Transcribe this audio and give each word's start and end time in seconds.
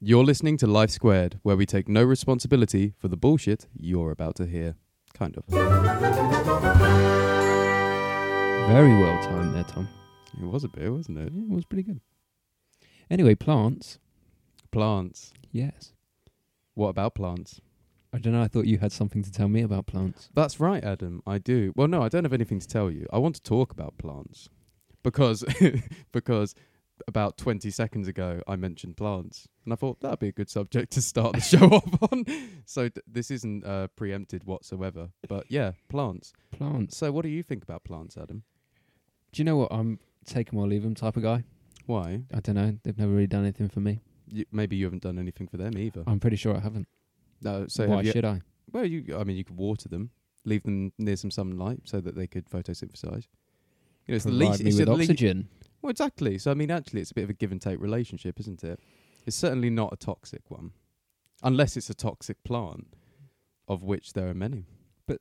You're 0.00 0.24
listening 0.24 0.56
to 0.58 0.66
Life 0.66 0.90
Squared, 0.90 1.38
where 1.42 1.56
we 1.56 1.66
take 1.66 1.88
no 1.88 2.02
responsibility 2.02 2.94
for 2.98 3.08
the 3.08 3.16
bullshit 3.16 3.66
you're 3.78 4.10
about 4.10 4.34
to 4.36 4.46
hear. 4.46 4.74
Kind 5.14 5.36
of. 5.36 5.44
Very 8.66 8.92
well 8.98 9.22
timed 9.22 9.54
there, 9.54 9.62
Tom. 9.64 9.88
It 10.40 10.44
was 10.46 10.64
a 10.64 10.68
bit, 10.68 10.90
wasn't 10.92 11.18
Yeah, 11.18 11.24
it? 11.26 11.32
it 11.32 11.48
was 11.48 11.64
pretty 11.64 11.84
good. 11.84 12.00
Anyway, 13.10 13.34
plants. 13.34 13.98
Plants. 14.72 15.32
Yes. 15.52 15.92
What 16.74 16.88
about 16.88 17.14
plants? 17.14 17.60
I 18.12 18.18
don't 18.18 18.32
know. 18.32 18.42
I 18.42 18.48
thought 18.48 18.66
you 18.66 18.78
had 18.78 18.92
something 18.92 19.22
to 19.22 19.30
tell 19.30 19.48
me 19.48 19.62
about 19.62 19.86
plants. 19.86 20.28
That's 20.34 20.58
right, 20.58 20.82
Adam. 20.82 21.22
I 21.26 21.38
do. 21.38 21.72
Well, 21.76 21.88
no, 21.88 22.02
I 22.02 22.08
don't 22.08 22.24
have 22.24 22.32
anything 22.32 22.58
to 22.60 22.66
tell 22.66 22.90
you. 22.90 23.06
I 23.12 23.18
want 23.18 23.36
to 23.36 23.42
talk 23.42 23.70
about 23.72 23.96
plants 23.98 24.48
because 25.04 25.44
because 26.12 26.54
about 27.06 27.36
20 27.38 27.70
seconds 27.70 28.08
ago 28.08 28.40
I 28.46 28.56
mentioned 28.56 28.96
plants, 28.96 29.48
and 29.64 29.72
I 29.72 29.76
thought 29.76 30.00
that'd 30.00 30.18
be 30.18 30.28
a 30.28 30.32
good 30.32 30.50
subject 30.50 30.92
to 30.92 31.02
start 31.02 31.34
the 31.34 31.40
show 31.40 31.66
off 31.72 32.12
on. 32.12 32.24
So 32.66 32.88
th- 32.88 33.04
this 33.06 33.30
isn't 33.30 33.64
uh, 33.64 33.88
preempted 33.96 34.44
whatsoever. 34.44 35.10
But 35.28 35.46
yeah, 35.50 35.72
plants. 35.88 36.32
Plants. 36.50 36.96
So 36.96 37.12
what 37.12 37.22
do 37.22 37.28
you 37.28 37.42
think 37.42 37.62
about 37.62 37.84
plants, 37.84 38.16
Adam? 38.16 38.42
Do 39.32 39.40
you 39.40 39.44
know 39.44 39.56
what? 39.56 39.72
I'm 39.72 39.98
take 40.26 40.52
'em 40.52 40.58
or 40.58 40.66
leave 40.66 40.84
'em 40.84 40.94
type 40.94 41.16
of 41.16 41.22
guy. 41.22 41.44
Why? 41.86 42.22
I 42.32 42.40
don't 42.40 42.54
know. 42.54 42.78
They've 42.82 42.96
never 42.98 43.12
really 43.12 43.26
done 43.26 43.42
anything 43.42 43.68
for 43.68 43.80
me. 43.80 44.00
You, 44.28 44.44
maybe 44.52 44.76
you 44.76 44.84
haven't 44.86 45.02
done 45.02 45.18
anything 45.18 45.48
for 45.48 45.58
them 45.58 45.76
either. 45.76 46.02
I'm 46.06 46.18
pretty 46.20 46.36
sure 46.36 46.56
I 46.56 46.60
haven't. 46.60 46.88
No. 47.42 47.66
So 47.68 47.86
Why 47.86 47.96
have 47.96 48.06
you, 48.06 48.12
should 48.12 48.24
I? 48.24 48.40
well, 48.72 48.86
you. 48.86 49.16
I 49.18 49.24
mean, 49.24 49.36
you 49.36 49.44
could 49.44 49.56
water 49.58 49.88
them, 49.88 50.10
leave 50.46 50.62
them 50.62 50.92
near 50.98 51.16
some 51.16 51.30
sunlight 51.30 51.80
so 51.84 52.00
that 52.00 52.14
they 52.14 52.26
could 52.26 52.48
photosynthesize. 52.48 53.26
You 54.06 54.12
know, 54.12 54.16
it's 54.16 54.24
the 54.24 54.30
Provide 54.30 54.48
least. 54.50 54.62
me 54.64 54.68
it's 54.70 54.78
with 54.78 54.86
the 54.86 54.94
lea- 54.94 55.02
oxygen. 55.04 55.48
Well, 55.84 55.90
exactly. 55.90 56.38
So 56.38 56.50
I 56.50 56.54
mean, 56.54 56.70
actually, 56.70 57.02
it's 57.02 57.10
a 57.10 57.14
bit 57.14 57.24
of 57.24 57.30
a 57.30 57.34
give 57.34 57.52
and 57.52 57.60
take 57.60 57.78
relationship, 57.78 58.40
isn't 58.40 58.64
it? 58.64 58.80
It's 59.26 59.36
certainly 59.36 59.68
not 59.68 59.92
a 59.92 59.96
toxic 59.96 60.50
one, 60.50 60.70
unless 61.42 61.76
it's 61.76 61.90
a 61.90 61.94
toxic 61.94 62.42
plant, 62.42 62.86
of 63.68 63.82
which 63.82 64.14
there 64.14 64.26
are 64.28 64.32
many. 64.34 64.64
But- 65.06 65.20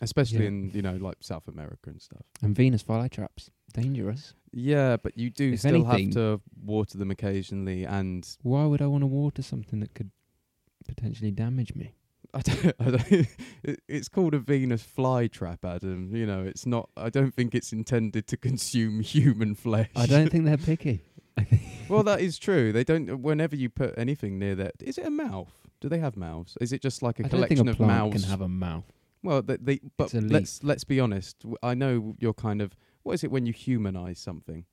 especially 0.00 0.40
Yeah. 0.44 0.48
in 0.48 0.70
you 0.72 0.80
know 0.80 0.96
like 0.96 1.18
South 1.20 1.48
America 1.48 1.90
and 1.90 2.00
stuff. 2.00 2.22
And 2.40 2.56
Venus 2.56 2.82
flytraps. 2.82 3.50
Dangerous. 3.74 4.32
Yeah, 4.52 4.96
but 4.96 5.18
you 5.18 5.28
do 5.28 5.52
If 5.52 5.58
still 5.60 5.86
anything- 5.86 6.06
have 6.06 6.14
to 6.14 6.40
water 6.64 6.96
them 6.96 7.10
occasionally, 7.10 7.84
and 7.84 8.26
Why 8.40 8.64
would 8.64 8.80
I 8.80 8.86
want 8.86 9.02
to 9.02 9.06
water 9.06 9.42
something 9.42 9.80
that 9.80 9.92
could 9.92 10.10
potentially 10.88 11.30
damage 11.30 11.74
me? 11.74 11.94
I 12.34 12.40
don't, 12.42 12.74
I 12.78 12.84
don't, 12.90 13.26
it, 13.64 13.80
it's 13.88 14.08
called 14.08 14.34
a 14.34 14.38
Venus 14.38 14.82
flytrap, 14.84 15.58
Adam. 15.64 16.14
You 16.14 16.26
know, 16.26 16.42
it's 16.44 16.64
not. 16.66 16.88
I 16.96 17.10
don't 17.10 17.34
think 17.34 17.54
it's 17.54 17.72
intended 17.72 18.26
to 18.28 18.36
consume 18.36 19.00
human 19.14 19.54
flesh. 19.54 19.90
I 19.96 20.06
don't 20.06 20.30
think 20.30 20.44
they're 20.44 20.56
picky. 20.56 21.02
well, 21.88 22.02
that 22.04 22.20
is 22.20 22.38
true. 22.38 22.72
They 22.72 22.84
don't. 22.84 23.22
Whenever 23.22 23.56
you 23.56 23.68
put 23.68 23.94
anything 23.98 24.38
near 24.38 24.54
that, 24.56 24.74
is 24.80 24.98
it 24.98 25.06
a 25.06 25.10
mouth? 25.10 25.52
Do 25.80 25.88
they 25.88 25.98
have 25.98 26.16
mouths? 26.16 26.56
Is 26.60 26.72
it 26.72 26.82
just 26.82 27.02
like 27.02 27.18
a 27.20 27.24
I 27.24 27.28
collection 27.28 27.66
a 27.68 27.70
of 27.72 27.80
mouths? 27.80 28.20
can 28.22 28.30
have 28.30 28.42
a 28.42 28.48
mouth. 28.48 28.84
well, 29.22 29.40
they, 29.42 29.56
they 29.56 29.80
but 29.96 30.04
It's 30.04 30.14
a 30.14 30.20
leaf. 30.20 30.30
let's 30.32 30.62
let's 30.62 30.84
be 30.84 31.00
honest. 31.00 31.38
W- 31.40 31.56
I 31.62 31.74
know 31.74 32.14
you're 32.18 32.34
kind 32.34 32.60
of. 32.62 32.76
What 33.02 33.14
is 33.14 33.24
it 33.24 33.30
when 33.30 33.46
you 33.46 33.52
humanize 33.52 34.18
something? 34.18 34.66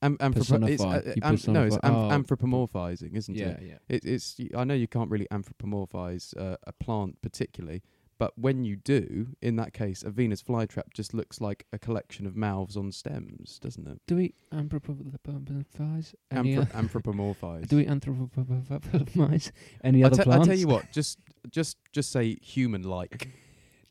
Am, 0.00 0.16
anthropo- 0.18 0.68
it's, 0.68 0.82
uh, 0.82 1.02
You 1.16 1.22
am- 1.24 1.38
no, 1.52 1.64
it's 1.64 1.76
am- 1.82 1.94
oh. 1.96 2.08
anthropomorphizing, 2.10 3.16
isn't 3.16 3.36
it? 3.36 3.62
yeah. 3.62 3.78
It, 3.88 4.04
it's. 4.04 4.36
y- 4.38 4.48
I 4.56 4.64
know 4.64 4.74
you 4.74 4.86
can't 4.86 5.10
really 5.10 5.26
anthropomorphize 5.32 6.36
uh, 6.36 6.56
a 6.66 6.72
plant 6.72 7.20
particularly, 7.20 7.82
but 8.16 8.38
when 8.38 8.64
you 8.64 8.76
do, 8.76 9.28
in 9.42 9.56
that 9.56 9.72
case, 9.72 10.04
a 10.04 10.10
Venus 10.10 10.40
flytrap 10.42 10.92
just 10.94 11.14
looks 11.14 11.40
like 11.40 11.66
a 11.72 11.78
collection 11.80 12.26
of 12.26 12.36
mouths 12.36 12.76
on 12.76 12.92
stems, 12.92 13.58
doesn't 13.58 13.88
it? 13.88 14.00
Do 14.06 14.14
we 14.16 14.34
anthropomorphize 14.52 16.14
any? 16.30 16.54
Anthro- 16.56 16.70
anthropomorphize. 16.70 17.66
do 17.68 17.76
we 17.76 17.84
anthropomorphize 17.86 19.50
any 19.82 20.04
I 20.04 20.06
other 20.06 20.16
te- 20.18 20.22
plants? 20.22 20.46
I 20.46 20.50
tell 20.50 20.58
you 20.58 20.68
what, 20.68 20.92
just 20.92 21.18
just 21.50 21.76
just 21.92 22.12
say 22.12 22.36
human-like. 22.42 23.28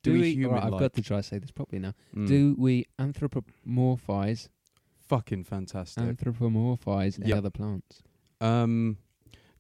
Do 0.04 0.14
we? 0.14 0.32
human 0.34 0.58
alright, 0.60 0.74
I've 0.74 0.80
got 0.80 0.94
to 0.94 1.02
try 1.02 1.18
to 1.18 1.24
say 1.24 1.38
this 1.40 1.52
properly 1.52 1.80
now. 1.80 1.94
Mm. 2.16 2.28
Do 2.28 2.56
we 2.58 2.86
anthropomorphize 2.98 4.48
fucking 5.08 5.44
fantastic. 5.46 6.04
anthropomorphize 6.04 7.20
any 7.20 7.30
Yep. 7.30 7.38
other 7.38 7.50
plants? 7.50 8.02
Um, 8.42 8.98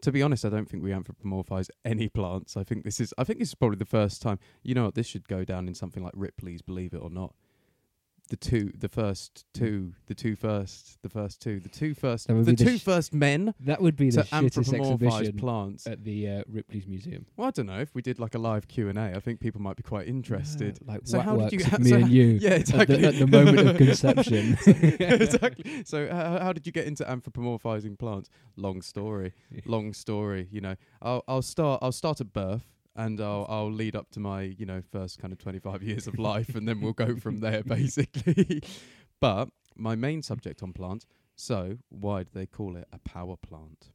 to 0.01 0.11
be 0.11 0.21
honest, 0.21 0.45
I 0.45 0.49
don't 0.49 0.69
think 0.69 0.83
we 0.83 0.91
anthropomorphize 0.91 1.69
any 1.83 2.07
plants. 2.09 2.55
I 2.55 2.63
think 2.63 2.83
this 2.83 2.99
is. 2.99 3.13
I 3.17 3.23
think 3.23 3.39
this 3.39 3.49
is 3.49 3.55
probably 3.55 3.77
the 3.77 3.85
first 3.85 4.21
time. 4.21 4.37
You 4.63 4.75
know 4.75 4.85
what? 4.85 4.95
This 4.95 5.07
should 5.07 5.27
go 5.27 5.43
down 5.43 5.67
in 5.67 5.73
something 5.73 6.03
like 6.03 6.13
Ripley's 6.15 6.61
Believe 6.61 6.93
It 6.93 6.97
or 7.01 7.09
Not. 7.09 7.33
The 8.29 8.35
two, 8.35 8.73
the 8.77 8.89
first 8.89 9.45
two, 9.53 9.93
the 10.07 10.13
two 10.13 10.35
first, 10.35 10.97
the 11.01 11.07
first 11.09 11.41
two, 11.41 11.61
the 11.61 11.69
two 11.69 11.93
first, 11.93 12.27
the 12.27 12.33
be 12.33 12.41
the 12.43 12.55
two 12.55 12.77
sh- 12.77 12.83
first 12.83 13.13
men 13.13 13.53
That 13.61 13.81
would 13.81 13.95
be 13.95 14.11
to 14.11 14.17
the 14.17 14.23
shittest 14.23 14.73
exhibition 14.73 15.37
plants. 15.37 15.87
at 15.87 16.03
the 16.03 16.29
uh, 16.29 16.43
Ripley's 16.47 16.85
Museum. 16.87 17.25
Well, 17.37 17.47
I 17.47 17.51
don't 17.51 17.67
know 17.67 17.79
if 17.79 17.95
we 17.95 18.01
did 18.01 18.19
like 18.19 18.35
a 18.35 18.37
live 18.39 18.67
Q 18.67 18.89
and 18.89 18.97
A. 18.97 19.15
I 19.15 19.21
think 19.21 19.39
people 19.39 19.61
might 19.61 19.77
be 19.77 19.83
quite 19.83 20.09
interested. 20.09 20.77
Yeah, 20.81 20.91
like 20.93 21.01
So 21.05 21.19
how 21.21 21.37
did 21.37 21.53
you- 21.53 21.63
how- 21.65 21.77
me 21.79 21.89
so 21.89 21.95
and 21.95 22.09
you. 22.09 22.25
Yeah, 22.41 22.55
exactly. 22.55 22.95
At 22.95 23.01
the, 23.01 23.07
at 23.07 23.15
the 23.19 23.27
moment 23.27 23.69
of 23.69 23.77
conception. 23.87 24.57
exactly. 24.99 25.83
So 25.85 26.07
how, 26.11 26.39
how 26.39 26.53
did 26.53 26.65
you 26.65 26.71
get 26.73 26.85
into 26.85 27.05
anthropomorphizing 27.05 27.97
plants? 27.97 28.29
Long 28.55 28.81
story. 28.81 29.33
Long 29.65 29.93
story. 29.93 30.47
You 30.51 30.61
know, 30.61 30.75
I'll 31.01 31.23
I'll 31.27 31.41
start 31.41 31.79
I'll 31.81 31.91
start 31.91 32.19
at 32.21 32.33
birth 32.33 32.65
and 32.97 33.21
I'll 33.21 33.45
I'll 33.47 33.71
lead 33.71 33.95
up 33.95 34.09
to 34.11 34.19
my 34.19 34.41
you 34.41 34.65
know 34.65 34.81
first 34.91 35.19
kind 35.19 35.31
of 35.31 35.39
25 35.39 35.83
years 35.83 36.07
of 36.07 36.19
life 36.31 36.55
and 36.55 36.67
then 36.67 36.81
we'll 36.81 36.93
go 36.93 37.15
from 37.15 37.39
there 37.39 37.63
basically. 37.63 38.61
but 39.21 39.49
my 39.75 39.95
main 39.95 40.21
subject 40.21 40.61
on 40.63 40.73
plants. 40.73 41.05
So 41.35 41.77
why 41.89 42.23
do 42.23 42.29
they 42.33 42.47
call 42.47 42.75
it 42.75 42.87
a 42.91 42.97
power 42.97 43.37
plant? 43.37 43.91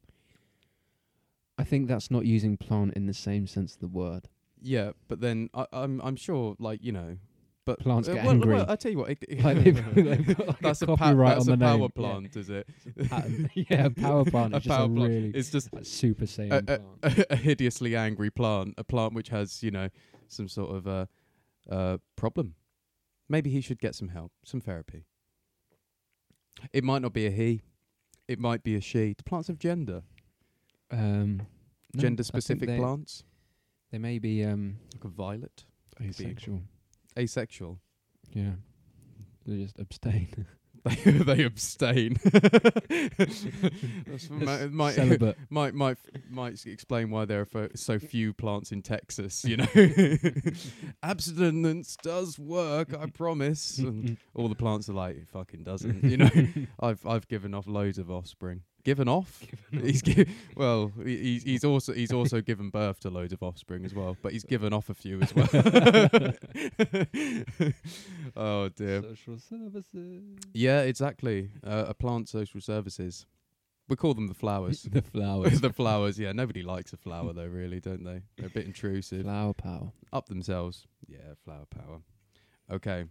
I 1.57 1.63
think 1.65 1.87
that's 1.87 2.09
not 2.09 2.25
using 2.25 2.57
plant 2.57 2.93
in 2.95 3.05
the 3.05 3.13
same 3.13 3.45
sense 3.45 3.75
of 3.75 3.81
the 3.81 3.87
word. 3.87 4.29
Yeah, 4.61 4.91
but 5.09 5.19
then 5.19 5.49
I, 5.53 5.67
I'm 5.73 6.01
I'm 6.01 6.15
sure 6.15 6.55
like 6.57 6.83
you 6.83 6.93
know. 6.93 7.17
But 7.65 7.79
Plants 7.79 8.09
uh, 8.09 8.13
get 8.15 8.23
well, 8.25 8.33
angry. 8.33 8.53
Well, 8.55 8.65
I 8.69 8.75
tell 8.75 8.91
you 8.91 8.97
what, 8.97 9.09
it, 9.11 9.19
it- 9.27 9.41
Like 9.43 9.63
they've, 9.63 9.95
they've 9.95 10.37
got 10.37 10.47
like 10.47 10.59
that's 10.59 10.81
a 10.81 10.85
a, 10.91 10.97
pa- 10.97 11.13
that's 11.13 11.47
on 11.47 11.53
a 11.53 11.57
the 11.57 11.65
power 11.65 11.77
name. 11.77 11.89
plant, 11.91 12.35
is 12.35 12.49
it? 12.49 12.67
Yeah. 12.97 13.47
yeah, 13.69 13.85
a 13.85 13.89
power 13.89 14.25
plant 14.29 14.53
a 14.53 14.57
is 14.57 14.63
just 14.63 14.75
power 14.75 14.85
a 14.85 14.89
plant. 14.89 15.09
really 15.09 15.29
It's 15.29 15.49
just 15.49 15.73
like, 15.73 15.85
super 15.85 16.25
saiyan 16.25 16.57
a, 16.57 16.63
plant. 16.63 17.19
a, 17.29 17.33
a 17.33 17.35
hideously 17.37 17.95
angry 17.95 18.29
plant, 18.31 18.73
a 18.77 18.83
plant 18.83 19.13
which 19.13 19.29
has, 19.29 19.63
you 19.63 19.71
know, 19.71 19.87
some 20.27 20.49
sort 20.49 20.75
of 20.75 20.87
uh, 20.87 21.05
uh, 21.69 21.97
problem. 22.17 22.55
Maybe 23.29 23.49
he 23.49 23.61
should 23.61 23.79
get 23.79 23.95
some 23.95 24.09
help, 24.09 24.33
some 24.43 24.59
therapy. 24.59 25.05
It 26.73 26.83
might 26.83 27.01
not 27.01 27.13
be 27.13 27.25
a 27.25 27.31
he, 27.31 27.61
it 28.27 28.39
might 28.39 28.63
be 28.63 28.75
a 28.75 28.81
she. 28.81 29.13
Do 29.17 29.23
plants 29.25 29.47
have 29.47 29.57
gender? 29.57 30.03
Um, 30.91 31.43
gender 31.95 32.23
specific 32.23 32.77
plants? 32.77 33.23
They 33.91 33.97
may 33.99 34.19
be 34.19 34.43
um, 34.43 34.77
Like 34.95 35.05
a 35.05 35.07
violet? 35.07 35.63
asexual. 36.01 36.61
Asexual. 37.17 37.79
Yeah, 38.33 38.53
they 39.45 39.57
just 39.57 39.79
abstain. 39.79 40.45
they, 40.83 40.95
they 41.11 41.43
abstain. 41.43 42.17
That's 42.23 44.29
might, 44.29 44.71
might, 44.71 44.95
Celibate. 44.95 45.37
might 45.49 45.73
might 45.73 45.97
might 46.29 46.65
explain 46.65 47.09
why 47.09 47.25
there 47.25 47.41
are 47.41 47.45
fo- 47.45 47.69
so 47.75 47.99
few 47.99 48.33
plants 48.33 48.71
in 48.71 48.81
Texas. 48.81 49.45
You 49.45 49.57
know, 49.57 49.67
abstinence 51.01 51.95
does 52.01 52.37
work. 52.37 52.93
I 52.97 53.07
promise. 53.07 53.77
And 53.77 54.17
all 54.33 54.49
the 54.49 54.55
plants 54.55 54.89
are 54.89 54.93
like, 54.93 55.17
it 55.17 55.27
fucking 55.29 55.63
doesn't. 55.63 56.03
You 56.03 56.17
know, 56.17 56.29
I've 56.79 57.05
I've 57.05 57.27
given 57.27 57.53
off 57.53 57.67
loads 57.67 57.97
of 57.97 58.11
offspring. 58.11 58.61
Given 58.83 59.07
off? 59.07 59.41
he's 59.71 60.01
gi- 60.01 60.27
well, 60.57 60.91
he- 61.05 61.17
he's 61.17 61.43
he's 61.43 61.63
also 61.63 61.93
he's 61.93 62.11
also 62.19 62.41
given 62.41 62.69
birth 62.69 62.99
to 63.01 63.09
loads 63.09 63.31
of 63.31 63.41
offspring 63.41 63.85
as 63.85 63.93
well, 63.93 64.17
but 64.21 64.33
he's 64.33 64.43
given 64.43 64.73
off 64.73 64.89
a 64.89 64.93
few 64.93 65.21
as 65.21 65.33
well. 65.35 65.47
oh 68.35 68.69
dear. 68.69 69.01
Social 69.01 69.37
services. 69.39 70.23
Yeah, 70.53 70.81
exactly. 70.81 71.49
Uh, 71.65 71.85
a 71.87 71.93
plant 71.93 72.29
social 72.29 72.61
services. 72.61 73.25
We 73.89 73.95
call 73.97 74.13
them 74.13 74.27
the 74.27 74.33
flowers. 74.33 74.83
the 74.83 75.01
flowers. 75.01 75.59
the 75.61 75.71
flowers, 75.73 76.17
yeah. 76.17 76.31
Nobody 76.31 76.63
likes 76.63 76.93
a 76.93 76.97
flower 76.97 77.33
though, 77.33 77.47
really, 77.47 77.79
don't 77.79 78.03
they? 78.03 78.21
They're 78.37 78.47
a 78.47 78.49
bit 78.49 78.65
intrusive. 78.65 79.23
Flower 79.23 79.53
power. 79.53 79.91
Up 80.11 80.27
themselves. 80.27 80.87
Yeah, 81.07 81.35
flower 81.43 81.65
power. 81.69 81.99
Okay. 82.71 83.05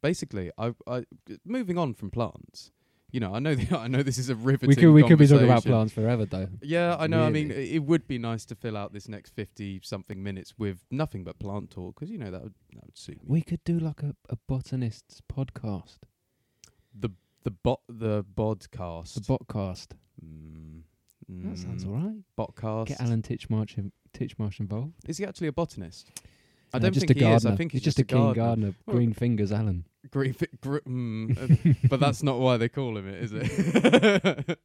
Basically, 0.00 0.50
I, 0.58 0.74
I 0.86 1.04
moving 1.44 1.78
on 1.78 1.94
from 1.94 2.10
plants. 2.10 2.70
You 3.12 3.20
know, 3.20 3.34
I 3.34 3.38
know 3.40 3.54
the, 3.54 3.78
I 3.78 3.86
know 3.88 4.02
this 4.02 4.18
is 4.18 4.30
a 4.30 4.34
riveting. 4.34 4.68
We 4.70 4.74
could 4.74 4.90
we 4.90 5.02
could 5.04 5.18
be 5.18 5.26
talking 5.26 5.44
about 5.44 5.64
plants 5.64 5.92
forever 5.92 6.24
though. 6.24 6.48
Yeah, 6.62 6.96
I 6.98 7.06
know. 7.06 7.22
I 7.24 7.30
mean, 7.30 7.50
it 7.50 7.80
would 7.84 8.08
be 8.08 8.18
nice 8.18 8.44
to 8.46 8.54
fill 8.54 8.76
out 8.76 8.92
this 8.92 9.06
next 9.08 9.34
fifty 9.34 9.80
something 9.84 10.22
minutes 10.22 10.54
with 10.58 10.84
nothing 10.90 11.22
but 11.22 11.38
plant 11.38 11.70
talk 11.70 11.94
because 11.94 12.10
you 12.10 12.18
know 12.18 12.30
that 12.30 12.42
would 12.42 12.54
that 12.74 12.84
would 12.84 12.98
suit 12.98 13.16
me. 13.22 13.24
We 13.28 13.42
could 13.42 13.62
do 13.64 13.78
like 13.78 14.02
a, 14.02 14.14
a 14.30 14.36
botanist's 14.48 15.20
podcast. 15.32 15.98
the 16.98 17.10
the 17.44 17.50
bot 17.50 17.80
the 17.88 18.24
bodcast. 18.24 19.14
The 19.14 19.20
botcast. 19.20 19.88
Mm, 20.24 20.82
That 21.28 21.58
sounds 21.58 21.84
mm, 21.84 21.88
all 21.88 21.94
right. 21.94 22.16
Botcast. 22.38 22.86
Get 22.86 23.00
Alan 23.00 23.20
Titchmarsh 23.22 23.76
in, 23.78 23.92
Titchmarsh 24.14 24.60
involved. 24.60 24.92
Is 25.06 25.18
he 25.18 25.24
actually 25.26 25.48
a 25.48 25.52
botanist? 25.52 26.08
I 26.72 26.78
No, 26.78 26.84
don't 26.84 26.92
just 26.94 27.06
think 27.06 27.10
a 27.10 27.14
he 27.14 27.20
gardener. 27.20 27.36
is. 27.36 27.46
I 27.46 27.56
think 27.56 27.72
he's, 27.72 27.82
just, 27.82 27.98
a 27.98 28.04
keen 28.04 28.18
gardener. 28.18 28.44
gardener. 28.44 28.74
Well, 28.86 28.96
Green 28.96 29.12
fingers, 29.12 29.52
Alan. 29.52 29.84
Green, 30.12 30.36
gr- 30.60 30.78
mm, 30.86 31.36
uh, 31.36 31.74
but 31.88 31.98
that's 31.98 32.22
not 32.22 32.38
why 32.38 32.58
they 32.58 32.68
call 32.68 32.98
him 32.98 33.08
it, 33.08 33.22
is 33.22 33.32
it? 33.34 34.58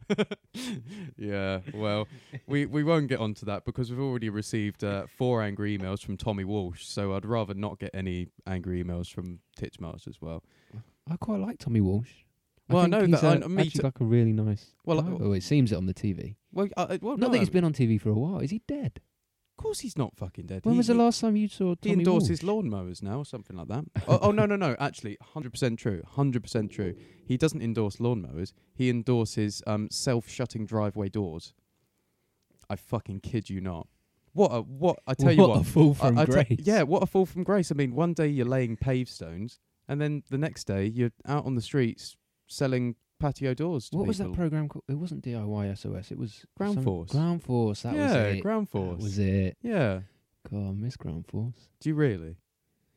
yeah. 1.17 1.59
Well, 1.73 2.07
we 2.47 2.65
we 2.65 2.83
won't 2.83 3.07
get 3.07 3.19
onto 3.19 3.45
that 3.45 3.63
because 3.65 3.89
we've 3.89 3.99
already 3.99 4.29
received 4.29 4.83
uh, 4.83 5.05
four 5.07 5.41
angry 5.41 5.77
emails 5.77 6.03
from 6.03 6.17
Tommy 6.17 6.43
Walsh. 6.43 6.83
So 6.85 7.13
I'd 7.15 7.25
rather 7.25 7.53
not 7.53 7.79
get 7.79 7.91
any 7.93 8.27
angry 8.45 8.83
emails 8.83 9.09
from 9.11 9.39
Titchmarsh 9.57 10.07
as 10.07 10.21
well. 10.21 10.43
I 11.09 11.15
quite 11.15 11.39
like 11.39 11.59
Tommy 11.59 11.79
Walsh. 11.81 12.11
Well, 12.69 12.79
I 12.79 12.81
think 12.83 12.91
know 12.91 13.05
he's 13.05 13.21
that- 13.21 13.43
uh, 13.43 13.47
I- 13.47 13.61
actually 13.61 13.83
like 13.83 13.99
a 14.01 14.03
really 14.05 14.33
nice. 14.33 14.73
Well, 14.85 15.01
guy. 15.01 15.11
uh, 15.11 15.17
oh, 15.21 15.31
it 15.31 15.43
seems 15.43 15.71
it 15.71 15.75
on 15.75 15.85
the 15.85 15.93
TV. 15.93 16.35
Well, 16.51 16.67
uh, 16.75 16.97
well, 17.01 17.15
Not 17.17 17.27
no, 17.27 17.29
that 17.33 17.39
he's 17.39 17.49
been 17.49 17.63
on 17.63 17.71
TV 17.73 17.99
for 18.01 18.09
a 18.09 18.13
while. 18.15 18.39
Is 18.39 18.51
he 18.51 18.61
dead? 18.67 18.99
Of 19.57 19.63
course, 19.63 19.79
he's 19.79 19.97
not 19.97 20.15
fucking 20.15 20.45
dead. 20.45 20.63
When 20.65 20.73
he, 20.73 20.77
was 20.77 20.85
the 20.87 20.93
he- 20.93 20.99
last 20.99 21.19
time 21.21 21.35
you 21.35 21.47
saw 21.47 21.73
He 21.81 21.91
endorses 21.91 22.43
Walsh? 22.43 22.63
lawnmowers 22.65 23.01
now, 23.01 23.17
or 23.19 23.25
something 23.25 23.55
like 23.57 23.67
that. 23.69 23.85
oh, 24.07 24.19
oh 24.21 24.31
no, 24.31 24.45
no, 24.45 24.55
no! 24.55 24.75
Actually, 24.79 25.17
hundred 25.33 25.51
percent 25.51 25.79
true. 25.79 26.03
Hundred 26.05 26.43
percent 26.43 26.71
true. 26.71 26.93
He 27.25 27.37
doesn't 27.37 27.61
endorse 27.61 27.95
lawnmowers. 27.97 28.53
He 28.75 28.89
endorses 28.91 29.63
um, 29.65 29.89
self-shutting 29.89 30.67
driveway 30.67 31.09
doors. 31.09 31.55
I 32.69 32.75
fucking 32.75 33.21
kid 33.21 33.49
you 33.49 33.59
not. 33.61 33.87
What 34.33 34.49
a 34.49 34.61
what! 34.61 34.99
I 35.07 35.15
tell 35.15 35.31
you 35.31 35.41
what 35.47 35.61
a 35.61 35.63
fall 35.63 35.91
I- 35.91 35.95
from 35.95 36.17
I 36.19 36.25
grace. 36.25 36.59
yeah, 36.59 36.83
what 36.83 37.01
a 37.01 37.07
fall 37.07 37.25
from 37.25 37.43
grace. 37.43 37.71
I 37.71 37.75
mean, 37.75 37.95
one 37.95 38.13
day 38.13 38.27
you're 38.27 38.45
laying 38.45 38.77
pave 38.77 39.09
stones, 39.09 39.59
and 39.87 39.99
then 39.99 40.21
the 40.29 40.37
next 40.37 40.65
day 40.65 40.85
you're 40.85 41.13
out 41.25 41.45
on 41.47 41.55
the 41.55 41.61
streets 41.63 42.15
selling 42.45 42.95
patio 43.19 43.53
doors. 43.53 43.89
What 43.91 44.07
was 44.07 44.17
that 44.19 44.33
program 44.33 44.67
called? 44.69 44.83
It 44.87 44.95
wasn't 44.95 45.23
DIY 45.23 45.77
SOS. 45.77 46.11
It 46.11 46.17
was 46.17 46.45
Ground 46.57 46.75
some- 46.75 46.83
Force. 46.83 47.11
Ground 47.11 47.43
Force. 47.43 47.81
That 47.83 47.95
yeah, 47.95 48.03
was 48.03 48.11
it. 48.15 48.35
Yeah, 48.35 48.41
Ground 48.41 48.67
That 48.67 48.71
force. 48.71 49.01
was 49.03 49.19
it. 49.19 49.57
yeah. 49.61 49.99
God, 50.51 50.69
I 50.69 50.71
miss 50.71 50.95
Ground 50.97 51.25
Force. 51.27 51.69
Do 51.81 51.89
you 51.89 51.95
really? 51.95 52.37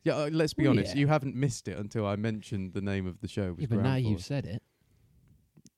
Yeah. 0.03 0.15
Uh, 0.15 0.29
let's 0.31 0.53
be 0.53 0.63
Well, 0.63 0.71
honest. 0.71 0.95
yeah. 0.95 1.01
You 1.01 1.07
haven't 1.07 1.35
missed 1.35 1.67
it 1.67 1.77
until 1.77 2.05
I 2.07 2.15
mentioned 2.15 2.73
the 2.73 2.81
name 2.81 3.05
of 3.07 3.19
the 3.21 3.27
show. 3.27 3.51
Was 3.53 3.59
Yeah, 3.59 3.67
but 3.69 3.75
now 3.77 3.81
Ground 3.83 4.05
you've 4.05 4.23
said 4.23 4.45
it. 4.45 4.63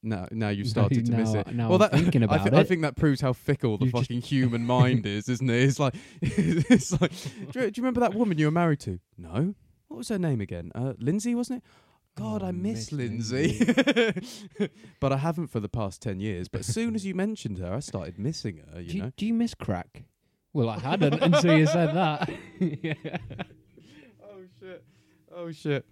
Now, 0.06 0.28
now 0.32 0.50
you've 0.50 0.66
Now- 0.68 0.70
started 0.72 1.06
to 1.06 1.12
miss 1.14 1.34
now- 1.34 1.40
it. 1.42 1.56
now 1.56 1.70
well, 1.70 1.82
I'm 1.84 1.90
that, 1.92 1.92
thinking 2.00 2.22
I, 2.22 2.26
about 2.26 2.50
thi- 2.50 2.56
I 2.56 2.60
it. 2.62 2.68
think 2.68 2.82
that 2.84 2.96
proves 2.96 3.22
how 3.22 3.34
fickle 3.34 3.78
the 3.78 3.86
You've 3.86 3.94
just- 3.94 4.04
fucking 4.06 4.22
human 4.22 4.66
mind 4.66 5.06
is, 5.06 5.28
isn't 5.30 5.50
it? 5.50 5.64
It's 5.64 5.80
like, 5.80 5.96
it's 6.22 6.92
like. 7.02 7.12
Do 7.52 7.62
you, 7.62 7.72
do 7.72 7.80
you 7.80 7.84
remember 7.84 8.02
that 8.02 8.14
woman 8.14 8.38
you 8.38 8.46
were 8.48 8.52
married 8.52 8.80
to? 8.82 9.00
No. 9.18 9.56
What 9.88 9.98
was 9.98 10.10
her 10.10 10.20
name 10.20 10.42
again? 10.42 10.72
Uh, 10.76 10.94
Lindsay, 11.00 11.36
wasn't 11.36 11.60
it? 11.64 11.70
God, 12.16 12.44
Oh, 12.44 12.48
I 12.48 12.52
miss, 12.52 12.92
miss 12.92 12.92
Lindsay. 12.92 13.60
but 15.00 15.12
I 15.12 15.18
haven't 15.18 15.48
for 15.48 15.60
the 15.60 15.70
past 15.70 16.02
ten 16.02 16.20
years. 16.20 16.48
But 16.48 16.62
as 16.62 16.68
soon 16.68 16.94
as 16.96 17.06
you 17.06 17.16
mentioned 17.16 17.58
her, 17.58 17.74
I 17.74 17.80
started 17.80 18.20
missing 18.20 18.62
her. 18.72 18.82
You 18.82 18.88
do, 18.92 18.98
know. 19.00 19.06
you, 19.06 19.14
do 19.18 19.26
you 19.26 19.34
miss 19.34 19.54
crack? 19.56 20.04
Well, 20.54 20.70
I 20.70 20.78
hadn't 20.80 21.16
until 21.22 21.58
you 21.58 21.66
said 21.66 21.96
that. 21.96 22.30
yeah. 22.60 22.94
oh 24.24 24.42
shit. 24.60 24.84
Oh 25.36 25.52
shit. 25.52 25.86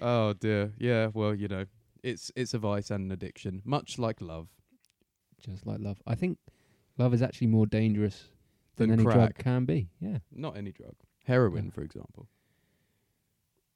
oh 0.00 0.32
dear. 0.32 0.72
Yeah. 0.78 1.08
Well, 1.12 1.34
you 1.34 1.48
know, 1.48 1.66
it's 2.02 2.32
it's 2.34 2.54
a 2.54 2.58
vice 2.58 2.90
and 2.90 3.04
an 3.06 3.12
addiction, 3.12 3.60
much 3.64 3.98
like 3.98 4.20
love. 4.20 4.48
Just 5.44 5.66
like 5.66 5.80
love. 5.80 6.00
I 6.06 6.14
think 6.14 6.38
love 6.96 7.12
is 7.12 7.20
actually 7.20 7.48
more 7.48 7.66
dangerous 7.66 8.28
than, 8.76 8.88
Than 8.90 9.00
any 9.00 9.12
drug 9.12 9.34
can 9.36 9.66
be. 9.66 9.88
Yeah. 10.00 10.18
Not 10.32 10.56
any 10.56 10.72
drug. 10.72 10.94
Heroin, 11.26 11.66
Yeah. 11.66 11.70
for 11.72 11.82
example. 11.82 12.28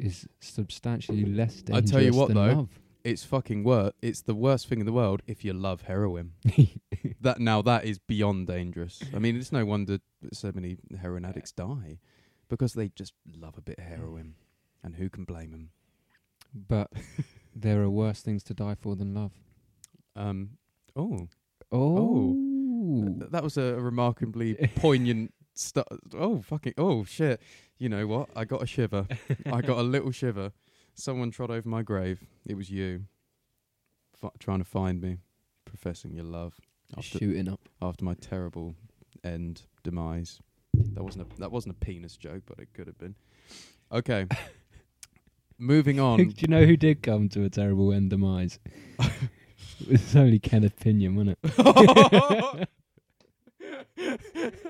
Is 0.01 0.27
substantially 0.41 1.25
less 1.25 1.59
I 1.69 1.81
dangerous 1.81 1.91
tell 1.91 2.03
you 2.03 2.13
what, 2.13 2.29
than 2.29 2.37
though, 2.37 2.55
love. 2.55 2.69
It's 3.05 3.25
fucking 3.25 3.65
worse. 3.65 3.93
It's 4.03 4.23
the 4.23 4.35
worst 4.35 4.67
thing 4.69 4.81
in 4.81 4.87
the 4.87 4.93
world 4.93 5.23
if 5.27 5.45
you 5.45 5.53
love 5.53 5.83
heroin. 5.83 6.33
that 7.21 7.39
now 7.39 7.63
that 7.63 7.85
is 7.85 7.99
beyond 7.99 8.47
dangerous. 8.47 9.03
I 9.15 9.19
mean, 9.19 9.37
it's 9.37 9.53
no 9.53 9.65
wonder 9.65 9.99
that 10.23 10.35
so 10.35 10.53
many 10.55 10.77
heroin 11.01 11.25
addicts 11.25 11.53
die 11.53 11.99
because 12.49 12.75
they 12.75 12.89
just 12.89 13.13
love 13.39 13.57
a 13.57 13.63
bit 13.63 13.79
of 13.79 13.85
heroin, 13.85 14.35
and 14.83 14.97
who 14.97 15.09
can 15.09 15.25
blame 15.25 15.51
them? 15.53 15.71
but 16.69 16.91
there 17.55 17.81
are 17.83 17.89
worse 17.91 18.23
things 18.23 18.43
to 18.43 18.53
die 18.55 18.75
for 18.75 18.97
than 18.97 19.15
love. 19.15 19.33
Um. 20.17 20.51
Oh, 20.97 21.29
Oh. 21.73 22.35
th- 23.19 23.31
that 23.31 23.43
was 23.45 23.57
a 23.57 23.75
remarkably 23.81 24.55
poignant. 24.77 25.33
Stu- 25.55 25.85
oh 26.15 26.41
fucking! 26.43 26.75
Oh 26.79 27.05
shit! 27.05 27.41
You 27.81 27.89
know 27.89 28.07
what? 28.07 28.29
I 28.37 28.45
got 28.45 28.63
a 28.63 28.67
shiver. 28.67 29.07
I 29.51 29.63
got 29.63 29.79
a 29.79 29.83
little 29.83 30.11
shiver. 30.11 30.53
Someone 30.95 31.31
trod 31.31 31.51
over 31.51 31.67
my 31.67 31.81
grave. 31.83 32.23
It 32.47 32.55
was 32.55 32.71
you. 32.71 33.07
F- 34.23 34.33
trying 34.39 34.59
to 34.59 34.67
find 34.67 35.01
me, 35.01 35.17
professing 35.65 36.15
your 36.15 36.27
love 36.27 36.61
after 36.97 37.19
Shooting 37.19 37.49
up. 37.49 37.61
after 37.81 38.05
my 38.05 38.13
terrible 38.15 38.75
end 39.25 39.63
demise. 39.83 40.41
That 40.75 41.03
wasn't 41.03 41.27
a 41.33 41.41
that 41.41 41.51
wasn't 41.51 41.77
a 41.77 41.79
penis 41.85 42.19
joke, 42.19 42.43
but 42.45 42.59
it 42.59 42.69
could 42.75 42.87
have 42.87 42.99
been. 42.99 43.15
Okay. 43.91 44.27
Moving 45.59 45.99
on. 45.99 46.19
Do 46.19 46.35
you 46.37 46.49
know 46.49 46.67
who 46.67 46.77
did 46.77 47.03
come 47.03 47.31
to 47.31 47.45
a 47.45 47.49
terrible 47.49 47.95
end 47.95 48.11
demise? 48.11 48.59
it 49.01 49.89
was 49.89 50.15
only 50.17 50.39
Kenneth 50.39 50.79
Pinyan, 50.79 51.15
wasn't 51.17 51.39
it? 51.43 52.69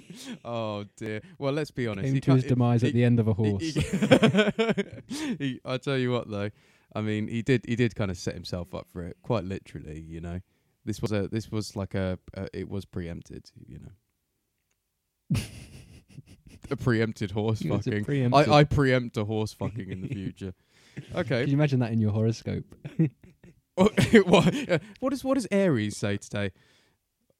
oh 0.44 0.84
dear. 0.96 1.20
Well, 1.38 1.52
let's 1.52 1.70
be 1.70 1.86
honest. 1.86 2.06
Came 2.06 2.14
he 2.14 2.20
to 2.20 2.34
his 2.34 2.44
demise 2.44 2.82
he- 2.82 2.88
at 2.88 2.94
the 2.94 3.04
end 3.04 3.20
of 3.20 3.28
a 3.28 3.32
horse. 3.34 3.62
he- 3.62 3.70
he- 5.38 5.60
I 5.64 5.76
tell 5.78 5.96
you 5.98 6.10
what, 6.10 6.30
though. 6.30 6.50
I 6.94 7.00
mean, 7.00 7.28
he 7.28 7.42
did. 7.42 7.64
He 7.66 7.74
did 7.76 7.94
kind 7.94 8.10
of 8.10 8.16
set 8.18 8.34
himself 8.34 8.74
up 8.74 8.86
for 8.90 9.02
it, 9.02 9.16
quite 9.22 9.44
literally. 9.44 10.00
You 10.00 10.20
know, 10.20 10.40
this 10.84 11.00
was 11.00 11.12
a. 11.12 11.28
This 11.28 11.50
was 11.50 11.74
like 11.76 11.94
a. 11.94 12.18
a 12.34 12.48
it 12.56 12.68
was 12.68 12.84
preempted. 12.84 13.50
You 13.66 13.78
know, 15.30 15.40
a 16.70 16.76
preempted 16.76 17.30
horse 17.30 17.60
It 17.62 17.70
was 17.70 17.86
a 17.86 17.90
fucking. 17.90 18.04
preemptive. 18.04 18.48
I, 18.48 18.58
I 18.58 18.64
preempt 18.64 19.16
a 19.16 19.24
horse 19.24 19.52
fucking 19.52 19.90
in 19.90 20.02
the 20.02 20.08
future. 20.08 20.54
Okay. 21.14 21.40
Can 21.42 21.48
you 21.48 21.54
imagine 21.56 21.80
that 21.80 21.92
in 21.92 21.98
your 22.00 22.12
horoscope? 22.12 22.64
what, 23.76 24.68
uh, 24.68 24.78
what 25.00 25.10
does 25.10 25.24
what 25.24 25.34
does 25.34 25.46
Aries 25.50 25.96
say 25.96 26.18
today? 26.18 26.52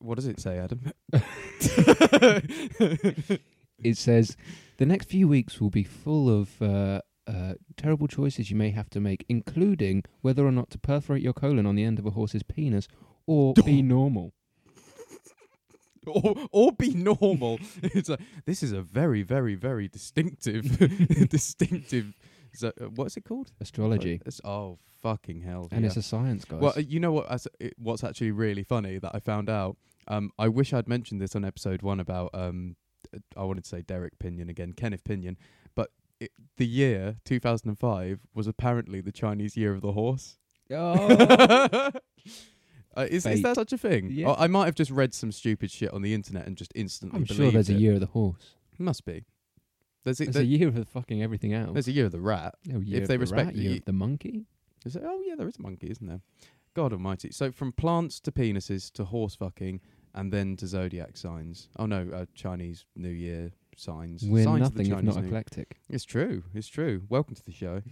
What 0.02 0.16
does 0.16 0.26
it 0.26 0.40
say, 0.40 0.58
Adam? 0.58 0.92
It 3.82 3.96
says 3.96 4.36
the 4.78 4.86
next 4.86 5.08
few 5.08 5.28
weeks 5.28 5.60
will 5.60 5.70
be 5.70 5.82
full 5.82 6.28
of 6.28 6.62
uh, 6.62 7.00
uh, 7.26 7.54
terrible 7.76 8.06
choices 8.06 8.50
you 8.50 8.56
may 8.56 8.70
have 8.70 8.88
to 8.90 9.00
make, 9.00 9.24
including 9.28 10.04
whether 10.20 10.46
or 10.46 10.52
not 10.52 10.70
to 10.70 10.78
perforate 10.78 11.22
your 11.22 11.32
colon 11.32 11.66
on 11.66 11.74
the 11.74 11.84
end 11.84 11.98
of 11.98 12.06
a 12.06 12.10
horse's 12.10 12.42
penis 12.42 12.88
or 13.26 13.54
be 13.64 13.82
normal. 13.82 14.32
or 16.06 16.36
or 16.52 16.72
be 16.72 16.94
normal. 16.94 17.58
it's 17.82 18.08
like 18.08 18.20
this 18.46 18.62
is 18.62 18.72
a 18.72 18.82
very 18.82 19.22
very 19.22 19.54
very 19.54 19.88
distinctive 19.88 20.78
distinctive. 21.28 22.14
So, 22.54 22.72
uh, 22.80 22.86
what's 22.86 23.16
it 23.16 23.24
called? 23.24 23.52
Astrology. 23.60 24.20
It's, 24.26 24.40
oh 24.44 24.78
fucking 25.02 25.40
hell! 25.40 25.68
And 25.70 25.82
yeah. 25.82 25.88
it's 25.88 25.96
a 25.96 26.02
science, 26.02 26.44
guys. 26.44 26.60
Well, 26.60 26.74
uh, 26.76 26.80
you 26.80 27.00
know 27.00 27.12
what? 27.12 27.30
As, 27.30 27.48
it, 27.60 27.74
what's 27.78 28.04
actually 28.04 28.30
really 28.32 28.62
funny 28.62 28.98
that 28.98 29.12
I 29.14 29.20
found 29.20 29.48
out. 29.48 29.76
Um, 30.08 30.30
I 30.38 30.48
wish 30.48 30.72
I'd 30.72 30.88
mentioned 30.88 31.20
this 31.20 31.36
on 31.36 31.44
episode 31.44 31.82
one 31.82 32.00
about. 32.00 32.30
Um, 32.34 32.76
uh, 33.14 33.18
I 33.36 33.44
wanted 33.44 33.64
to 33.64 33.68
say 33.68 33.82
Derek 33.82 34.18
Pinyan 34.18 34.48
again, 34.48 34.72
Kenneth 34.72 35.04
Pinyan, 35.04 35.36
but 35.74 35.90
it, 36.20 36.32
the 36.56 36.66
year 36.66 37.16
2005 37.24 38.20
was 38.34 38.46
apparently 38.46 39.00
the 39.00 39.12
Chinese 39.12 39.56
Year 39.56 39.72
of 39.72 39.80
the 39.80 39.92
Horse. 39.92 40.38
oh, 40.70 41.90
Uh, 42.96 43.06
is, 43.10 43.24
is 43.24 43.42
that 43.42 43.54
such 43.54 43.72
a 43.72 43.78
thing? 43.78 44.10
Yeah. 44.10 44.28
Or 44.28 44.38
I 44.38 44.46
might 44.46 44.66
have 44.66 44.74
just 44.74 44.90
read 44.90 45.14
some 45.14 45.32
stupid 45.32 45.70
shit 45.70 45.92
on 45.92 46.02
the 46.02 46.12
internet 46.12 46.46
and 46.46 46.56
just 46.56 46.72
instantly 46.74 47.20
I'm 47.20 47.24
sure 47.24 47.50
there's 47.50 47.70
a 47.70 47.74
year 47.74 47.94
of 47.94 48.00
the 48.00 48.06
horse. 48.06 48.54
Must 48.78 49.04
be. 49.04 49.24
There's 50.04 50.20
a, 50.20 50.24
There's 50.24 50.34
there- 50.34 50.42
a 50.42 50.46
year 50.46 50.68
of 50.68 50.88
fucking 50.88 51.22
everything 51.22 51.52
else. 51.54 51.72
there's 51.74 51.88
a 51.88 51.92
year 51.92 52.06
of 52.06 52.12
the 52.12 52.20
rat. 52.20 52.54
Oh, 52.74 52.80
year 52.80 53.02
if 53.02 53.08
they 53.08 53.14
the 53.16 53.20
respect 53.20 53.46
rat, 53.46 53.54
the 53.54 53.60
year 53.62 53.76
of 53.76 53.84
the 53.84 53.92
monkey. 53.92 54.46
Is 54.84 54.96
it? 54.96 55.02
Oh 55.04 55.20
yeah, 55.24 55.34
there 55.36 55.46
is 55.48 55.56
a 55.58 55.62
monkey, 55.62 55.88
isn't 55.90 56.06
there? 56.06 56.20
God 56.74 56.92
Almighty! 56.92 57.30
So 57.30 57.52
from 57.52 57.70
plants 57.72 58.18
to 58.20 58.32
penises 58.32 58.90
to 58.94 59.04
horse 59.04 59.34
fucking, 59.36 59.80
and 60.14 60.32
then 60.32 60.56
to 60.56 60.66
zodiac 60.66 61.16
signs. 61.16 61.68
Oh 61.78 61.86
no, 61.86 62.08
uh, 62.12 62.24
Chinese 62.34 62.84
New 62.96 63.10
Year 63.10 63.52
signs. 63.76 64.24
We're 64.24 64.44
signs 64.44 64.60
nothing 64.60 64.86
if 64.90 65.02
not 65.02 65.16
New- 65.16 65.26
eclectic. 65.28 65.76
It's 65.88 66.04
true. 66.04 66.42
It's 66.54 66.68
true. 66.68 67.02
Welcome 67.08 67.34
to 67.36 67.44
the 67.44 67.52
show. 67.52 67.82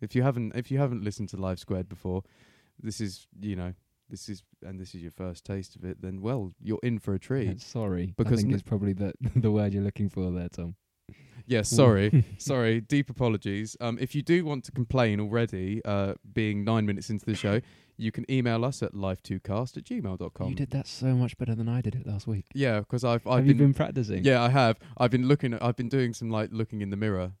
if 0.00 0.14
you 0.14 0.22
haven't, 0.22 0.54
if 0.56 0.70
you 0.70 0.78
haven't 0.78 1.04
listened 1.04 1.28
to 1.30 1.36
Life 1.36 1.58
Squared 1.58 1.88
before, 1.88 2.22
this 2.82 3.00
is 3.00 3.26
you 3.40 3.56
know 3.56 3.74
this 4.08 4.28
is 4.30 4.42
and 4.62 4.80
this 4.80 4.94
is 4.94 5.02
your 5.02 5.10
first 5.10 5.44
taste 5.44 5.76
of 5.76 5.84
it. 5.84 6.00
Then 6.00 6.22
well, 6.22 6.52
you're 6.62 6.80
in 6.82 6.98
for 7.00 7.12
a 7.14 7.18
treat. 7.18 7.48
Yeah, 7.48 7.54
sorry, 7.58 8.14
Because 8.16 8.34
I 8.34 8.36
think 8.36 8.48
n- 8.48 8.54
it's 8.54 8.62
probably 8.62 8.92
the 8.94 9.12
the 9.36 9.50
word 9.50 9.74
you're 9.74 9.82
looking 9.82 10.08
for 10.08 10.30
there, 10.30 10.48
Tom. 10.48 10.76
Yes, 11.46 11.68
sorry, 11.68 12.24
sorry. 12.38 12.80
Deep 12.80 13.10
apologies. 13.10 13.76
Um, 13.80 13.98
if 14.00 14.14
you 14.14 14.22
do 14.22 14.44
want 14.44 14.64
to 14.64 14.72
complain 14.72 15.20
already, 15.20 15.82
uh, 15.84 16.14
being 16.32 16.64
nine 16.64 16.86
minutes 16.86 17.10
into 17.10 17.26
the 17.26 17.34
show, 17.34 17.60
you 17.96 18.10
can 18.10 18.28
email 18.30 18.64
us 18.64 18.82
at 18.82 18.92
live2cast 18.92 19.76
at 19.76 19.84
gmail.com. 19.84 20.48
You 20.48 20.54
did 20.54 20.70
that 20.70 20.86
so 20.86 21.14
much 21.14 21.36
better 21.36 21.54
than 21.54 21.68
I 21.68 21.80
did 21.80 21.94
it 21.94 22.06
last 22.06 22.26
week. 22.26 22.46
Yeah, 22.54 22.80
because 22.80 23.04
I've 23.04 23.26
I've 23.26 23.38
Have 23.38 23.46
you 23.46 23.54
been 23.54 23.74
practicing? 23.74 24.24
yeah 24.24 24.42
I 24.42 24.48
have 24.48 24.78
I've 24.96 25.10
been 25.10 25.28
looking 25.28 25.54
at 25.54 25.62
I've 25.62 25.76
been 25.76 25.88
doing 25.88 26.14
some 26.14 26.30
like 26.30 26.50
looking 26.52 26.80
in 26.80 26.90
the 26.90 26.96
mirror, 26.96 27.32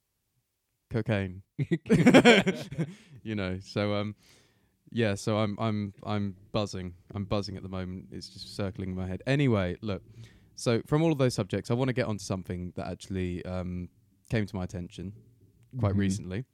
cocaine. 0.90 1.42
you 3.22 3.34
know, 3.34 3.58
so 3.62 3.94
um, 3.94 4.14
yeah, 4.90 5.14
so 5.14 5.38
I'm 5.38 5.56
I'm 5.58 5.94
I'm 6.04 6.36
buzzing. 6.52 6.94
I'm 7.14 7.24
buzzing 7.24 7.56
at 7.56 7.62
the 7.62 7.68
moment. 7.68 8.08
It's 8.12 8.28
just 8.28 8.54
circling 8.54 8.90
in 8.90 8.96
my 8.96 9.06
head. 9.06 9.22
Anyway, 9.26 9.76
look. 9.80 10.02
So 10.56 10.82
from 10.86 11.02
all 11.02 11.12
of 11.12 11.18
those 11.18 11.34
subjects, 11.34 11.70
I 11.70 11.74
want 11.74 11.88
to 11.88 11.92
get 11.92 12.06
onto 12.06 12.22
something 12.24 12.72
that 12.76 12.86
actually 12.86 13.44
um 13.44 13.88
came 14.30 14.46
to 14.46 14.56
my 14.56 14.64
attention 14.64 15.12
quite 15.78 15.94
Mhm. 15.94 15.98
recently. 15.98 16.44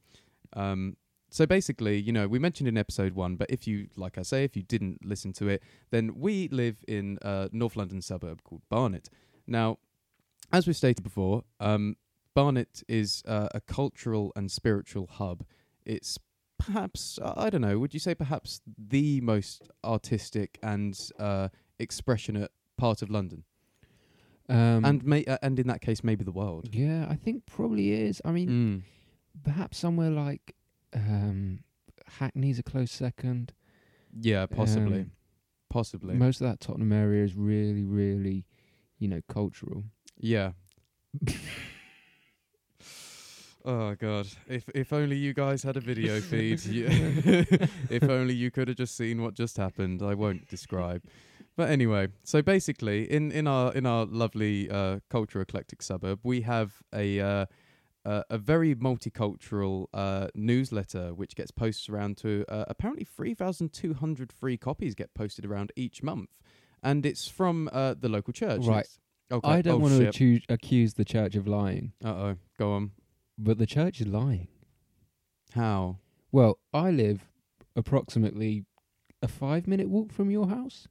Um, 0.55 0.97
so 1.29 1.47
basically, 1.47 1.97
you 2.01 2.13
know, 2.13 2.27
we 2.27 2.39
mentioned 2.41 2.69
in 2.69 2.77
episode 2.77 3.13
one, 3.15 3.37
but 3.37 3.49
if 3.51 3.67
you, 3.69 3.89
like 3.97 4.19
I 4.19 4.23
say, 4.23 4.43
if 4.43 4.57
you 4.57 4.63
didn't 4.65 5.05
listen 5.05 5.33
to 5.35 5.47
it, 5.49 5.63
then 5.91 6.17
we 6.19 6.49
live 6.49 6.85
in 6.89 7.19
a 7.23 7.49
North 7.53 7.77
London 7.77 8.03
suburb 8.03 8.43
called 8.43 8.63
Barnet. 8.69 9.09
Now, 9.47 9.79
as 10.53 10.67
we've 10.67 10.77
stated 10.77 11.05
before, 11.05 11.45
um, 11.61 11.97
Barnet 12.35 12.83
is 12.89 13.23
uh, 13.27 13.49
a 13.55 13.61
cultural 13.61 14.33
and 14.35 14.51
spiritual 14.51 15.07
hub. 15.07 15.45
It's 15.85 16.19
perhaps, 16.59 17.19
I 17.23 17.49
don't 17.51 17.61
know, 17.61 17.79
would 17.79 17.95
you 17.95 18.01
say 18.01 18.15
perhaps 18.17 18.61
the 18.77 19.21
most 19.21 19.71
artistic 19.85 20.59
and 20.63 20.99
uh, 21.19 21.49
expressionate 21.79 22.51
part 22.77 23.03
of 23.03 23.11
London? 23.11 23.45
Um, 24.51 24.85
and 24.85 25.05
may, 25.05 25.25
uh, 25.25 25.39
and 25.43 25.59
in 25.59 25.67
that 25.69 25.81
case, 25.81 26.03
maybe 26.05 26.25
the 26.25 26.33
world. 26.33 26.69
yeah, 26.73 27.07
I 27.09 27.15
think 27.15 27.47
probably 27.47 27.93
is. 27.93 28.21
I 28.25 28.33
mean, 28.33 28.49
Mm. 28.49 28.83
perhaps 29.45 29.79
somewhere 29.79 30.11
like 30.11 30.55
um, 30.93 31.61
Hackney's 32.19 32.59
a 32.59 32.63
close 32.65 32.91
second. 32.91 33.53
Yeah, 34.21 34.47
possibly. 34.47 35.01
Um, 35.03 35.13
possibly. 35.69 36.15
Most 36.17 36.41
of 36.41 36.49
that 36.49 36.59
Tottenham 36.61 36.93
area 36.93 37.23
is 37.25 37.37
really, 37.37 37.85
really, 37.85 38.45
you 38.99 39.07
know, 39.09 39.21
cultural. 39.29 39.85
Yeah. 40.19 40.53
oh 43.65 43.95
god! 43.95 44.27
If 44.49 44.69
if 44.75 44.93
only 44.93 45.17
you 45.17 45.33
guys 45.35 45.63
had 45.63 45.77
a 45.77 45.81
video 45.81 46.21
feed. 46.21 46.61
if 47.91 48.03
only 48.03 48.35
you 48.35 48.51
could 48.51 48.69
have 48.69 48.77
just 48.77 48.97
seen 48.97 49.23
what 49.23 49.35
just 49.35 49.57
happened. 49.57 50.03
I 50.03 50.15
won't 50.15 50.49
describe. 50.49 51.03
But 51.61 51.69
anyway, 51.69 52.09
so 52.25 52.41
basically, 52.41 53.03
in 53.13 53.31
in 53.33 53.47
our 53.47 53.71
in 53.75 53.85
our 53.85 54.07
lovely 54.07 54.71
uh, 54.71 55.01
culture 55.11 55.43
eclectic 55.43 55.83
suburb, 55.83 56.21
we 56.23 56.41
have 56.41 56.73
a. 56.95 57.21
Uh, 57.21 57.47
uh, 58.07 58.23
a 58.31 58.39
very 58.39 58.75
multicultural 58.75 59.85
uh, 59.93 60.29
newsletter 60.35 61.13
which 61.13 61.37
gets 61.37 61.51
posted 61.51 61.95
around 61.95 62.17
to 62.17 62.47
uh, 62.49 62.65
apparently 62.67 63.05
3,200 63.05 64.33
free 64.33 64.57
copies 64.57 64.95
get 64.95 65.13
posted 65.13 65.45
around 65.45 65.71
each 65.77 66.03
month, 66.03 66.31
and 66.83 67.05
it's 67.05 67.29
from 67.29 67.69
uh, 67.75 67.95
the 68.01 68.09
local 68.09 68.33
church. 68.33 68.65
Right. 68.65 68.87
It's- 68.87 68.99
Okay. 69.31 69.49
I 69.49 69.63
don't 69.63 69.75
oh, 69.75 69.79
want 69.79 69.93
to 69.93 69.99
shit. 69.99 70.09
accuse, 70.09 70.43
accuse 70.49 70.95
the 70.95 71.05
church 71.05 71.37
of 71.37 71.47
lying, 71.47 71.93
Uh 72.03 72.09
oh. 72.09 72.37
Go 72.59 72.73
on. 72.73 72.93
but 73.39 73.59
the 73.59 73.67
church 73.67 74.01
is 74.01 74.07
lying. 74.07 74.49
How? 75.53 75.99
Well, 76.33 76.59
I 76.73 76.91
live 76.91 77.29
approximately 77.77 78.65
a 79.23 79.29
five 79.29 79.69
minute 79.69 79.91
walk 79.91 80.11
from 80.11 80.31
your 80.31 80.49
house. 80.49 80.89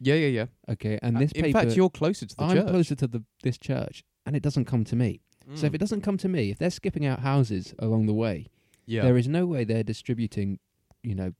Yeah, 0.00 0.14
yeah, 0.14 0.26
yeah. 0.28 0.46
Okay, 0.68 0.98
and 1.02 1.16
Uh, 1.16 1.20
this 1.20 1.32
in 1.32 1.42
paper, 1.44 1.60
fact, 1.60 1.76
you're 1.76 1.90
closer 1.90 2.26
to 2.26 2.34
the 2.36 2.42
church. 2.42 2.50
I'm 2.50 2.56
church. 2.62 2.68
closer 2.70 2.94
to 2.96 3.06
the 3.06 3.22
this 3.42 3.58
church, 3.58 4.02
and 4.26 4.34
it 4.34 4.42
doesn't 4.42 4.64
come 4.64 4.84
to 4.84 4.96
me. 4.96 5.20
So 5.54 5.66
if 5.66 5.72
Mm. 5.72 5.74
it 5.74 5.78
doesn't 5.78 6.00
come 6.02 6.16
to 6.18 6.28
me, 6.28 6.50
if 6.50 6.58
they're 6.58 6.70
skipping 6.70 7.04
out 7.04 7.20
houses 7.20 7.74
along 7.78 8.06
the 8.06 8.14
way, 8.14 8.46
yeah. 8.86 9.02
there 9.02 9.16
is 9.16 9.26
no 9.28 9.46
way 9.46 9.64
they're 9.64 9.82
distributing, 9.82 10.58
you 11.02 11.14
know, 11.14 11.32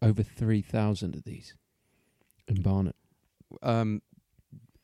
over 0.00 0.22
three 0.22 0.62
thousand 0.62 1.16
of 1.16 1.24
these 1.24 1.54
in 2.46 2.62
Barnet. 2.62 2.96
um, 3.62 4.00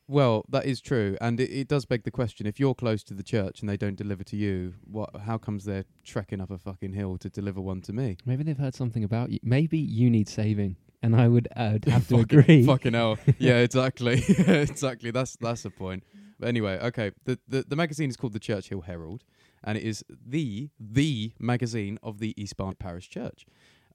well, 0.07 0.45
that 0.51 0.67
is 0.67 0.83
true, 0.83 1.17
and 1.21 1.41
it, 1.41 1.51
it 1.51 1.69
does 1.69 1.87
beg 1.87 2.03
the 2.03 2.11
question: 2.11 2.47
if 2.47 2.61
you're 2.61 2.75
close 2.75 3.03
to 3.05 3.15
the 3.15 3.23
church 3.23 3.61
and 3.61 3.69
they 3.71 3.77
don't 3.79 3.97
deliver 3.97 4.23
to 4.25 4.37
you, 4.37 4.75
what? 4.85 5.17
How 5.25 5.39
comes 5.39 5.65
they're 5.65 5.87
trekking 6.03 6.41
up 6.43 6.51
a 6.51 6.59
fucking 6.59 6.93
hill 6.93 7.17
to 7.19 7.31
deliver 7.31 7.61
one 7.63 7.81
to 7.83 7.93
me? 7.95 8.19
Maybe 8.27 8.43
they've 8.45 8.59
heard 8.59 8.75
something 8.75 9.03
about 9.05 9.31
you. 9.31 9.39
Maybe 9.43 9.79
you 9.79 10.11
need 10.11 10.29
saving, 10.29 10.77
and 11.05 11.15
I 11.15 11.29
would 11.29 11.49
uh, 11.55 11.79
have 11.87 12.09
to 12.09 12.19
Fucking- 12.19 12.21
agree. 12.21 12.67
Fucking 12.67 12.95
hell. 12.95 13.19
yeah, 13.39 13.59
exactly. 13.59 14.23
exactly. 14.39 15.11
That's 15.11 15.37
that's 15.37 15.63
the 15.63 15.71
point. 15.71 16.03
But 16.41 16.49
anyway, 16.49 16.79
okay. 16.83 17.13
The, 17.25 17.39
the 17.47 17.65
the 17.69 17.77
magazine 17.77 18.09
is 18.09 18.17
called 18.17 18.33
the 18.33 18.39
Churchill 18.41 18.81
Herald, 18.83 19.25
and 19.63 19.77
it 19.79 19.85
is 19.85 20.05
the 20.09 20.71
the 20.81 21.33
magazine 21.39 21.99
of 22.03 22.19
the 22.19 22.35
East 22.43 22.57
Barnet 22.57 22.79
Parish 22.79 23.09
Church. 23.11 23.45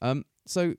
Um, 0.02 0.24
so 0.46 0.76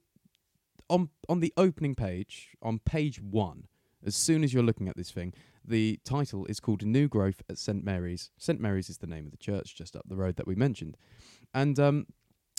on 0.88 1.10
on 1.28 1.40
the 1.40 1.52
opening 1.56 1.94
page, 1.94 2.50
on 2.62 2.78
page 2.78 3.20
one, 3.20 3.66
as 4.04 4.14
soon 4.14 4.44
as 4.44 4.54
you're 4.54 4.62
looking 4.62 4.88
at 4.88 4.96
this 4.96 5.10
thing, 5.10 5.34
the 5.64 5.98
title 6.04 6.46
is 6.46 6.60
called 6.60 6.84
New 6.86 7.08
Growth 7.08 7.42
at 7.50 7.58
St 7.58 7.84
Mary's. 7.84 8.30
St 8.38 8.60
Mary's 8.60 8.88
is 8.88 8.98
the 8.98 9.06
name 9.06 9.26
of 9.26 9.32
the 9.32 9.36
church 9.36 9.74
just 9.76 9.96
up 9.96 10.04
the 10.08 10.16
road 10.16 10.36
that 10.36 10.46
we 10.46 10.54
mentioned, 10.54 10.96
and 11.52 11.78
um, 11.78 12.06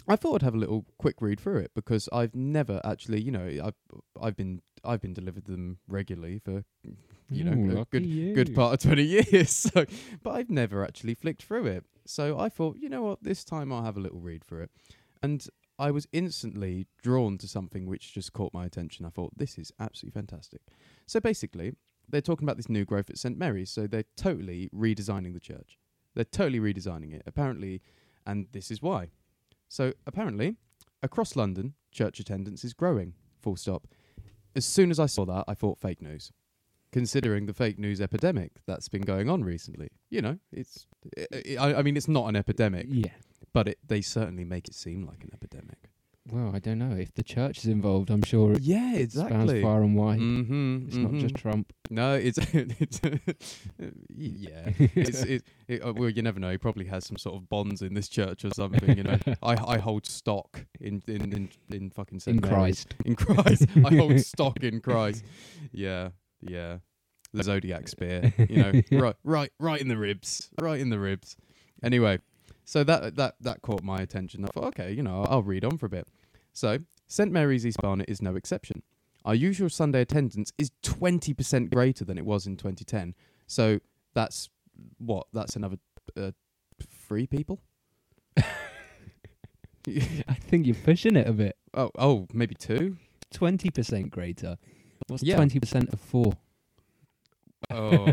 I 0.08 0.16
thought 0.16 0.36
I'd 0.36 0.42
have 0.46 0.56
a 0.56 0.60
little 0.60 0.86
quick 0.98 1.16
read 1.22 1.40
through 1.40 1.58
it 1.60 1.72
because 1.76 2.10
I've 2.12 2.36
never 2.36 2.82
actually, 2.84 3.22
you 3.22 3.32
know, 3.32 3.48
I've 3.64 3.76
I've 4.22 4.36
been 4.36 4.62
I've 4.84 5.02
been 5.02 5.14
delivered 5.14 5.46
them 5.46 5.78
regularly 5.88 6.40
for 6.40 6.64
you 7.30 7.44
know 7.44 7.82
a 7.82 7.86
good 7.86 8.06
you. 8.06 8.34
good 8.34 8.54
part 8.54 8.74
of 8.74 8.82
20 8.82 9.04
years 9.32 9.52
so 9.52 9.86
but 10.22 10.32
I've 10.32 10.50
never 10.50 10.84
actually 10.84 11.14
flicked 11.14 11.44
through 11.44 11.68
it. 11.68 11.86
So 12.06 12.38
I 12.40 12.50
thought 12.50 12.78
you 12.80 12.90
know 12.90 13.04
what 13.04 13.24
this 13.24 13.44
time 13.44 13.72
I'll 13.72 13.84
have 13.84 13.98
a 13.98 14.02
little 14.02 14.20
read 14.20 14.44
through 14.44 14.64
it. 14.64 14.72
And 15.24 15.46
I 15.78 15.92
was 15.92 16.08
instantly 16.12 16.88
drawn 17.02 17.38
to 17.40 17.48
something 17.48 17.86
which 17.86 18.14
just 18.14 18.34
caught 18.34 18.54
my 18.54 18.66
attention. 18.66 19.06
I 19.06 19.10
thought 19.10 19.38
this 19.38 19.58
is 19.58 19.72
absolutely 19.80 20.20
fantastic. 20.20 20.62
So 21.06 21.20
basically 21.20 21.74
they're 22.10 22.22
talking 22.22 22.46
about 22.46 22.58
this 22.58 22.70
new 22.70 22.86
growth 22.86 23.10
at 23.10 23.18
St 23.18 23.38
Mary's 23.38 23.72
so 23.72 23.88
they're 23.88 24.04
totally 24.18 24.70
redesigning 24.76 25.34
the 25.34 25.40
church. 25.40 25.78
They're 26.16 26.26
totally 26.26 26.60
redesigning 26.60 27.14
it 27.14 27.24
apparently 27.26 27.82
and 28.26 28.48
this 28.52 28.72
is 28.72 28.82
why 28.82 29.10
so 29.72 29.94
apparently 30.06 30.56
across 31.02 31.36
London 31.36 31.74
church 31.92 32.20
attendance 32.20 32.64
is 32.66 32.74
growing 32.74 33.14
full 33.42 33.56
stop 33.56 33.88
as 34.56 34.66
soon 34.66 34.92
as 34.92 35.00
I 35.00 35.06
saw 35.06 35.24
that 35.26 35.46
I 35.48 35.54
thought 35.54 35.80
fake 35.80 36.02
news 36.02 36.32
considering 36.92 37.46
the 37.46 37.54
fake 37.54 37.80
news 37.80 38.02
epidemic 38.02 38.52
that's 38.68 38.90
been 38.90 39.02
going 39.04 39.30
on 39.30 39.46
recently. 39.46 39.88
You 40.10 40.22
know, 40.22 40.38
it's 40.52 40.88
i 41.18 41.56
I, 41.58 41.76
I 41.76 41.82
mean 41.84 41.96
it's 41.96 42.10
not 42.10 42.28
an 42.28 42.36
epidemic, 42.36 42.86
Yeah. 42.90 43.12
but 43.54 43.70
it, 43.70 43.78
they 43.88 44.02
certainly 44.02 44.44
make 44.44 44.68
it 44.68 44.76
seem 44.76 45.06
like 45.06 45.24
an 45.24 45.30
epidemic. 45.34 45.90
Well, 46.30 46.52
I 46.54 46.60
don't 46.60 46.78
know 46.78 46.96
if 46.96 47.14
the 47.16 47.24
church 47.24 47.58
is 47.60 47.66
involved. 47.66 48.10
I'm 48.12 48.22
sure 48.22 48.52
it 48.54 48.62
Yeah, 48.62 48.94
spans 49.10 49.52
far 49.62 49.82
and 49.82 49.96
wide. 49.96 50.20
Mm-hmm, 50.20 50.86
It's 50.88 50.96
not 50.96 51.14
just 51.14 51.36
Trump. 51.36 51.74
no, 51.90 52.14
it's 52.14 52.38
it's 52.54 53.02
yeah. 54.10 54.70
It's 54.78 55.24
it, 55.24 55.44
it, 55.68 55.84
uh, 55.84 55.94
well, 55.94 56.10
you 56.10 56.22
never 56.22 56.40
know. 56.40 56.52
He 56.52 56.58
probably 56.58 56.86
has 56.86 57.06
some 57.06 57.18
sort 57.18 57.36
of 57.36 57.50
bonds 57.50 57.82
in 57.82 57.96
this 57.96 58.08
church 58.08 58.46
or 58.46 58.52
something. 58.54 58.96
You 58.98 59.04
know, 59.04 59.18
I 59.44 59.56
I 59.76 59.78
hold 59.80 60.06
stock 60.06 60.66
in 60.80 61.02
in 61.08 61.34
in, 61.34 61.50
in 61.70 61.90
fucking 61.90 62.20
St. 62.20 62.36
in 62.36 62.42
Mary's. 62.50 62.86
Christ. 62.86 62.96
in 63.04 63.16
Christ. 63.16 63.66
I 63.84 63.96
hold 63.96 64.20
stock 64.20 64.64
in 64.64 64.80
Christ. 64.80 65.24
Yeah, 65.72 66.10
yeah. 66.42 66.78
The 67.34 67.44
zodiac 67.44 67.88
spear, 67.88 68.34
you 68.50 68.58
know, 68.62 68.82
right, 68.92 69.16
right, 69.24 69.52
right 69.58 69.80
in 69.80 69.88
the 69.88 69.96
ribs, 69.98 70.50
right 70.62 70.80
in 70.80 70.90
the 70.90 71.00
ribs. 71.00 71.38
Anyway, 71.82 72.20
so 72.72 72.86
that 72.86 73.18
that 73.18 73.36
that 73.42 73.62
caught 73.62 73.84
my 73.84 74.00
attention. 74.00 74.46
I 74.46 74.48
thought, 74.48 74.68
okay, 74.68 74.94
you 74.94 75.04
know, 75.04 75.26
I'll 75.30 75.44
read 75.44 75.66
on 75.66 75.78
for 75.78 75.88
a 75.88 75.90
bit. 75.90 76.08
So, 76.54 76.78
St 77.06 77.30
Mary's 77.30 77.66
East 77.66 77.80
Barnet 77.82 78.10
is 78.10 78.22
no 78.22 78.38
exception. 78.38 78.82
Our 79.26 79.36
usual 79.36 79.68
Sunday 79.70 80.00
attendance 80.00 80.54
is 80.58 80.72
20% 80.84 81.70
greater 81.70 82.06
than 82.06 82.18
it 82.18 82.26
was 82.26 82.48
in 82.48 82.56
2010. 82.56 83.14
So 83.46 83.80
that's 84.14 84.50
what? 85.00 85.28
That's 85.34 85.58
another 85.58 85.76
uh, 86.16 86.32
three 87.08 87.28
people. 87.28 87.60
I 88.38 88.44
think 90.40 90.66
you're 90.66 90.76
pushing 90.76 91.18
it 91.18 91.28
a 91.28 91.34
bit. 91.34 91.58
Oh, 91.74 91.92
oh, 92.00 92.28
maybe 92.32 92.56
two. 92.56 92.96
Twenty 93.34 93.70
percent 93.70 94.12
greater. 94.12 94.58
What's 95.08 95.24
Yeah. 95.24 95.36
twenty 95.36 95.60
percent 95.60 95.90
of 95.92 96.00
four? 96.00 96.38
Oh, 97.70 98.08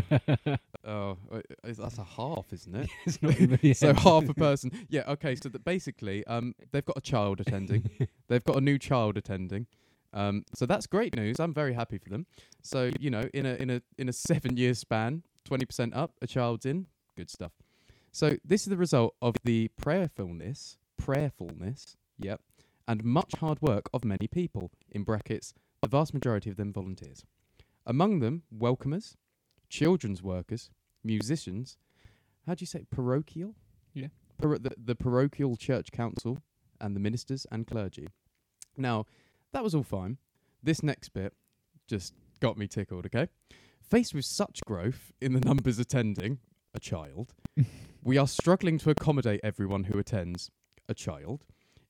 oh, 0.85 1.17
uh, 1.31 1.41
that's 1.63 1.97
a 1.97 2.03
half, 2.03 2.45
isn't 2.51 2.75
it? 2.75 2.89
it's 3.05 3.21
not 3.21 3.39
even, 3.39 3.59
yeah. 3.63 3.73
so 3.73 3.93
half 3.93 4.29
a 4.29 4.33
person. 4.33 4.71
Yeah, 4.89 5.03
okay. 5.07 5.35
So 5.35 5.49
that 5.49 5.63
basically, 5.63 6.25
um, 6.27 6.55
they've 6.71 6.85
got 6.85 6.97
a 6.97 7.01
child 7.01 7.41
attending. 7.41 7.89
they've 8.27 8.43
got 8.43 8.57
a 8.57 8.61
new 8.61 8.77
child 8.77 9.17
attending. 9.17 9.67
Um, 10.13 10.43
so 10.55 10.65
that's 10.65 10.87
great 10.87 11.15
news. 11.15 11.39
I'm 11.39 11.53
very 11.53 11.73
happy 11.73 11.97
for 11.97 12.09
them. 12.09 12.25
So 12.61 12.91
you 12.99 13.09
know, 13.09 13.23
in 13.33 13.45
a 13.45 13.55
in 13.55 13.69
a 13.69 13.81
in 13.97 14.09
a 14.09 14.13
seven 14.13 14.57
year 14.57 14.73
span, 14.73 15.23
twenty 15.45 15.65
percent 15.65 15.93
up, 15.93 16.13
a 16.21 16.27
child's 16.27 16.65
in. 16.65 16.87
Good 17.15 17.29
stuff. 17.29 17.51
So 18.11 18.37
this 18.43 18.61
is 18.61 18.67
the 18.67 18.77
result 18.77 19.15
of 19.21 19.35
the 19.43 19.69
prayerfulness, 19.77 20.77
prayerfulness, 20.97 21.95
yep, 22.17 22.41
and 22.87 23.03
much 23.03 23.33
hard 23.39 23.61
work 23.61 23.89
of 23.93 24.03
many 24.03 24.27
people. 24.27 24.71
In 24.91 25.03
brackets, 25.03 25.53
the 25.81 25.89
vast 25.89 26.13
majority 26.13 26.49
of 26.49 26.57
them 26.57 26.73
volunteers. 26.73 27.23
Among 27.85 28.19
them, 28.19 28.43
welcomers, 28.55 29.15
children's 29.69 30.21
workers, 30.21 30.69
musicians. 31.03 31.77
How 32.45 32.55
do 32.55 32.63
you 32.63 32.67
say 32.67 32.85
parochial? 32.89 33.55
Yeah. 33.93 34.07
Par- 34.41 34.59
the, 34.59 34.71
the 34.77 34.95
parochial 34.95 35.55
church 35.55 35.91
council 35.91 36.39
and 36.81 36.95
the 36.95 36.99
ministers 36.99 37.45
and 37.51 37.67
clergy. 37.67 38.07
Now, 38.77 39.05
that 39.51 39.63
was 39.63 39.75
all 39.75 39.83
fine. 39.83 40.17
This 40.63 40.83
next 40.83 41.09
bit 41.09 41.33
just 41.87 42.13
got 42.39 42.57
me 42.57 42.67
tickled, 42.67 43.05
okay? 43.07 43.27
Faced 43.81 44.13
with 44.13 44.25
such 44.25 44.61
growth 44.65 45.11
in 45.21 45.33
the 45.33 45.39
numbers 45.45 45.79
attending, 45.79 46.39
a 46.73 46.79
child, 46.79 47.33
we 48.03 48.17
are 48.17 48.27
struggling 48.27 48.77
to 48.79 48.89
accommodate 48.89 49.39
everyone 49.43 49.85
who 49.85 49.97
attends, 49.97 50.51
a 50.87 50.93
child. 50.93 51.45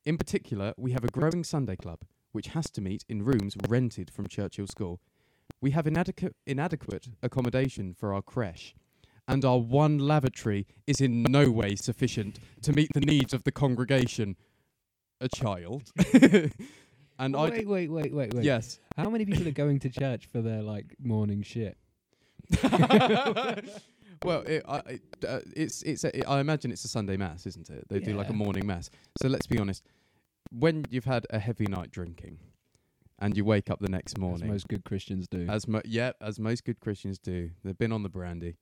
In 0.06 0.18
particular, 0.18 0.74
we 0.78 0.92
have 0.92 1.04
a 1.04 1.10
growing 1.10 1.44
Sunday 1.44 1.76
club, 1.76 2.00
which 2.32 2.48
has 2.48 2.70
to 2.72 2.82
meet 2.82 3.06
in 3.10 3.24
rooms 3.24 3.56
rented 3.68 4.10
from 4.10 4.28
Churchill 4.28 4.68
School. 4.68 5.00
We 5.62 5.72
have 5.72 5.86
inadequate, 5.88 6.36
inadequate 6.48 7.10
accommodation 7.22 7.94
for 7.94 8.14
our 8.14 8.22
creche, 8.22 8.74
and 9.28 9.44
our 9.44 9.60
one 9.60 9.98
lavatory 10.00 10.66
is 10.88 11.02
in 11.02 11.24
no 11.24 11.52
way 11.52 11.76
sufficient 11.76 12.40
to 12.62 12.72
meet 12.74 12.90
the 12.94 13.02
needs 13.02 13.34
of 13.34 13.44
the 13.44 13.52
congregation. 13.52 14.36
a 15.22 15.28
child, 15.28 15.92
and 17.20 17.36
I 17.36 17.50
wait, 17.50 17.68
wait, 17.68 17.92
wait, 17.92 18.14
wait, 18.14 18.34
wait. 18.34 18.44
yes. 18.46 18.80
How 18.96 19.10
many 19.10 19.26
people 19.26 19.48
are 19.48 19.52
going 19.52 19.80
to 19.80 19.90
church 19.90 20.28
for 20.32 20.42
their 20.42 20.62
like 20.62 20.96
morning 20.98 21.42
shit? 21.42 21.78
well, 24.24 24.42
it, 24.42 24.64
I, 24.68 24.78
it, 24.88 25.02
uh, 25.28 25.40
it's 25.56 25.82
it's 25.84 26.04
a, 26.04 26.20
it, 26.20 26.24
I 26.28 26.40
imagine 26.40 26.72
it's 26.72 26.86
a 26.86 26.88
Sunday 26.88 27.18
mass, 27.18 27.46
isn't 27.46 27.70
it? 27.70 27.86
They 27.90 28.00
do 28.00 28.14
like 28.14 28.28
a 28.30 28.32
Yeah. 28.32 28.38
morning 28.38 28.66
mass. 28.66 28.90
So 29.22 29.28
let's 29.28 29.48
be 29.48 29.60
honest. 29.60 29.84
When 30.52 30.86
you've 30.90 31.06
had 31.06 31.28
a 31.30 31.38
heavy 31.40 31.68
night 31.68 31.92
drinking, 31.92 32.40
and 33.20 33.36
you 33.38 33.46
wake 33.46 33.70
up 33.70 33.80
the 33.80 33.90
next 33.90 34.18
morning. 34.18 34.44
As 34.48 34.52
most 34.52 34.68
good 34.68 34.84
Christians 34.86 35.28
do. 35.28 35.46
as 35.50 35.68
mo- 35.68 35.82
yeah, 35.86 36.12
as 36.22 36.40
most 36.40 36.64
good 36.66 36.80
Christians 36.80 37.20
do, 37.20 37.52
they've 37.64 37.78
been 37.78 37.92
on 37.92 38.04
the 38.04 38.10
brandy. 38.10 38.58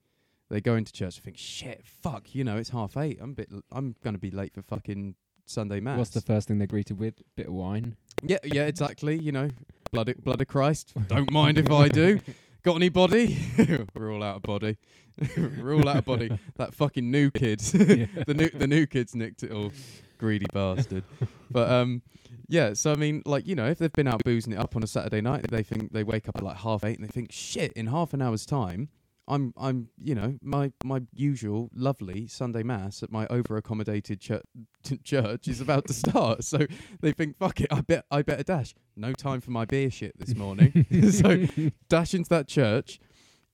They 0.49 0.61
go 0.61 0.75
into 0.75 0.91
church 0.93 1.15
and 1.17 1.23
think, 1.25 1.37
"Shit, 1.37 1.85
fuck, 1.85 2.33
you 2.33 2.43
know, 2.43 2.57
it's 2.57 2.69
half 2.69 2.95
eight. 2.97 3.19
I'm 3.21 3.31
a 3.31 3.33
bit, 3.33 3.49
l- 3.51 3.61
I'm 3.71 3.95
gonna 4.03 4.17
be 4.17 4.31
late 4.31 4.53
for 4.53 4.61
fucking 4.61 5.15
Sunday 5.45 5.79
mass." 5.79 5.97
What's 5.97 6.11
the 6.11 6.21
first 6.21 6.47
thing 6.47 6.57
they're 6.57 6.67
greeted 6.67 6.97
with? 6.97 7.21
Bit 7.35 7.47
of 7.47 7.53
wine. 7.53 7.95
yeah, 8.23 8.37
yeah, 8.43 8.65
exactly. 8.65 9.19
You 9.19 9.31
know, 9.33 9.49
blood, 9.91 10.09
of- 10.09 10.23
blood 10.23 10.41
of 10.41 10.47
Christ. 10.47 10.93
Don't 11.07 11.31
mind 11.31 11.57
if 11.57 11.69
I 11.69 11.87
do. 11.89 12.19
Got 12.63 12.77
any 12.77 12.89
body? 12.89 13.37
We're 13.95 14.11
all 14.13 14.23
out 14.23 14.37
of 14.37 14.41
body. 14.41 14.77
We're 15.37 15.75
all 15.75 15.87
out 15.87 15.97
of 15.97 16.05
body. 16.05 16.37
That 16.55 16.73
fucking 16.73 17.09
new 17.09 17.29
kid. 17.31 17.59
the 17.59 18.33
new 18.33 18.49
the 18.49 18.67
new 18.67 18.85
kid's 18.87 19.15
nicked 19.15 19.43
it 19.43 19.51
all. 19.51 19.71
Greedy 20.17 20.45
bastard. 20.53 21.03
But 21.49 21.71
um 21.71 22.01
yeah, 22.49 22.73
so 22.73 22.93
I 22.93 22.95
mean, 22.95 23.23
like, 23.25 23.45
you 23.45 23.55
know, 23.55 23.67
if 23.67 23.77
they've 23.77 23.91
been 23.91 24.07
out 24.07 24.23
boozing 24.23 24.53
it 24.53 24.59
up 24.59 24.75
on 24.75 24.83
a 24.83 24.87
Saturday 24.87 25.21
night, 25.21 25.45
they 25.49 25.63
think 25.63 25.91
they 25.91 26.03
wake 26.03 26.29
up 26.29 26.37
at 26.37 26.43
like 26.43 26.57
half 26.57 26.83
eight 26.85 26.97
and 26.97 27.07
they 27.07 27.11
think, 27.11 27.31
shit, 27.31 27.73
in 27.73 27.87
half 27.87 28.13
an 28.13 28.21
hour's 28.21 28.45
time, 28.45 28.89
I'm 29.27 29.53
I'm 29.57 29.89
you 30.01 30.15
know, 30.15 30.37
my 30.41 30.71
my 30.85 31.01
usual 31.13 31.69
lovely 31.75 32.27
Sunday 32.27 32.63
mass 32.63 33.03
at 33.03 33.11
my 33.11 33.27
over 33.27 33.57
accommodated 33.57 34.21
chur- 34.21 34.43
church 35.03 35.49
is 35.49 35.59
about 35.59 35.87
to 35.87 35.93
start. 35.93 36.45
So 36.45 36.59
they 37.01 37.11
think, 37.11 37.37
fuck 37.37 37.59
it, 37.59 37.67
I 37.69 37.81
bet 37.81 38.05
I 38.09 38.21
better 38.21 38.43
dash. 38.43 38.73
No 38.95 39.11
time 39.11 39.41
for 39.41 39.51
my 39.51 39.65
beer 39.65 39.91
shit 39.91 40.17
this 40.17 40.35
morning. 40.35 40.85
so 41.11 41.45
dash 41.89 42.13
into 42.13 42.29
that 42.29 42.47
church 42.47 42.99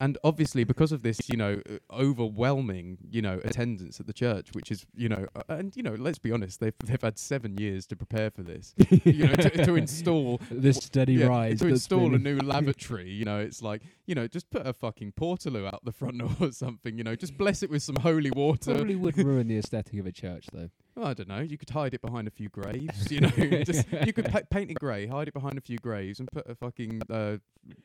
and 0.03 0.17
obviously 0.23 0.63
because 0.63 0.91
of 0.91 1.01
this 1.01 1.29
you 1.29 1.37
know 1.37 1.61
overwhelming 1.91 2.97
you 3.09 3.21
know 3.21 3.39
attendance 3.45 3.99
at 3.99 4.07
the 4.07 4.13
church 4.13 4.49
which 4.53 4.71
is 4.71 4.85
you 4.95 5.07
know 5.07 5.25
uh, 5.35 5.43
and 5.49 5.75
you 5.75 5.83
know 5.83 5.95
let's 5.97 6.19
be 6.19 6.31
honest 6.31 6.59
they've 6.59 6.73
they've 6.83 7.01
had 7.01 7.17
7 7.17 7.57
years 7.57 7.87
to 7.87 7.95
prepare 7.95 8.29
for 8.29 8.43
this 8.43 8.75
you 9.03 9.27
know 9.27 9.35
to, 9.35 9.65
to 9.65 9.75
install 9.75 10.41
this 10.51 10.77
steady 10.77 11.13
yeah, 11.13 11.27
rise. 11.27 11.59
to 11.59 11.67
install 11.67 12.13
a 12.13 12.19
new 12.19 12.37
lavatory 12.53 13.09
you 13.09 13.25
know 13.25 13.39
it's 13.39 13.61
like 13.61 13.81
you 14.05 14.15
know 14.15 14.27
just 14.27 14.49
put 14.49 14.67
a 14.67 14.73
fucking 14.73 15.13
portaloo 15.13 15.65
out 15.67 15.83
the 15.85 15.91
front 15.91 16.17
door 16.19 16.29
or 16.39 16.51
something 16.51 16.97
you 16.97 17.03
know 17.03 17.15
just 17.15 17.37
bless 17.37 17.63
it 17.63 17.69
with 17.69 17.81
some 17.81 17.95
holy 17.97 18.31
water 18.31 18.73
Probably 18.73 18.95
would 18.95 19.17
ruin 19.17 19.47
the 19.47 19.57
aesthetic 19.57 19.99
of 19.99 20.05
a 20.05 20.11
church, 20.11 20.47
though. 20.51 20.69
Well, 20.95 21.07
I 21.07 21.13
don't 21.13 21.27
know. 21.27 21.39
You 21.39 21.57
could 21.57 21.69
hide 21.71 21.93
it 21.95 22.01
behind 22.01 22.27
a 22.27 22.31
few 22.31 22.49
graves. 22.49 23.11
You 23.11 23.21
know, 23.21 23.29
just 23.65 23.87
you 24.05 24.13
could 24.13 24.25
pa- 24.25 24.41
paint 24.49 24.69
it 24.69 24.75
grey, 24.79 25.07
hide 25.07 25.27
it 25.27 25.33
behind 25.33 25.57
a 25.57 25.61
few 25.61 25.77
graves, 25.79 26.19
and 26.19 26.29
put 26.31 26.47
a 26.47 26.53
fucking 26.53 27.01
uh, 27.09 27.37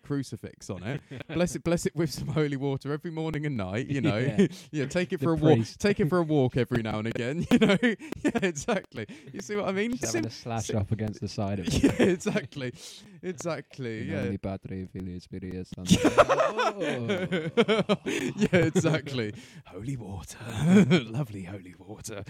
crucifix 0.03 0.69
on 0.69 0.83
it. 0.83 1.01
bless 1.35 1.55
it, 1.57 1.65
bless 1.65 1.87
it 1.87 1.97
with 1.97 2.11
some 2.13 2.29
holy 2.29 2.57
water 2.57 2.93
every 2.93 3.11
morning 3.11 3.47
and 3.47 3.57
night. 3.57 3.87
You 3.87 4.03
know, 4.03 4.19
yeah, 4.19 4.47
Yeah. 4.73 4.87
take 4.87 5.13
it 5.15 5.21
The 5.21 5.25
for 5.25 5.33
a 5.33 5.37
walk. 5.37 5.61
Take 5.79 6.01
it 6.01 6.09
for 6.11 6.19
a 6.19 6.23
walk 6.23 6.59
every 6.59 6.83
now 6.83 6.99
and 6.99 7.09
again. 7.09 7.47
You 7.51 7.59
know, 7.59 7.79
yeah, 7.83 8.31
exactly. 8.43 9.07
You 9.33 9.41
see 9.41 9.57
what 9.57 9.69
I 9.69 9.73
mean? 9.73 9.93
Just 9.97 10.13
having 10.15 10.27
a 10.27 10.31
slash 10.31 10.67
sim- 10.67 10.77
up 10.77 10.93
against 10.93 11.21
the 11.23 11.29
side 11.29 11.61
of 11.61 11.67
it. 11.69 11.83
yeah, 11.83 11.93
exactly, 12.07 12.75
exactly. 13.23 14.03
Yeah. 14.03 14.25
nomine 14.25 14.39
Patri, 14.39 14.87
Filii, 14.93 15.19
Spiritus 15.21 15.71
Sancti. 15.75 15.97
yeah, 18.05 18.49
exactly. 18.53 19.33
holy 19.67 19.97
water, 19.97 20.37
lovely 21.09 21.45
holy 21.45 21.75
water. 21.79 22.25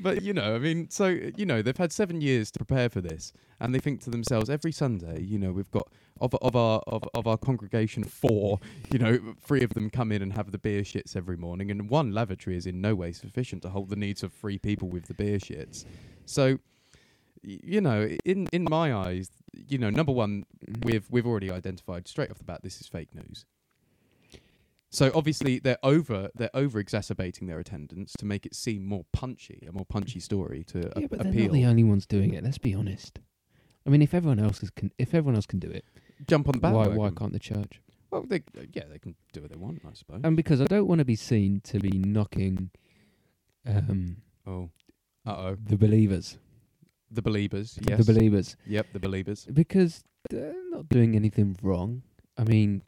But 0.00 0.21
you 0.22 0.32
know, 0.32 0.54
I 0.54 0.58
mean, 0.58 0.88
so 0.90 1.06
you 1.08 1.44
know, 1.44 1.62
they've 1.62 1.76
had 1.76 1.92
seven 1.92 2.20
years 2.20 2.50
to 2.52 2.58
prepare 2.58 2.88
for 2.88 3.00
this, 3.00 3.32
and 3.60 3.74
they 3.74 3.78
think 3.78 4.00
to 4.02 4.10
themselves, 4.10 4.48
every 4.48 4.72
Sunday, 4.72 5.20
you 5.22 5.38
know, 5.38 5.52
we've 5.52 5.70
got 5.70 5.88
of 6.20 6.34
of 6.36 6.56
our 6.56 6.80
of, 6.86 7.04
of 7.14 7.26
our 7.26 7.36
congregation 7.36 8.04
four, 8.04 8.60
you 8.92 8.98
know, 8.98 9.34
three 9.40 9.62
of 9.62 9.74
them 9.74 9.90
come 9.90 10.12
in 10.12 10.22
and 10.22 10.32
have 10.34 10.52
the 10.52 10.58
beer 10.58 10.82
shits 10.82 11.16
every 11.16 11.36
morning, 11.36 11.70
and 11.70 11.90
one 11.90 12.12
lavatory 12.12 12.56
is 12.56 12.66
in 12.66 12.80
no 12.80 12.94
way 12.94 13.12
sufficient 13.12 13.62
to 13.62 13.70
hold 13.70 13.90
the 13.90 13.96
needs 13.96 14.22
of 14.22 14.32
three 14.32 14.58
people 14.58 14.88
with 14.88 15.06
the 15.06 15.14
beer 15.14 15.38
shits. 15.38 15.84
So. 16.26 16.58
You 17.44 17.80
know, 17.80 18.08
in 18.24 18.46
in 18.52 18.62
my 18.70 18.94
eyes, 18.94 19.28
you 19.52 19.76
know, 19.76 19.90
number 19.90 20.12
one, 20.12 20.44
we've 20.84 21.04
we've 21.10 21.26
already 21.26 21.50
identified 21.50 22.06
straight 22.06 22.30
off 22.30 22.38
the 22.38 22.44
bat 22.44 22.62
this 22.62 22.80
is 22.80 22.86
fake 22.86 23.12
news. 23.16 23.46
So 24.92 25.10
obviously 25.14 25.58
they're 25.58 25.78
over 25.82 26.28
they're 26.34 26.54
over 26.54 26.78
exacerbating 26.78 27.46
their 27.48 27.58
attendance 27.58 28.12
to 28.18 28.26
make 28.26 28.44
it 28.46 28.54
seem 28.54 28.84
more 28.86 29.04
punchy, 29.12 29.64
a 29.68 29.72
more 29.72 29.86
punchy 29.86 30.20
story 30.20 30.64
to 30.64 30.78
yeah, 30.96 31.04
a- 31.04 31.08
but 31.08 31.18
they're 31.22 31.32
not 31.32 31.52
the 31.52 31.64
only 31.64 31.82
ones 31.84 32.04
doing 32.06 32.34
it. 32.34 32.44
Let's 32.44 32.58
be 32.58 32.74
honest. 32.74 33.18
I 33.86 33.90
mean, 33.90 34.02
if 34.02 34.12
everyone 34.14 34.38
else 34.38 34.62
is 34.62 34.70
can, 34.70 34.92
if 34.98 35.08
everyone 35.14 35.34
else 35.34 35.46
can 35.46 35.58
do 35.58 35.68
it, 35.70 35.84
Jump 36.28 36.48
on 36.48 36.52
the 36.52 36.60
why 36.60 36.70
bandwagon. 36.84 36.96
why 36.98 37.10
can't 37.10 37.32
the 37.32 37.38
church? 37.40 37.80
Well, 38.10 38.24
they 38.28 38.42
yeah 38.74 38.84
they 38.90 38.98
can 38.98 39.14
do 39.32 39.40
what 39.40 39.50
they 39.50 39.56
want, 39.56 39.80
I 39.88 39.94
suppose. 39.94 40.20
And 40.24 40.36
because 40.36 40.60
I 40.60 40.66
don't 40.66 40.86
want 40.86 40.98
to 40.98 41.04
be 41.06 41.16
seen 41.16 41.60
to 41.64 41.78
be 41.80 41.88
knocking 41.98 42.70
um, 43.66 44.18
oh, 44.46 44.70
uh 45.26 45.30
oh, 45.36 45.56
the 45.64 45.76
believers, 45.76 46.36
the 47.10 47.22
believers. 47.22 47.78
Yes. 47.88 48.04
the 48.04 48.12
believers, 48.12 48.56
Yep, 48.66 48.86
the 48.92 49.00
believers. 49.00 49.46
because 49.52 50.04
they're 50.30 50.54
not 50.70 50.88
doing 50.88 51.16
anything 51.16 51.56
wrong. 51.62 52.02
I 52.36 52.44
mean, 52.44 52.82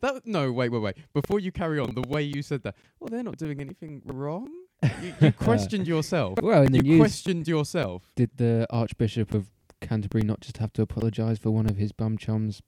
That 0.00 0.26
no, 0.26 0.52
wait, 0.52 0.70
wait, 0.70 0.78
wait. 0.82 0.96
Before 1.12 1.38
you 1.40 1.52
carry 1.52 1.78
on, 1.78 1.94
the 1.94 2.02
way 2.08 2.22
you 2.22 2.42
said 2.42 2.62
that, 2.64 2.74
well, 3.00 3.08
they're 3.10 3.22
not 3.22 3.36
doing 3.38 3.60
anything 3.60 4.02
wrong. 4.04 4.48
You, 4.82 5.14
you 5.20 5.32
questioned 5.38 5.86
yourself. 5.86 6.38
well, 6.42 6.62
in 6.62 6.72
the 6.72 6.78
You 6.78 6.82
news, 6.82 7.00
questioned 7.00 7.48
yourself. 7.48 8.10
did 8.16 8.30
the 8.36 8.66
Archbishop 8.70 9.32
of 9.34 9.50
Canterbury 9.80 10.22
not 10.24 10.40
just 10.40 10.58
have 10.58 10.72
to 10.74 10.82
apologise 10.82 11.38
for 11.38 11.50
one 11.50 11.66
of 11.66 11.76
his 11.76 11.92
bum 11.92 12.16
chums 12.18 12.60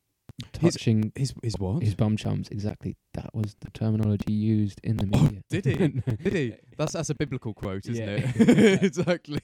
touching 0.52 1.12
His 1.14 1.32
his 1.42 1.54
what? 1.58 1.82
his 1.82 1.94
bum 1.94 2.16
chums? 2.16 2.48
Exactly, 2.50 2.96
that 3.14 3.34
was 3.34 3.56
the 3.60 3.70
terminology 3.70 4.32
used 4.32 4.80
in 4.84 4.96
the 4.98 5.08
Oh, 5.14 5.22
media. 5.22 5.42
did 5.48 5.64
he? 5.64 5.74
Did 6.22 6.32
he? 6.32 6.54
That's 6.76 6.92
that's 6.92 7.10
a 7.10 7.14
biblical 7.14 7.54
quote, 7.54 7.86
isn't 7.88 7.96
Yeah. 8.08 8.32
it? 8.34 8.82
exactly. 8.90 9.40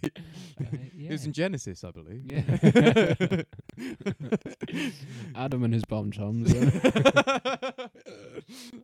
Uh, 0.60 0.64
It 0.98 1.10
was 1.10 1.24
in 1.24 1.32
Genesis, 1.32 1.82
I 1.84 1.90
believe. 1.90 2.30
Yeah. 2.30 3.42
Adam 5.34 5.64
and 5.64 5.74
his 5.74 5.84
bum 5.84 6.10
chums. 6.10 6.52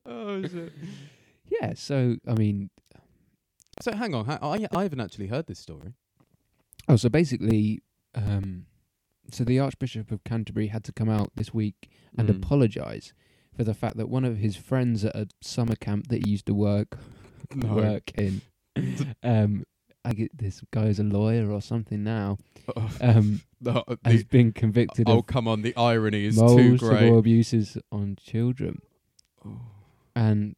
oh 0.07 0.43
shit. 0.43 0.73
yeah, 1.51 1.73
so 1.75 2.17
I 2.27 2.35
mean, 2.35 2.71
So 3.81 3.93
hang 3.93 4.15
on, 4.15 4.29
I 4.31 4.67
I 4.75 4.83
haven't 4.83 5.01
actually 5.01 5.27
heard 5.29 5.47
this 5.47 5.59
story. 5.59 5.93
oh, 6.89 6.97
so 6.97 7.09
basically, 7.09 7.81
um, 8.15 8.67
so 9.31 9.45
the 9.45 9.59
Archbishop 9.59 10.11
of 10.11 10.25
Canterbury 10.25 10.69
had 10.69 10.85
to 10.85 10.93
come 10.93 11.09
out 11.09 11.31
this 11.37 11.53
week 11.55 11.89
and 12.17 12.29
Mm. 12.29 12.37
apologise 12.37 13.13
for 13.55 13.65
the 13.65 13.75
fact 13.75 13.97
that 13.97 14.09
one 14.09 14.25
of 14.25 14.39
his 14.39 14.57
friends 14.57 15.05
at 15.05 15.15
a 15.17 15.29
summer 15.41 15.75
camp 15.77 16.09
that 16.09 16.25
he 16.25 16.33
used 16.33 16.47
to 16.47 16.55
work 16.55 16.99
No. 17.55 17.75
work 17.75 18.11
in, 18.19 18.41
um, 19.23 19.65
I 20.05 20.13
get 20.15 20.37
this 20.37 20.63
guy 20.71 20.87
is 20.87 20.99
a 20.99 21.03
lawyer 21.05 21.51
or 21.51 21.61
something 21.61 22.03
now, 22.05 22.39
Oh, 22.77 22.91
um, 23.01 23.41
the- 23.61 23.83
has 24.05 24.25
been 24.25 24.53
convicted 24.53 25.09
oh 25.09 25.19
of 25.21 25.27
come 25.27 25.49
on, 25.49 25.63
the 25.63 25.75
irony 25.77 26.25
is 26.27 26.37
too 26.37 26.43
multiple 26.43 26.89
great. 26.89 27.13
abuses 27.13 27.77
on 27.91 28.17
children. 28.21 28.81
Oh. 29.45 29.61
And 30.15 30.57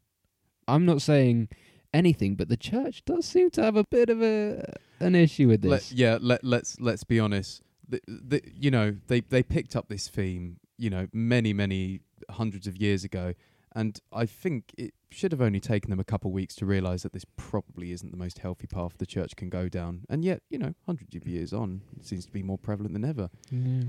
I'm 0.69 0.85
not 0.87 1.03
saying 1.03 1.49
anything, 1.93 2.35
but 2.37 2.49
the 2.49 2.57
church 2.57 3.05
does 3.05 3.25
seem 3.27 3.51
to 3.51 3.63
have 3.63 3.77
a 3.77 3.85
bit 3.85 4.09
of 4.11 4.23
a 4.23 4.63
an 5.01 5.15
issue 5.15 5.49
with 5.49 5.65
Let, 5.65 5.81
this. 5.81 5.93
yeah, 5.93 6.19
let 6.21 6.45
let's 6.45 6.79
let's 6.81 7.05
be 7.05 7.19
honest. 7.19 7.63
The, 7.91 8.01
the, 8.07 8.43
you 8.55 8.71
know, 8.71 8.97
they 9.09 9.21
they 9.21 9.43
picked 9.43 9.75
up 9.77 9.89
this 9.89 10.09
theme, 10.09 10.59
you 10.79 10.91
know, 10.91 11.09
many 11.13 11.53
many 11.53 12.01
hundreds 12.31 12.67
of 12.67 12.77
years 12.77 13.05
ago, 13.05 13.35
and 13.75 13.99
I 14.13 14.27
think 14.27 14.73
it 14.79 14.95
should 15.11 15.33
have 15.33 15.41
only 15.41 15.61
taken 15.61 15.91
them 15.91 16.01
a 16.01 16.05
couple 16.05 16.31
of 16.31 16.35
weeks 16.35 16.55
to 16.57 16.67
realise 16.67 17.03
that 17.03 17.13
this 17.13 17.25
probably 17.37 17.93
isn't 17.93 18.11
the 18.11 18.17
most 18.17 18.39
healthy 18.39 18.67
path 18.67 18.93
the 18.99 19.07
church 19.07 19.37
can 19.37 19.49
go 19.49 19.69
down. 19.69 20.05
And 20.09 20.25
yet, 20.25 20.43
you 20.51 20.59
know, 20.59 20.75
hundreds 20.87 21.15
of 21.17 21.27
years 21.27 21.53
on, 21.53 21.83
it 21.99 22.07
seems 22.07 22.27
to 22.27 22.33
be 22.33 22.43
more 22.43 22.59
prevalent 22.59 22.93
than 22.95 23.05
ever. 23.05 23.29
Yeah. 23.51 23.83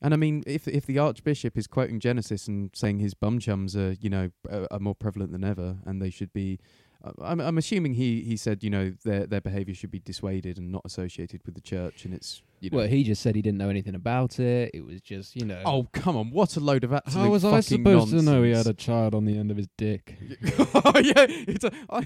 And 0.00 0.14
I 0.14 0.16
mean, 0.16 0.44
if 0.46 0.68
if 0.68 0.86
the 0.86 0.98
archbishop 0.98 1.58
is 1.58 1.66
quoting 1.66 1.98
Genesis 1.98 2.46
and 2.46 2.70
saying 2.74 3.00
his 3.00 3.14
bum 3.14 3.40
chums 3.40 3.76
are, 3.76 3.96
you 4.00 4.08
know, 4.08 4.30
are, 4.48 4.68
are 4.70 4.78
more 4.78 4.94
prevalent 4.94 5.32
than 5.32 5.42
ever, 5.42 5.78
and 5.84 6.00
they 6.00 6.10
should 6.10 6.32
be, 6.32 6.60
uh, 6.60 6.87
I'm 7.22 7.40
I'm 7.40 7.58
assuming 7.58 7.94
he 7.94 8.22
he 8.22 8.36
said, 8.36 8.64
you 8.64 8.70
know, 8.70 8.92
their 9.04 9.26
their 9.26 9.40
behaviour 9.40 9.74
should 9.74 9.90
be 9.90 10.00
dissuaded 10.00 10.58
and 10.58 10.72
not 10.72 10.82
associated 10.84 11.42
with 11.46 11.54
the 11.54 11.60
church, 11.60 12.04
and 12.04 12.12
it's 12.12 12.42
you 12.60 12.70
know. 12.70 12.78
Well, 12.78 12.88
he 12.88 13.04
just 13.04 13.22
said 13.22 13.36
he 13.36 13.42
didn't 13.42 13.58
know 13.58 13.68
anything 13.68 13.94
about 13.94 14.40
it. 14.40 14.72
It 14.74 14.84
was 14.84 15.00
just, 15.00 15.36
you 15.36 15.44
know. 15.44 15.62
oh 15.64 15.86
come 15.92 16.16
on! 16.16 16.30
What 16.30 16.56
a 16.56 16.60
load 16.60 16.82
of 16.82 16.92
absolute 16.92 17.22
how 17.22 17.30
was 17.30 17.44
I 17.44 17.60
fucking 17.60 17.78
supposed 17.78 18.10
to 18.10 18.22
know 18.22 18.42
he 18.42 18.50
had 18.50 18.66
a 18.66 18.74
child 18.74 19.14
on 19.14 19.26
the 19.26 19.38
end 19.38 19.52
of 19.52 19.56
his 19.56 19.68
dick? 19.76 20.16
oh 20.74 20.92
yeah, 20.96 21.26
it's 21.28 21.64
a, 21.64 21.72
I, 21.88 22.04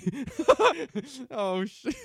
oh 1.30 1.64
shit. 1.64 1.96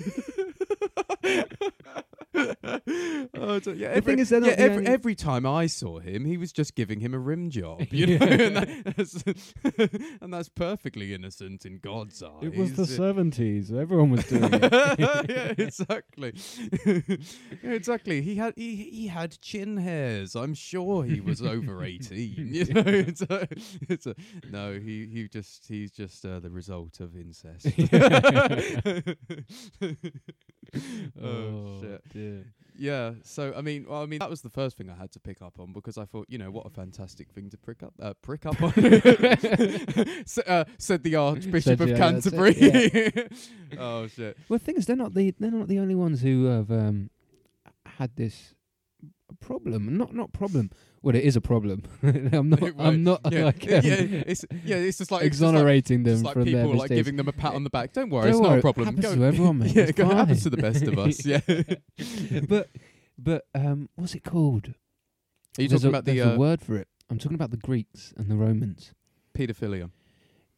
oh, 3.35 3.59
so- 3.59 3.71
yeah, 3.71 3.89
The 3.89 3.95
every, 3.95 4.01
thing 4.01 4.19
is, 4.19 4.31
yeah, 4.31 4.37
every, 4.57 4.77
only- 4.77 4.87
every 4.87 5.15
time 5.15 5.45
I 5.45 5.67
saw 5.67 5.99
him, 5.99 6.25
he 6.25 6.37
was 6.37 6.51
just 6.51 6.75
giving 6.75 6.99
him 6.99 7.13
a 7.13 7.19
rim 7.19 7.49
job, 7.49 7.81
you 7.91 8.05
Yeah. 8.07 8.17
know, 8.17 8.25
and, 8.27 8.55
that- 8.57 8.95
that's, 8.97 9.23
and 10.21 10.33
that's 10.33 10.49
perfectly 10.49 11.13
innocent 11.13 11.65
in 11.65 11.79
God's 11.79 12.21
eyes. 12.21 12.31
It 12.41 12.55
was 12.55 12.73
the 12.73 12.85
seventies. 12.85 13.71
Everyone 13.71 14.11
was 14.11 14.25
doing 14.25 14.49
it. 14.53 14.71
yeah, 15.29 15.53
exactly. 15.57 16.33
yeah, 16.85 17.71
exactly. 17.71 18.21
He 18.21 18.35
had 18.35 18.53
he, 18.55 18.75
he 18.75 19.07
had 19.07 19.39
chin 19.41 19.77
hairs. 19.77 20.35
I'm 20.35 20.53
sure 20.53 21.03
he 21.03 21.19
was 21.21 21.41
over 21.41 21.83
eighteen. 21.83 22.33
You 22.51 22.65
know, 22.73 22.83
it's 22.85 23.21
a, 23.21 23.47
it's 23.89 24.05
a, 24.05 24.15
no. 24.51 24.73
He 24.79 25.07
he 25.07 25.27
just 25.27 25.67
he's 25.67 25.91
just 25.91 26.25
uh, 26.25 26.39
the 26.39 26.49
result 26.49 26.99
of 26.99 27.15
incest. 27.15 27.67
oh, 31.23 31.81
shit. 31.81 32.01
dear. 32.13 32.45
Yeah. 32.79 33.13
So 33.23 33.53
I 33.57 33.61
mean, 33.61 33.85
well, 33.89 34.03
I 34.03 34.05
mean 34.05 34.19
that 34.19 34.29
was 34.29 34.41
the 34.41 34.49
first 34.51 34.77
thing 34.77 34.89
I 34.89 34.95
had 34.95 35.11
to 35.13 35.19
pick 35.19 35.41
up 35.41 35.59
on 35.59 35.73
because 35.73 35.97
I 35.97 36.05
thought, 36.05 36.27
you 36.29 36.37
know, 36.37 36.51
what 36.51 36.65
a 36.67 36.69
fantastic 36.69 37.31
thing 37.31 37.49
to 37.49 37.57
prick 37.57 37.81
up, 37.81 37.93
uh, 37.99 38.13
prick 38.21 38.45
up 38.45 38.61
on. 38.61 38.71
S- 38.77 40.37
uh, 40.45 40.65
said 40.77 41.03
the 41.03 41.15
Archbishop 41.15 41.79
Said 41.79 41.81
of 41.81 41.87
the- 41.87 41.93
uh, 41.95 42.21
said- 42.21 42.33
Canterbury. 42.33 43.29
oh 43.79 44.07
shit. 44.07 44.37
Well, 44.47 44.59
the 44.59 44.65
thing 44.65 44.77
is, 44.77 44.85
they're 44.85 44.95
not 44.95 45.13
the 45.15 45.33
they're 45.39 45.49
not 45.51 45.67
the 45.67 45.79
only 45.79 45.95
ones 45.95 46.21
who 46.21 46.45
have 46.45 46.69
um, 46.69 47.09
had 47.97 48.15
this 48.15 48.53
problem. 49.39 49.97
Not 49.97 50.13
not 50.13 50.33
problem. 50.33 50.69
Well, 51.01 51.15
it 51.15 51.23
is 51.23 51.35
a 51.35 51.41
problem. 51.41 51.83
I'm 52.03 52.49
not. 52.49 52.61
Right, 52.61 52.73
I'm 52.77 53.03
not 53.03 53.21
yeah. 53.31 53.45
like 53.45 53.65
yeah, 53.65 53.77
um, 53.77 53.83
it's 53.83 54.45
yeah, 54.65 54.75
it's 54.77 54.97
just 54.97 55.11
like 55.11 55.23
it's 55.23 55.37
just 55.37 55.41
like- 55.41 55.53
exonerating 55.53 56.03
them 56.03 56.23
like 56.23 56.33
from 56.33 56.45
their 56.45 56.63
people 56.63 56.71
like 56.71 56.89
mistakes. 56.89 56.99
giving 56.99 57.15
them 57.17 57.27
a 57.27 57.33
pat 57.33 57.53
on 57.53 57.63
the 57.63 57.69
back. 57.69 57.93
Don't 57.93 58.09
worry, 58.09 58.31
Don't 58.31 58.41
it's 58.41 58.49
not 58.49 58.57
a 58.57 58.61
problem. 58.61 58.85
happens 58.85 59.05
Go- 59.05 59.15
to 59.15 59.23
everyone, 59.23 59.59
mate. 59.59 59.71
yeah, 59.75 59.83
It's 59.83 59.99
it 59.99 60.05
happens 60.05 60.43
to 60.43 60.49
the 60.49 60.57
best 60.57 60.83
of 60.83 60.97
us. 60.99 61.25
Yeah. 61.25 61.39
But 62.47 62.69
but 63.17 63.45
um, 63.55 63.89
what's 63.95 64.15
it 64.15 64.23
called? 64.23 64.73
you 65.57 65.67
there's 65.67 65.81
talking 65.81 65.87
a, 65.87 65.89
about 65.89 66.05
the 66.05 66.19
a 66.19 66.33
uh, 66.33 66.37
word 66.37 66.61
for 66.61 66.75
it. 66.77 66.87
I'm 67.09 67.17
talking 67.17 67.35
about 67.35 67.51
the 67.51 67.57
Greeks 67.57 68.13
and 68.17 68.29
the 68.29 68.35
Romans. 68.35 68.93
paedophilia? 69.33 69.89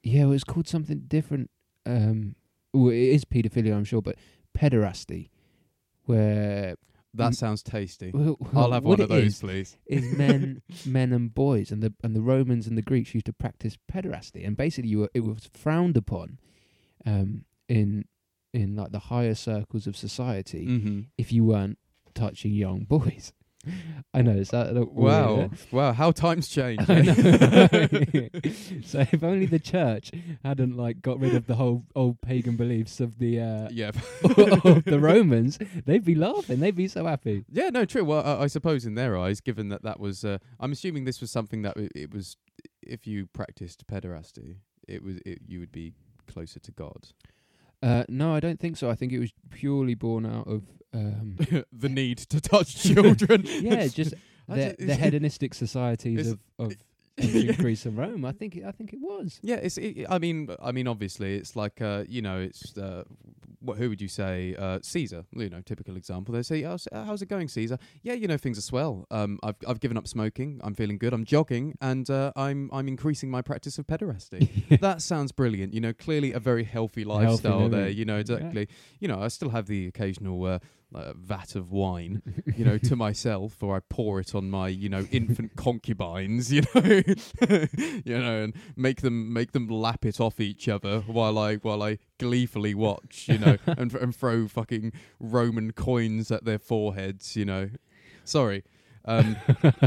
Yeah, 0.04 0.26
well, 0.26 0.34
it's 0.34 0.44
called 0.44 0.68
something 0.68 1.04
different. 1.08 1.50
Um, 1.86 2.36
well, 2.74 2.90
it 2.92 2.98
is 2.98 3.24
paedophilia, 3.26 3.76
I'm 3.76 3.86
sure, 3.86 4.02
but 4.02 4.16
pederasty, 4.58 5.30
where 6.06 6.76
That 7.20 7.36
sounds 7.36 7.62
tasty. 7.64 8.12
well, 8.14 8.38
I'll 8.56 8.72
have 8.72 8.84
one 8.84 9.00
of 9.02 9.10
those, 9.10 9.24
is, 9.26 9.40
please. 9.40 9.78
is 9.86 10.18
men, 10.18 10.62
men 10.86 11.14
and 11.14 11.34
boys, 11.34 11.72
and 11.72 11.82
the 11.84 11.94
and 12.04 12.16
the 12.16 12.22
Romans 12.22 12.66
and 12.68 12.78
the 12.78 12.82
Greeks 12.82 13.14
used 13.14 13.28
to 13.28 13.34
practice 13.34 13.78
pederasty, 13.92 14.46
and 14.46 14.58
basically 14.58 14.90
you 14.90 15.00
were, 15.00 15.10
it 15.14 15.22
was 15.22 15.50
frowned 15.54 15.96
upon, 15.98 16.40
um, 17.06 17.46
in 17.68 18.06
in 18.54 18.76
like 18.76 18.92
the 18.92 19.00
higher 19.00 19.36
circles 19.36 19.86
of 19.86 19.96
society 19.96 20.66
Mm-hmm. 20.66 21.00
if 21.18 21.32
you 21.32 21.44
weren't 21.46 21.78
touching 22.16 22.54
young 22.54 22.84
boys. 22.86 23.32
I 24.13 24.22
know, 24.22 24.32
is 24.32 24.50
that 24.50 24.74
weird, 24.74 24.88
Wow, 24.89 25.39
eh? 25.41 25.48
wow, 25.72 25.91
how 25.93 26.12
times 26.12 26.48
change. 26.48 26.80
Eh? 26.89 27.04
so 28.86 29.00
if 29.12 29.24
only 29.24 29.45
the 29.45 29.60
church 29.60 30.12
hadn't 30.43 30.76
like 30.78 31.02
got 31.02 31.19
rid 31.19 31.36
of 31.36 31.45
the 31.48 31.56
whole 31.56 31.84
old 31.95 32.22
pagan 32.22 32.56
beliefs 32.56 33.00
of 33.00 33.19
the 33.19 33.39
uh, 33.39 33.69
yeah, 33.72 33.91
of 34.24 34.86
the 34.86 35.00
Romans, 35.00 35.60
they'd 35.86 36.06
be 36.06 36.15
laughing. 36.15 36.60
They'd 36.60 36.76
be 36.76 36.88
so 36.88 37.06
happy. 37.06 37.43
yeah, 37.52 37.69
no, 37.69 37.86
true. 37.86 38.04
Well, 38.06 38.26
I, 38.26 38.43
I 38.43 38.48
suppose 38.48 38.86
in 38.86 38.95
their 38.95 39.17
eyes, 39.17 39.41
given 39.41 39.69
that 39.69 39.84
that 39.84 40.00
was, 40.00 40.24
uh, 40.24 40.38
I'm 40.60 40.72
assuming 40.72 41.04
this 41.06 41.22
was 41.22 41.32
something 41.32 41.62
that 41.63 41.78
it, 41.78 41.91
it 41.95 42.13
was, 42.13 42.38
if 42.82 43.06
you 43.06 43.28
practiced 43.28 43.86
pederasty, 43.88 44.58
it 44.88 45.04
was, 45.04 45.17
it, 45.26 45.39
you 45.45 45.60
would 45.60 45.72
be 45.72 45.93
closer 46.28 46.60
to 46.60 46.72
God. 46.72 47.10
Uh, 47.82 48.04
no, 48.10 48.36
I 48.36 48.39
don't 48.39 48.60
think 48.60 48.78
so. 48.78 48.89
I 48.89 48.96
think 48.96 49.13
it 49.13 49.20
was 49.20 49.32
purely 49.52 49.96
born 49.96 50.26
out 50.26 50.48
of 50.48 50.63
um, 50.94 51.38
the 51.72 51.89
need 51.89 52.18
to 52.20 52.42
touch 52.42 52.76
children. 52.84 53.44
yeah, 53.46 53.88
just 53.88 54.13
the, 54.48 54.76
the 54.80 54.96
hedonistic 54.96 55.54
societies 55.54 56.32
of, 56.32 56.39
of 56.58 56.74
ancient 57.18 57.58
Greece 57.58 57.86
and 57.86 57.98
Rome. 57.98 58.26
I 58.26 58.32
think 58.32 58.56
it, 58.56 58.65
I 58.65 58.72
think 58.72 58.94
it 58.94 59.00
was. 59.00 59.39
Yeah, 59.42 59.56
it's. 59.56 59.78
It, 59.78 60.06
I 60.10 60.20
mean, 60.20 60.50
I 60.62 60.72
mean, 60.72 60.88
obviously, 60.88 61.36
it's 61.36 61.56
like, 61.56 61.82
uh, 61.82 62.04
you 62.08 62.22
know, 62.22 62.39
it's. 62.39 62.78
Uh, 62.78 63.04
what? 63.62 63.78
Who 63.78 63.89
would 63.89 64.02
you 64.02 64.08
say? 64.08 64.56
Uh, 64.58 64.80
Caesar. 64.82 65.26
You 65.36 65.50
know, 65.50 65.62
typical 65.62 65.95
example. 65.98 66.34
They 66.34 66.43
say, 66.43 66.63
oh, 66.65 66.78
uh, 66.91 67.04
"How's 67.06 67.22
it 67.22 67.28
going, 67.30 67.48
Caesar?" 67.48 67.78
Yeah, 68.04 68.13
you 68.13 68.28
know, 68.28 68.38
things 68.38 68.58
are 68.58 68.62
swell. 68.62 69.06
Um, 69.12 69.39
I've 69.43 69.56
I've 69.67 69.80
given 69.80 69.98
up 69.98 70.08
smoking. 70.08 70.60
I'm 70.63 70.74
feeling 70.76 70.98
good. 70.98 71.13
I'm 71.13 71.26
jogging, 71.26 71.76
and 71.82 72.10
uh, 72.10 72.32
I'm 72.36 72.69
I'm 72.74 72.88
increasing 72.88 73.30
my 73.30 73.41
practice 73.41 73.78
of 73.78 73.88
pederasty. 73.88 74.80
that 74.82 75.02
sounds 75.02 75.32
brilliant. 75.32 75.74
You 75.74 75.82
know, 75.82 75.93
clearly 75.93 76.34
a 76.34 76.39
very 76.39 76.63
healthy 76.63 77.04
lifestyle 77.04 77.69
there. 77.69 77.89
You 77.89 78.06
know, 78.06 78.15
Yeah. 78.15 78.22
exactly. 78.22 78.67
You 79.00 79.08
know, 79.08 79.22
I 79.22 79.28
still 79.30 79.50
have 79.50 79.67
the 79.67 79.88
occasional. 79.88 80.43
Uh, 80.45 80.60
uh, 80.93 81.13
vat 81.15 81.56
of 81.56 81.71
wine, 81.71 82.21
you 82.56 82.65
know, 82.65 82.78
to 82.78 82.95
myself, 83.08 83.62
or 83.62 83.75
I 83.75 83.80
pour 83.80 84.19
it 84.19 84.34
on 84.34 84.49
my, 84.49 84.67
you 84.67 84.89
know, 84.89 85.08
infant 85.12 85.56
concubines, 85.56 86.52
you 86.52 86.62
know, 86.73 86.82
you 88.06 88.17
know, 88.17 88.43
and 88.43 88.54
make 88.75 89.02
them 89.02 89.32
make 89.32 89.52
them 89.52 89.67
lap 89.67 90.06
it 90.06 90.19
off 90.19 90.39
each 90.39 90.67
other 90.67 91.02
while 91.02 91.38
I 91.38 91.56
while 91.58 91.84
I 91.84 91.99
gleefully 92.17 92.73
watch, 92.73 93.25
you 93.28 93.38
know, 93.38 93.58
and 93.65 93.93
and 93.93 94.15
throw 94.15 94.47
fucking 94.47 94.93
Roman 95.19 95.71
coins 95.73 96.32
at 96.32 96.45
their 96.45 96.60
foreheads, 96.60 97.36
you 97.36 97.45
know. 97.45 97.69
Sorry, 98.23 98.63
um, 99.06 99.38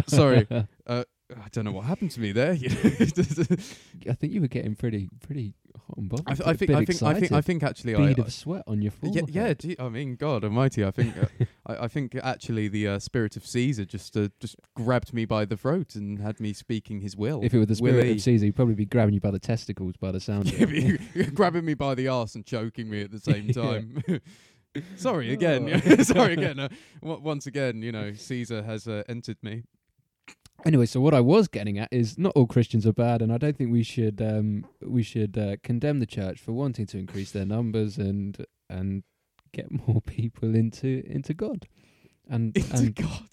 sorry. 0.07 0.47
Uh, 0.87 1.05
I 1.37 1.49
don't 1.51 1.65
know 1.65 1.73
what 1.73 1.85
happened 1.85 2.11
to 2.13 2.21
me 2.21 2.33
there. 2.33 2.53
I 4.09 4.15
think 4.15 4.33
you 4.33 4.41
were 4.41 4.49
getting 4.49 4.75
pretty 4.75 5.09
pretty 5.27 5.55
hot 5.77 5.97
and 5.97 6.09
bothered. 6.09 6.27
I, 6.29 6.35
th- 6.35 6.49
I 6.49 6.55
think 6.55 6.71
I 6.71 6.85
think 6.85 7.03
I 7.03 7.15
think 7.21 7.33
I 7.33 7.41
think 7.41 7.63
actually 7.63 7.95
I, 7.95 8.07
bead 8.07 8.21
I 8.21 8.23
of 8.23 8.33
sweat 8.33 8.65
on 8.67 8.83
your 8.83 8.93
forehead. 8.93 9.29
yeah. 9.31 9.55
gee, 9.55 9.77
I 9.79 9.89
mean, 9.89 10.17
God 10.17 10.45
Almighty. 10.45 10.85
I 10.85 10.91
think 10.91 11.17
uh, 11.17 11.27
I, 11.67 11.85
I 11.85 11.89
think 11.89 12.15
actually 12.23 12.69
the 12.69 12.89
uh, 12.89 12.99
spirit 12.99 13.37
of 13.37 13.47
Caesar 13.47 13.85
just 13.85 14.17
uh, 14.17 14.29
just 14.41 14.57
grabbed 14.75 15.13
me 15.13 15.25
by 15.25 15.45
the 15.45 15.57
throat 15.57 15.95
and 15.95 16.19
had 16.19 16.41
me 16.41 16.53
speaking 16.53 17.01
his 17.01 17.17
will. 17.17 17.41
If 17.43 17.55
it 17.55 17.59
were 17.59 17.67
the 17.67 17.77
spirit 17.77 17.97
Willie. 17.97 18.13
of 18.13 18.21
Caesar, 18.21 18.47
he'd 18.47 18.57
probably 18.57 18.75
be 18.75 18.87
grabbing 18.87 19.15
you 19.15 19.21
by 19.21 19.31
the 19.31 19.39
testicles 19.41 19.97
by 19.97 20.13
the 20.13 20.21
sound 20.21 20.49
of 20.49 20.55
it. 20.59 21.35
grabbing 21.35 21.65
me 21.65 21.75
by 21.75 21.95
the 21.95 22.09
arse 22.09 22.35
and 22.35 22.45
choking 22.45 22.91
me 22.91 23.03
at 23.03 23.11
the 23.11 23.21
same 23.21 23.49
time. 23.53 24.03
Sorry 24.97 25.33
again. 25.33 25.83
Oh. 25.87 26.03
Sorry 26.03 26.33
again. 26.33 26.59
Uh, 26.59 26.69
w- 27.03 27.21
once 27.21 27.47
again, 27.47 27.83
you 27.83 27.93
know, 27.93 28.15
Caesar 28.15 28.63
has 28.63 28.89
uh, 28.89 29.03
entered 29.09 29.37
me. 29.43 29.65
Anyway, 30.65 30.87
so 30.87 31.01
what 31.01 31.13
I 31.15 31.21
was 31.21 31.49
getting 31.49 31.79
at 31.79 31.89
is 31.91 32.17
not 32.19 32.33
all 32.37 32.47
Christians 32.47 32.87
are 32.87 32.93
bad, 32.93 33.21
and 33.21 33.33
I 33.33 33.39
don't 33.39 33.57
think 33.57 33.73
we 33.73 33.83
should 33.83 34.23
um, 34.23 34.65
we 34.81 35.03
should 35.03 35.37
uh, 35.37 35.57
condemn 35.63 35.99
the 35.99 36.07
church 36.07 36.39
for 36.41 36.53
wanting 36.53 36.87
to 36.87 36.99
increase 36.99 37.33
their 37.33 37.45
numbers 37.45 37.99
and 37.99 38.45
and 38.71 39.03
get 39.53 39.71
more 39.89 40.01
people 40.03 40.55
into 40.55 41.03
into 41.07 41.35
God. 41.35 41.67
And 42.29 42.57
Into 42.57 42.77
and 42.77 42.95
God. 42.95 43.29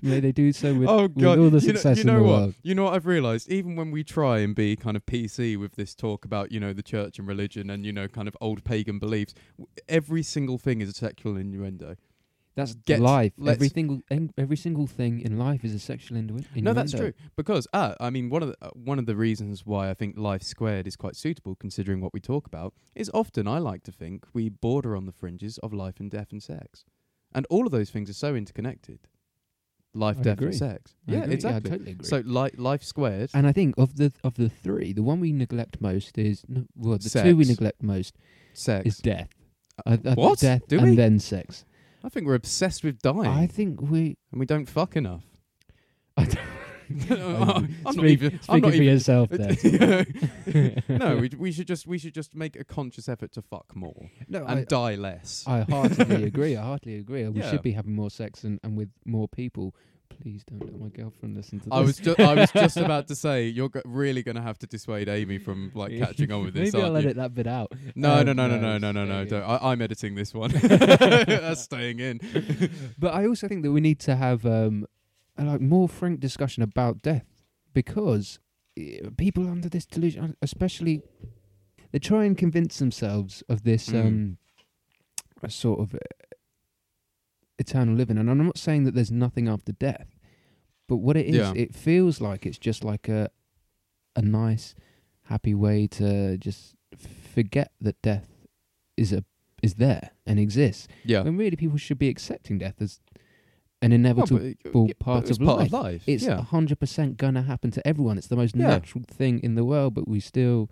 may 0.00 0.20
they 0.20 0.30
do 0.30 0.52
so 0.52 0.72
with, 0.74 0.88
oh 0.88 1.08
with 1.12 1.24
all 1.26 1.34
the 1.34 1.42
you 1.42 1.50
know, 1.50 1.58
success 1.58 1.98
you 1.98 2.04
know 2.04 2.16
in 2.18 2.22
the 2.22 2.28
what? 2.28 2.38
world. 2.40 2.54
You 2.62 2.74
know 2.76 2.84
what 2.84 2.94
I've 2.94 3.06
realised? 3.06 3.50
Even 3.50 3.74
when 3.74 3.90
we 3.90 4.04
try 4.04 4.38
and 4.38 4.54
be 4.54 4.76
kind 4.76 4.96
of 4.96 5.04
PC 5.04 5.58
with 5.58 5.74
this 5.74 5.94
talk 5.96 6.24
about 6.24 6.52
you 6.52 6.60
know 6.60 6.72
the 6.72 6.82
church 6.82 7.18
and 7.18 7.26
religion 7.26 7.70
and 7.70 7.84
you 7.84 7.92
know 7.92 8.06
kind 8.06 8.28
of 8.28 8.36
old 8.40 8.62
pagan 8.62 9.00
beliefs, 9.00 9.34
every 9.88 10.22
single 10.22 10.58
thing 10.58 10.80
is 10.80 10.88
a 10.88 10.92
sexual 10.92 11.36
innuendo. 11.36 11.96
That's 12.56 12.74
Get- 12.74 13.00
life. 13.00 13.32
Every 13.44 13.68
single 13.68 14.00
every 14.38 14.56
single 14.56 14.86
thing 14.86 15.20
in 15.20 15.38
life 15.38 15.64
is 15.64 15.74
a 15.74 15.78
sexual 15.80 16.16
innuendo. 16.18 16.46
No, 16.56 16.72
that's 16.72 16.92
true. 16.92 17.12
Because 17.36 17.66
uh, 17.72 17.94
I 17.98 18.10
mean, 18.10 18.30
one 18.30 18.42
of 18.44 18.48
the 18.50 18.56
uh, 18.62 18.70
one 18.74 18.98
of 19.00 19.06
the 19.06 19.16
reasons 19.16 19.66
why 19.66 19.90
I 19.90 19.94
think 19.94 20.16
Life 20.16 20.42
Squared 20.42 20.86
is 20.86 20.94
quite 20.96 21.16
suitable, 21.16 21.56
considering 21.56 22.00
what 22.00 22.12
we 22.12 22.20
talk 22.20 22.46
about, 22.46 22.72
is 22.94 23.10
often 23.12 23.48
I 23.48 23.58
like 23.58 23.82
to 23.84 23.92
think 23.92 24.24
we 24.32 24.48
border 24.48 24.94
on 24.96 25.06
the 25.06 25.12
fringes 25.12 25.58
of 25.58 25.72
life 25.72 25.98
and 25.98 26.08
death 26.10 26.30
and 26.30 26.40
sex, 26.42 26.84
and 27.34 27.44
all 27.50 27.66
of 27.66 27.72
those 27.72 27.90
things 27.90 28.08
are 28.08 28.14
so 28.14 28.36
interconnected. 28.36 29.00
Life, 29.96 30.18
I 30.20 30.22
death, 30.22 30.32
agree. 30.38 30.46
and 30.48 30.56
sex. 30.56 30.94
I 31.08 31.12
yeah, 31.12 31.18
agree. 31.22 31.34
exactly. 31.34 31.70
I 31.70 31.74
totally 31.74 31.92
agree. 31.92 32.06
So, 32.08 32.22
li- 32.24 32.50
Life 32.56 32.82
Squared. 32.82 33.30
and 33.32 33.46
I 33.46 33.52
think 33.52 33.76
of 33.78 33.96
the 33.96 34.12
of 34.24 34.34
the 34.34 34.48
three, 34.48 34.92
the 34.92 35.02
one 35.04 35.18
we 35.20 35.32
neglect 35.32 35.80
most 35.80 36.18
is 36.18 36.44
no, 36.48 36.64
well, 36.76 36.98
the 36.98 37.08
two 37.22 37.36
we 37.36 37.44
neglect 37.44 37.82
most 37.82 38.16
sex. 38.52 38.86
is 38.86 38.98
death. 38.98 39.28
Uh, 39.86 39.96
what? 40.14 40.38
Death 40.38 40.62
Do 40.68 40.78
and 40.78 40.90
we? 40.90 40.96
then 40.96 41.18
sex. 41.18 41.64
I 42.04 42.08
think 42.10 42.26
we're 42.26 42.34
obsessed 42.34 42.84
with 42.84 43.00
dying, 43.00 43.26
I 43.26 43.46
think 43.46 43.80
we. 43.80 44.18
and 44.30 44.38
we 44.38 44.44
don't 44.46 44.66
fuck 44.68 44.94
enough. 44.94 45.24
I 46.18 46.26
don't, 46.26 46.38
I'm 47.10 47.76
not 47.84 47.94
Speak- 47.94 48.04
even. 48.04 48.32
I'm 48.34 48.40
speaking 48.42 48.60
not 48.62 48.68
for 48.70 48.74
even. 48.74 48.84
yourself 48.86 49.28
there. 49.32 50.06
no, 50.88 51.16
we, 51.16 51.30
we 51.38 51.50
should 51.50 51.66
just 51.66 51.86
we 51.86 51.96
should 51.98 52.12
just 52.14 52.34
make 52.34 52.56
a 52.56 52.64
conscious 52.64 53.08
effort 53.08 53.32
to 53.32 53.42
fuck 53.42 53.74
more 53.74 54.10
no, 54.28 54.44
and 54.44 54.60
I, 54.60 54.64
die 54.64 54.94
less. 54.96 55.44
I 55.46 55.62
heartily 55.62 56.24
agree. 56.24 56.56
I 56.56 56.62
heartily 56.62 56.98
agree. 56.98 57.26
We 57.28 57.40
Yeah. 57.40 57.50
should 57.50 57.62
be 57.62 57.72
having 57.72 57.94
more 57.94 58.10
sex 58.10 58.44
and, 58.44 58.60
and 58.62 58.76
with 58.76 58.90
more 59.06 59.28
people. 59.28 59.74
Please 60.22 60.42
don't 60.44 60.64
let 60.64 60.78
my 60.80 60.88
girlfriend 60.88 61.36
listen 61.36 61.58
to 61.60 61.64
this. 61.66 61.72
I 61.72 61.80
was 61.80 61.98
just 61.98 62.18
I 62.20 62.34
was 62.34 62.50
just 62.52 62.76
about 62.78 63.08
to 63.08 63.14
say 63.14 63.46
you're 63.48 63.68
go- 63.68 63.82
really 63.84 64.22
going 64.22 64.36
to 64.36 64.42
have 64.42 64.58
to 64.60 64.66
dissuade 64.66 65.08
Amy 65.08 65.38
from 65.38 65.70
like 65.74 65.96
catching 65.98 66.32
on 66.32 66.44
with 66.44 66.54
this. 66.54 66.72
Maybe 66.72 66.84
I'll 66.84 66.92
you? 66.92 66.98
edit 66.98 67.16
that 67.16 67.34
bit 67.34 67.46
out. 67.46 67.72
No, 67.94 68.14
Um, 68.14 68.26
no, 68.26 68.32
no, 68.32 68.46
no, 68.48 68.58
no, 68.58 68.78
no, 68.78 68.92
no, 68.92 69.04
no. 69.04 69.24
Don't. 69.24 69.42
I, 69.42 69.58
I'm 69.70 69.82
editing 69.82 70.14
this 70.14 70.32
one. 70.32 70.50
That's 70.62 71.62
staying 71.62 71.98
in. 72.00 72.20
But 72.98 73.14
I 73.14 73.26
also 73.26 73.48
think 73.48 73.62
that 73.64 73.72
we 73.72 73.80
need 73.80 74.00
to 74.00 74.16
have 74.16 74.46
um, 74.46 74.86
a, 75.36 75.44
like 75.44 75.60
more 75.60 75.88
frank 75.88 76.20
discussion 76.20 76.62
about 76.62 77.02
death 77.02 77.26
because 77.72 78.38
eh, 78.78 79.00
people 79.16 79.48
under 79.48 79.68
this 79.68 79.84
delusion, 79.84 80.36
especially, 80.40 81.02
they 81.92 81.98
try 81.98 82.24
and 82.24 82.36
convince 82.38 82.78
themselves 82.78 83.42
of 83.48 83.62
this 83.64 83.88
Mm. 83.90 84.06
um, 84.06 84.38
a 85.42 85.50
sort 85.50 85.80
of 85.80 85.94
uh, 85.94 85.98
eternal 87.58 87.94
living. 87.94 88.18
And 88.18 88.30
I'm 88.30 88.44
not 88.44 88.58
saying 88.58 88.84
that 88.84 88.94
there's 88.94 89.10
nothing 89.12 89.48
after 89.48 89.72
death, 89.72 90.18
but 90.88 90.96
what 90.96 91.16
it 91.16 91.26
is, 91.26 91.36
Yeah. 91.36 91.52
it 91.54 91.74
feels 91.74 92.20
like 92.20 92.46
it's 92.46 92.58
just 92.58 92.84
like 92.84 93.08
a 93.08 93.30
a 94.16 94.22
nice, 94.22 94.74
happy 95.24 95.54
way 95.54 95.86
to 95.88 96.36
just 96.38 96.76
forget 97.34 97.72
that 97.80 98.00
death 98.02 98.28
is 98.96 99.12
a 99.12 99.24
is 99.62 99.74
there 99.74 100.10
and 100.26 100.38
exists. 100.38 100.86
Yeah. 101.04 101.22
When 101.22 101.36
really 101.36 101.56
people 101.56 101.78
should 101.78 101.98
be 101.98 102.08
accepting 102.08 102.58
death 102.58 102.80
as 102.80 103.00
an 103.82 103.92
inevitable 103.92 104.40
uh, 104.40 104.44
yeah, 104.46 104.54
but 104.72 104.98
part 104.98 105.28
it's 105.30 105.38
of 105.38 105.44
part 105.44 105.58
life. 105.58 105.66
of 105.66 105.72
life. 105.72 106.02
It's 106.06 106.24
yeah. 106.24 106.42
hundred 106.42 106.78
percent 106.80 107.16
gonna 107.16 107.42
happen 107.42 107.70
to 107.72 107.86
everyone. 107.86 108.18
It's 108.18 108.28
the 108.28 108.36
most 108.36 108.54
Yeah. 108.54 108.68
natural 108.68 109.04
thing 109.08 109.40
in 109.40 109.54
the 109.56 109.64
world, 109.64 109.94
but 109.94 110.06
we 110.06 110.20
still, 110.20 110.70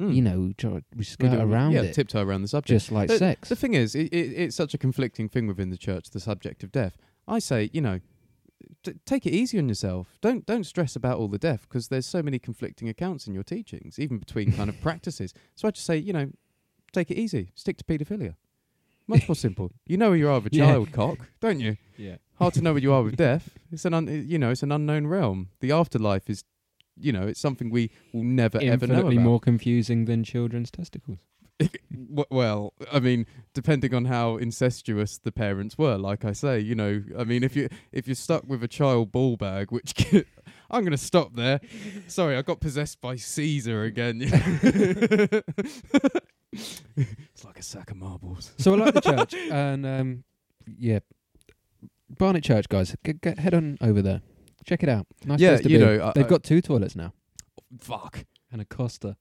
Mm. 0.00 0.14
you 0.14 0.22
know, 0.22 0.52
try, 0.58 0.70
we 0.72 0.82
We 0.98 1.04
skirt 1.04 1.30
do- 1.30 1.40
around 1.40 1.72
yeah, 1.72 1.82
it, 1.82 1.94
tiptoe 1.94 2.22
around 2.22 2.42
the 2.42 2.48
subject. 2.48 2.68
just 2.80 2.92
like 2.92 3.08
the, 3.08 3.18
sex. 3.18 3.48
The 3.48 3.56
thing 3.56 3.74
is, 3.74 3.94
it, 3.94 4.12
it, 4.12 4.32
it's 4.36 4.56
such 4.56 4.74
a 4.74 4.78
conflicting 4.78 5.28
thing 5.28 5.46
within 5.46 5.70
the 5.70 5.76
church, 5.78 6.10
the 6.10 6.20
subject 6.20 6.62
of 6.62 6.70
death. 6.70 6.96
I 7.26 7.38
say, 7.38 7.70
you 7.72 7.80
know, 7.80 8.00
t- 8.82 8.94
take 9.06 9.26
it 9.26 9.32
easy 9.32 9.58
on 9.58 9.68
yourself. 9.68 10.18
Don't 10.20 10.44
don't 10.46 10.64
stress 10.64 10.96
about 10.96 11.18
all 11.18 11.28
the 11.28 11.38
death 11.38 11.62
because 11.68 11.88
there's 11.88 12.06
so 12.06 12.22
many 12.22 12.38
conflicting 12.38 12.88
accounts 12.88 13.26
in 13.26 13.34
your 13.34 13.42
teachings, 13.42 13.98
even 13.98 14.18
between 14.18 14.52
kind 14.52 14.68
of 14.68 14.80
practices. 14.82 15.32
So 15.54 15.66
I 15.68 15.70
just 15.70 15.86
say, 15.86 15.96
you 15.96 16.12
know, 16.12 16.30
take 16.92 17.10
it 17.10 17.16
easy. 17.16 17.50
Stick 17.54 17.76
to 17.78 17.84
paedophilia. 17.84 18.34
Much 19.08 19.28
more 19.28 19.36
simple. 19.36 19.70
You 19.86 19.96
know 19.96 20.08
where 20.10 20.18
you 20.18 20.28
are 20.28 20.40
with 20.40 20.52
a 20.52 20.56
Yeah. 20.56 20.66
child 20.66 20.92
cock, 20.92 21.18
don't 21.40 21.60
you? 21.60 21.76
yeah, 21.96 22.16
Hard 22.34 22.54
to 22.54 22.60
know 22.60 22.72
where 22.72 22.82
you 22.82 22.92
are 22.92 23.02
with 23.04 23.16
death. 23.28 23.50
It's 23.72 23.84
an 23.84 23.94
un, 23.94 24.08
you 24.28 24.38
know, 24.38 24.50
it's 24.50 24.62
an 24.64 24.72
unknown 24.72 25.06
realm. 25.06 25.48
The 25.60 25.70
afterlife 25.72 26.28
is, 26.28 26.42
you 26.98 27.12
know, 27.12 27.26
it's 27.26 27.40
something 27.40 27.70
we 27.70 27.90
will 28.12 28.24
never 28.24 28.58
ever 28.58 28.86
know 28.86 28.94
infinitely 28.94 29.16
about. 29.16 29.24
more 29.24 29.40
confusing 29.40 30.04
than 30.06 30.24
children's 30.24 30.70
testicles. 30.70 31.18
W- 31.60 32.26
well, 32.30 32.74
I 32.92 33.00
mean, 33.00 33.26
depending 33.54 33.94
on 33.94 34.04
how 34.06 34.36
incestuous 34.36 35.16
the 35.18 35.32
parents 35.32 35.78
were, 35.78 35.96
like 35.96 36.24
I 36.24 36.32
say, 36.32 36.60
you 36.60 36.74
know, 36.74 37.02
I 37.18 37.24
mean, 37.24 37.42
if 37.42 37.56
you 37.56 37.68
if 37.92 38.06
you're 38.06 38.14
stuck 38.14 38.46
with 38.46 38.62
a 38.62 38.68
child 38.68 39.10
ball 39.12 39.36
bag, 39.36 39.70
which 39.72 39.94
I'm 40.70 40.82
going 40.82 40.90
to 40.92 40.98
stop 40.98 41.34
there. 41.34 41.60
Sorry, 42.08 42.36
I 42.36 42.42
got 42.42 42.60
possessed 42.60 43.00
by 43.00 43.16
Caesar 43.16 43.84
again. 43.84 44.20
it's 46.52 47.44
like 47.44 47.58
a 47.58 47.62
sack 47.62 47.90
of 47.90 47.96
marbles. 47.96 48.52
So 48.58 48.74
I 48.74 48.76
like 48.76 48.94
the 48.94 49.00
church, 49.00 49.34
and 49.34 49.86
um, 49.86 50.24
yeah, 50.78 50.98
Barnet 52.10 52.44
Church 52.44 52.68
guys, 52.68 52.94
get, 53.04 53.20
get 53.20 53.38
head 53.38 53.54
on 53.54 53.78
over 53.80 54.02
there, 54.02 54.20
check 54.66 54.82
it 54.82 54.88
out. 54.88 55.06
Nice 55.24 55.40
Yeah, 55.40 55.50
place 55.50 55.62
to 55.62 55.68
you 55.70 55.78
be. 55.78 55.84
know, 55.84 56.06
I- 56.08 56.12
they've 56.14 56.24
I- 56.26 56.28
got 56.28 56.42
two 56.42 56.60
toilets 56.60 56.94
now 56.96 57.12
Fuck. 57.78 58.24
and 58.52 58.60
a 58.60 58.64
Costa. 58.64 59.16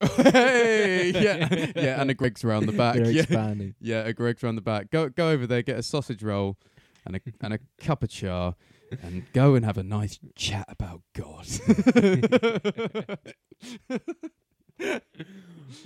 hey, 0.16 1.10
yeah, 1.14 1.66
yeah, 1.76 2.00
and 2.00 2.10
a 2.10 2.14
Greggs 2.14 2.42
around 2.42 2.64
the 2.66 2.72
back. 2.72 2.94
They're 2.96 3.10
Yeah, 3.10 3.20
expanding. 3.22 3.74
yeah, 3.80 4.00
a 4.06 4.12
Greggs 4.14 4.42
around 4.42 4.54
the 4.56 4.62
back. 4.62 4.90
Go 4.90 5.08
go 5.10 5.28
over 5.30 5.46
there, 5.46 5.60
get 5.62 5.78
a 5.78 5.82
sausage 5.82 6.22
roll 6.22 6.56
and 7.04 7.16
a 7.16 7.20
and 7.42 7.52
a 7.54 7.58
cup 7.78 8.02
of 8.02 8.08
char, 8.08 8.54
and 9.02 9.30
go 9.34 9.54
and 9.54 9.64
have 9.64 9.76
a 9.76 9.82
nice 9.82 10.18
chat 10.36 10.64
about 10.70 11.02
God. 11.14 11.46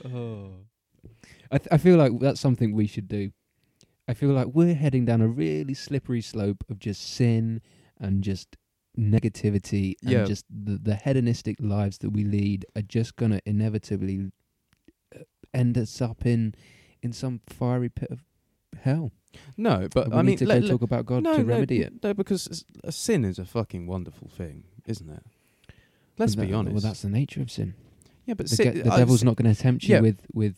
oh. 0.04 0.50
I 1.50 1.58
th- 1.58 1.68
I 1.70 1.76
feel 1.78 1.96
like 1.96 2.18
that's 2.20 2.40
something 2.40 2.72
we 2.72 2.86
should 2.86 3.08
do. 3.08 3.32
I 4.08 4.14
feel 4.14 4.30
like 4.30 4.48
we're 4.48 4.74
heading 4.74 5.04
down 5.04 5.20
a 5.22 5.28
really 5.28 5.74
slippery 5.74 6.20
slope 6.20 6.64
of 6.68 6.78
just 6.78 7.02
sin 7.14 7.60
and 7.98 8.22
just 8.22 8.56
negativity 8.98 9.94
and 10.02 10.11
Yeah. 10.12 10.24
just 10.24 10.44
the, 10.48 10.78
the 10.78 10.94
hedonistic 10.96 11.57
lives 11.61 11.98
that 11.98 12.11
we 12.11 12.24
lead 12.24 12.64
are 12.76 12.83
just 12.83 13.16
gonna 13.16 13.40
inevitably 13.44 14.30
uh, 15.14 15.20
end 15.52 15.76
us 15.78 16.00
up 16.00 16.24
in 16.26 16.54
in 17.02 17.12
some 17.12 17.40
fiery 17.46 17.88
pit 17.88 18.11
of 18.11 18.24
hell. 18.83 19.12
no, 19.57 19.88
but 19.92 20.11
we 20.11 20.16
I 20.16 20.22
need 20.22 20.26
mean, 20.26 20.38
to 20.38 20.46
let- 20.46 20.54
go 20.61 20.66
let- 20.66 20.70
talk 20.70 20.83
about 20.83 21.07
God 21.07 21.22
no, 21.24 21.33
to 21.37 21.38
no, 21.42 21.44
remedy 21.44 21.80
it. 21.80 22.02
No, 22.02 22.14
because 22.14 22.64
a 22.83 22.92
sin 22.92 23.24
is 23.24 23.38
a 23.38 23.44
fucking 23.44 23.87
wonderful 23.87 24.28
thing, 24.28 24.64
isn't 24.87 25.11
it? 25.11 25.22
Let's 26.18 26.37
be 26.37 26.52
honest. 26.52 26.72
Well, 26.74 26.80
that's 26.80 27.02
the 27.02 27.09
nature 27.11 27.42
of 27.42 27.50
sin. 27.50 27.74
yeah, 28.24 28.35
but 28.35 28.48
The, 28.48 28.57
sin, 28.57 28.72
ge- 28.72 28.85
the 28.85 28.90
devil's 28.90 29.24
not 29.24 29.35
going 29.37 29.52
to 29.52 29.61
tempt 29.61 29.85
you 29.85 29.96
yeah. 29.96 30.00
with 30.00 30.20
with 30.33 30.57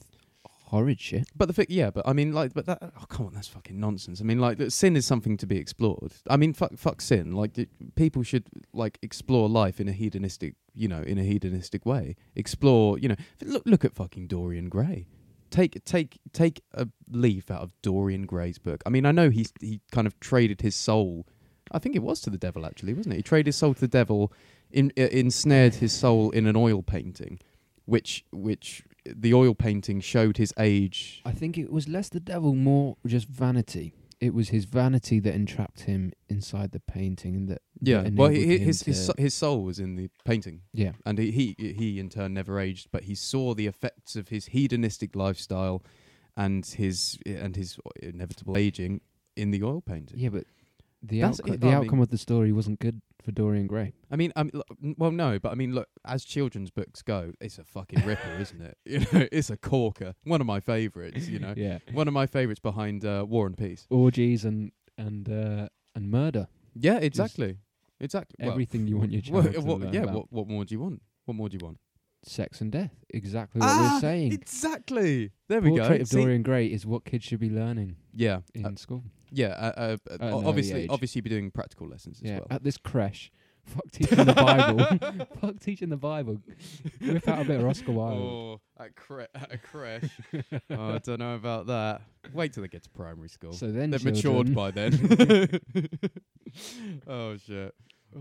horrid 0.67 1.01
shit. 1.01 1.29
But 1.35 1.47
the 1.47 1.55
thing, 1.55 1.67
yeah, 1.69 1.91
but 1.91 2.07
I 2.07 2.13
mean, 2.13 2.33
like, 2.33 2.53
but 2.53 2.67
that, 2.67 2.79
oh, 2.83 3.05
come 3.09 3.27
on, 3.27 3.35
that's 3.35 3.49
fucking 3.49 3.79
nonsense. 3.79 4.21
I 4.21 4.25
mean, 4.25 4.39
like, 4.39 4.59
sin 4.71 4.97
is 4.97 5.07
something 5.07 5.37
to 5.39 5.47
be 5.47 5.57
explored. 5.57 6.13
I 6.29 6.37
mean, 6.37 6.53
fuck, 6.53 6.77
fuck 6.77 7.01
sin. 7.01 7.33
Like, 7.33 7.69
people 7.95 8.23
should 8.23 8.45
like 8.73 8.99
explore 9.03 9.49
life 9.49 9.81
in 9.81 9.89
a 9.89 9.93
hedonistic, 9.93 10.55
you 10.75 10.89
know, 10.89 11.03
in 11.03 11.19
a 11.19 11.23
hedonistic 11.23 11.87
way. 11.87 12.17
Explore, 12.35 12.99
you 12.99 13.09
know, 13.09 13.17
look, 13.43 13.63
look 13.65 13.85
at 13.85 13.95
fucking 13.95 14.27
Dorian 14.27 14.69
Gray. 14.69 15.07
Take, 15.51 15.85
take, 15.85 16.19
take 16.33 16.61
a 16.75 16.89
leaf 17.09 17.51
out 17.51 17.63
of 17.63 17.73
Dorian 17.81 18.27
Gray's 18.27 18.59
book. 18.59 18.83
I 18.85 18.91
mean, 18.91 19.07
I 19.07 19.13
know 19.13 19.31
he's 19.31 19.53
he 19.61 19.81
kind 19.93 20.07
of 20.07 20.19
traded 20.19 20.61
his 20.61 20.75
soul. 20.75 21.27
I 21.71 21.79
think 21.79 21.95
it 21.95 22.03
was 22.03 22.21
to 22.23 22.31
the 22.31 22.39
devil, 22.39 22.67
actually, 22.67 22.95
wasn't 22.95 23.15
it? 23.15 23.19
He 23.19 23.23
traded 23.23 23.47
his 23.47 23.57
soul 23.57 23.75
to 23.75 23.81
the 23.81 23.89
devil, 23.89 24.33
in, 24.71 24.93
uh, 24.99 25.03
ensnared 25.03 25.77
his 25.77 25.93
soul 25.93 26.31
in 26.31 26.47
an 26.47 26.57
oil 26.57 26.83
painting, 26.83 27.39
which, 27.85 28.25
which 28.33 28.83
the 29.15 29.35
oil 29.35 29.55
painting 29.55 30.01
showed 30.01 30.37
his 30.37 30.53
age 30.59 31.23
I 31.25 31.33
think 31.33 31.59
it 31.59 31.71
was 31.73 31.89
less 31.89 32.09
the 32.09 32.21
devil, 32.21 32.55
more 32.55 32.97
just 33.07 33.29
vanity. 33.29 33.93
It 34.19 34.33
was 34.33 34.49
his 34.49 34.65
vanity 34.65 35.21
that 35.21 35.35
entrapped 35.35 35.81
him 35.83 36.13
inside 36.31 36.73
the 36.73 36.81
painting, 36.81 37.37
and 37.37 37.49
that 37.51 37.61
Yeah, 37.83 38.03
that 38.03 38.15
well, 38.15 38.31
he, 38.31 38.59
his 38.59 38.83
his 38.83 39.13
his 39.19 39.35
soul 39.35 39.63
was 39.63 39.79
in 39.79 39.97
the 39.97 40.09
painting, 40.25 40.63
yeah, 40.73 40.93
and 41.05 41.19
he, 41.19 41.31
he 41.31 41.55
he 41.59 41.99
in 42.01 42.09
turn 42.09 42.33
never 42.33 42.59
aged, 42.59 42.89
but 42.91 43.05
he 43.05 43.15
saw 43.15 43.53
the 43.55 43.67
effects 43.67 44.17
of 44.17 44.29
his 44.29 44.47
hedonistic 44.47 45.15
lifestyle, 45.15 45.83
and 46.35 46.65
his 46.65 47.19
and 47.27 47.57
his 47.57 47.79
inevitable 48.03 48.57
aging 48.57 49.03
in 49.37 49.51
the 49.51 49.63
oil 49.63 49.83
painting. 49.83 50.19
yeah, 50.19 50.31
but 50.31 50.45
the 51.03 51.21
outco- 51.21 51.53
it, 51.55 51.61
the 51.61 51.69
outcome 51.73 51.99
mean- 51.99 52.03
of 52.05 52.09
the 52.09 52.17
story 52.19 52.53
wasn't 52.53 52.79
good 52.81 53.03
for 53.27 53.33
Dorian 53.33 53.67
Gray. 53.67 53.93
I 54.11 54.17
mean, 54.17 54.33
I 54.37 54.45
mean, 54.45 54.53
look, 54.55 54.67
well, 54.97 55.11
no, 55.11 55.39
but 55.39 55.53
I 55.53 55.55
mean, 55.57 55.75
look, 55.75 55.89
as 56.07 56.25
children's 56.25 56.71
books 56.71 57.03
go, 57.03 57.33
it's 57.41 57.59
a 57.59 57.65
fucking 57.65 58.07
ripper, 58.07 58.35
isn't 58.41 58.63
it? 58.63 58.79
You 58.87 59.01
know, 59.01 59.27
it's 59.31 59.51
a 59.51 59.57
corker. 59.59 60.15
One 60.25 60.41
of 60.41 60.47
my 60.47 60.61
favourites. 60.61 61.29
You 61.29 61.41
know, 61.41 61.53
yeah, 61.57 61.81
one 61.93 62.09
of 62.09 62.15
my 62.15 62.27
favourites 62.27 62.61
behind 62.61 63.05
uh, 63.05 63.27
War 63.29 63.47
and 63.47 63.59
Peace. 63.59 63.87
orgies 63.91 64.45
and 64.47 64.73
and 64.97 65.29
uh, 65.29 65.69
and 65.95 66.11
murder. 66.11 66.47
Yeah, 66.75 66.99
exactly, 66.99 67.59
exactly. 68.01 68.37
Well, 68.41 68.53
Everything 68.53 68.87
you 68.87 68.97
want 68.97 69.13
your 69.13 69.23
well, 69.31 69.43
child 69.43 69.55
to 69.57 69.61
what- 69.63 69.81
learn 69.81 69.93
yeah, 69.93 70.03
about. 70.05 70.15
what 70.15 70.33
what 70.33 70.49
more 70.49 70.65
do 70.65 70.75
you 70.75 70.81
want? 70.81 71.03
What 71.27 71.35
more 71.35 71.49
do 71.51 71.59
you 71.61 71.65
want? 71.67 71.79
sex 72.29 72.61
and 72.61 72.73
death. 72.73 73.05
Exactly 73.11 73.61
what 73.61 73.69
Ah, 73.71 73.91
we're 73.95 74.01
saying. 74.01 74.33
Exactly. 74.33 75.31
There 75.49 75.61
we 75.61 75.69
Portrait 75.71 75.99
go. 75.99 76.03
of 76.03 76.09
See? 76.09 76.21
Dorian 76.23 76.43
Gray 76.43 76.67
is 76.67 76.85
what 76.85 77.05
kids 77.05 77.23
should 77.25 77.39
be 77.39 77.51
learning 77.51 77.97
Yeah, 78.13 78.41
in 78.53 78.67
uh, 78.67 78.73
school. 78.77 79.05
Yeah. 79.31 79.49
Uh, 79.49 79.73
uh, 79.77 79.97
uh, 80.11 80.15
At 80.15 80.21
an 80.21 80.33
o- 80.35 80.49
obviously, 80.49 80.83
age. 80.83 80.91
obviously, 80.91 81.21
be 81.21 81.31
doing 81.31 81.51
practical 81.51 81.89
lessons 81.89 82.21
as 82.23 82.29
Yeah, 82.31 82.37
well. 82.39 82.47
at 82.51 82.63
this 82.65 82.77
creche. 82.79 83.31
Fuck 83.65 83.91
teaching 83.91 84.25
the 84.25 84.33
Bible. 84.33 85.27
Fuck 85.41 85.59
teaching 85.59 85.89
the 85.89 85.97
Bible. 85.97 86.41
Whip 87.01 87.27
out 87.27 87.43
a 87.43 87.45
bit 87.45 87.59
of 87.61 87.67
Oscar 87.67 87.91
Wilde. 87.91 88.23
Oh, 88.23 88.61
at, 88.85 88.95
cre- 88.95 89.23
at 89.35 89.53
a 89.53 89.59
creche. 89.59 90.09
oh, 90.71 90.95
I 90.95 90.99
don't 90.99 91.19
know 91.19 91.35
about 91.35 91.67
that. 91.67 92.03
Wait 92.33 92.53
till 92.53 92.63
they 92.63 92.69
get 92.69 92.85
to 92.85 92.91
primary 92.91 93.29
school. 93.29 93.53
So 93.53 93.73
then 93.73 93.91
They've 93.91 94.01
children- 94.01 94.55
matured 94.55 94.55
by 94.55 94.71
then. 94.71 95.61
oh 97.09 97.37
shit. 97.37 97.75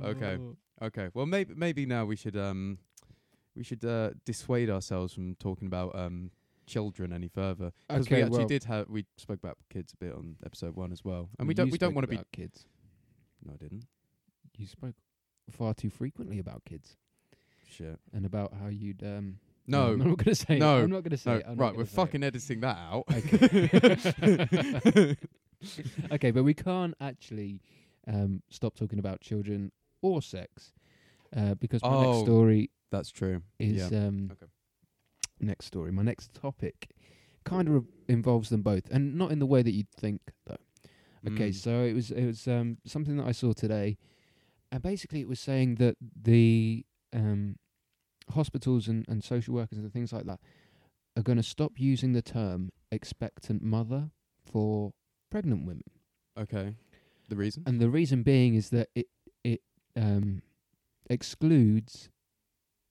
okay. 0.04 0.38
Oh. 0.40 0.56
Okay. 0.88 1.10
Well, 1.14 1.26
maybe 1.26 1.54
maybe 1.56 1.86
now 1.86 2.06
we 2.06 2.16
should 2.16 2.36
um 2.36 2.80
we 3.56 3.64
should 3.64 3.86
uh, 3.86 4.10
dissuade 4.26 4.70
ourselves 4.70 5.14
from 5.14 5.36
talking 5.36 5.68
about 5.68 5.96
um 5.98 6.32
children 6.66 7.14
any 7.14 7.28
further 7.28 7.72
because 7.88 8.10
we 8.10 8.22
actually 8.22 8.40
well- 8.40 8.48
did 8.48 8.64
have 8.66 8.90
we 8.90 9.06
spoke 9.18 9.40
about 9.44 9.58
kids 9.70 9.94
a 9.94 9.98
bit 9.98 10.14
on 10.14 10.36
episode 10.46 10.76
one 10.76 10.92
as 10.92 11.04
well, 11.04 11.30
and 11.40 11.46
Well, 11.46 11.48
we 11.48 11.54
don't 11.54 11.70
we 11.72 11.78
don't 11.78 11.94
want 11.94 12.10
to 12.10 12.18
be. 12.18 12.24
kids. 12.32 12.66
No, 13.46 13.54
I 13.54 13.58
didn't. 13.58 13.86
You 14.58 14.68
spoke 14.68 14.96
far 15.52 15.74
too 15.74 15.90
frequently 15.90 16.40
about 16.40 16.64
kids 16.66 16.96
Shit. 17.70 18.00
and 18.14 18.26
about 18.26 18.54
how 18.60 18.68
you'd 18.68 19.04
um. 19.04 19.38
No. 19.68 19.94
I'm 19.94 20.00
not 20.00 20.18
gonna 20.18 20.36
say. 20.36 20.58
it. 20.58 20.60
No, 20.60 20.78
I'm 20.78 20.90
not 20.92 21.04
gonna 21.04 21.18
say. 21.18 21.42
No, 21.46 21.52
it. 21.54 21.58
Right, 21.58 21.76
we're 21.76 21.86
say 21.86 21.92
it. 21.92 21.96
fucking 21.96 22.24
editing 22.24 22.60
that 22.62 22.78
out. 22.78 23.04
Okay. 23.12 25.16
okay, 26.12 26.32
but 26.32 26.44
we 26.44 26.54
can't 26.54 26.94
actually 27.02 27.62
um, 28.08 28.42
stop 28.50 28.76
talking 28.76 29.00
about 29.00 29.22
children 29.22 29.72
or 30.02 30.22
sex 30.22 30.74
uh, 31.36 31.56
because 31.56 31.82
my 31.84 31.90
next 31.90 32.06
Oh, 32.08 32.24
story 32.24 32.70
That's 32.92 33.12
true. 33.12 33.42
is 33.60 33.92
yeah. 33.92 33.98
um, 34.08 34.30
Okay. 34.34 34.52
Next 35.40 35.66
story. 35.66 35.92
My 35.92 36.04
next 36.04 36.34
topic 36.34 36.90
kind 37.44 37.68
of 37.70 37.86
involves 38.08 38.50
them 38.50 38.62
both, 38.62 38.90
and 38.92 39.16
not 39.16 39.32
in 39.32 39.40
the 39.40 39.46
way 39.46 39.62
that 39.62 39.72
you'd 39.72 39.92
think, 39.92 40.22
though. 40.46 40.58
Okay, 41.28 41.50
Mm. 41.50 41.56
so 41.56 41.84
it 41.84 41.94
was 41.94 42.12
it 42.12 42.26
was 42.26 42.48
um, 42.48 42.78
something 42.86 43.18
that 43.18 43.26
I 43.28 43.32
saw 43.32 43.54
today, 43.54 43.98
and 44.72 44.82
basically 44.84 45.22
it 45.22 45.28
was 45.28 45.40
saying 45.40 45.76
that 45.76 45.96
the 46.02 46.86
um, 47.14 47.56
hospitals 48.34 48.88
and, 48.88 49.06
and 49.08 49.24
social 49.24 49.54
workers 49.56 49.78
and 49.80 49.92
things 49.92 50.12
like 50.14 50.26
that 50.26 50.40
are 51.18 51.24
going 51.24 51.38
to 51.38 51.44
stop 51.44 51.74
using 51.78 52.14
the 52.14 52.22
term 52.22 52.70
expectant 52.92 53.62
mother 53.64 54.12
for 54.44 54.92
pregnant 55.32 55.66
women, 55.66 55.84
Okay. 56.38 56.76
The 57.30 57.36
reason? 57.36 57.64
and 57.66 57.80
the 57.80 57.90
reason 57.90 58.22
being 58.22 58.54
is 58.56 58.70
that 58.70 58.90
it 58.96 59.08
it 59.44 59.62
um, 59.96 60.42
excludes 61.10 62.10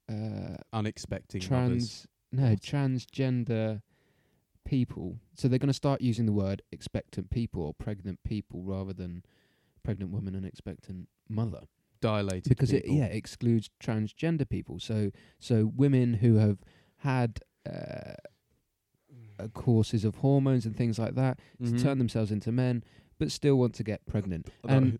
uh, 0.09 0.57
Unexpected 0.73 1.49
mothers. 1.49 2.07
No 2.35 2.55
transgender 2.55 3.81
people. 4.63 5.19
So 5.35 5.47
they're 5.47 5.59
going 5.59 5.67
to 5.67 5.73
start 5.73 6.01
using 6.01 6.25
the 6.25 6.33
word 6.33 6.61
expectant 6.71 7.29
people 7.29 7.61
or 7.63 7.73
pregnant 7.73 8.19
people 8.23 8.63
rather 8.63 8.93
than 8.93 9.23
pregnant 9.83 10.11
woman 10.11 10.33
and 10.35 10.45
expectant 10.45 11.07
mother 11.29 11.61
Dilated 12.01 12.49
because 12.49 12.73
it 12.73 12.83
people. 12.83 12.97
yeah 12.97 13.05
excludes 13.05 13.69
transgender 13.81 14.47
people. 14.49 14.79
So 14.79 15.11
so 15.39 15.71
women 15.75 16.15
who 16.15 16.35
have 16.37 16.57
had 16.97 17.39
uh, 17.69 18.13
uh, 19.39 19.47
courses 19.53 20.03
of 20.05 20.15
hormones 20.15 20.65
and 20.65 20.75
things 20.75 20.97
like 20.99 21.15
that 21.15 21.39
Mhm. 21.61 21.77
to 21.77 21.83
turn 21.83 21.97
themselves 21.97 22.31
into 22.31 22.51
men, 22.51 22.83
but 23.17 23.31
still 23.31 23.55
want 23.57 23.75
to 23.75 23.83
get 23.83 24.05
pregnant. 24.05 24.49
And 24.67 24.99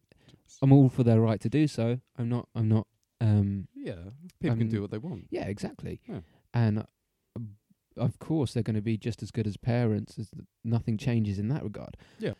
I'm 0.62 0.72
all 0.72 0.90
for 0.90 1.04
their 1.04 1.20
right 1.20 1.40
to 1.42 1.50
do 1.50 1.68
so. 1.68 2.00
I'm 2.18 2.30
not. 2.30 2.48
I'm 2.56 2.70
not. 2.70 2.88
Um, 3.20 3.68
yeah, 3.74 3.96
people 4.40 4.58
can 4.58 4.68
um, 4.68 4.70
do 4.70 4.82
what 4.82 4.92
they 4.92 4.98
want. 5.00 5.28
yeah, 5.32 5.46
exactly. 5.46 6.00
Yeah. 6.08 6.20
And 6.54 6.86
of 7.98 8.20
course, 8.20 8.54
they're 8.54 8.64
going 8.64 8.76
to 8.76 8.82
be 8.82 8.98
just 8.98 9.24
as 9.24 9.32
good 9.32 9.48
as 9.48 9.58
parents. 9.58 10.20
As 10.20 10.30
nothing 10.64 10.98
changes 10.98 11.40
in 11.40 11.48
that 11.50 11.64
regard. 11.64 11.98
Yeah. 12.20 12.34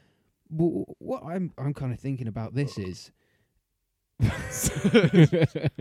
Well, 0.50 0.96
what 1.00 1.24
I'm 1.24 1.52
I'm 1.58 1.74
kind 1.74 1.94
of 1.94 2.00
thinking 2.00 2.28
about 2.28 2.56
this 2.56 2.78
is. 2.78 3.12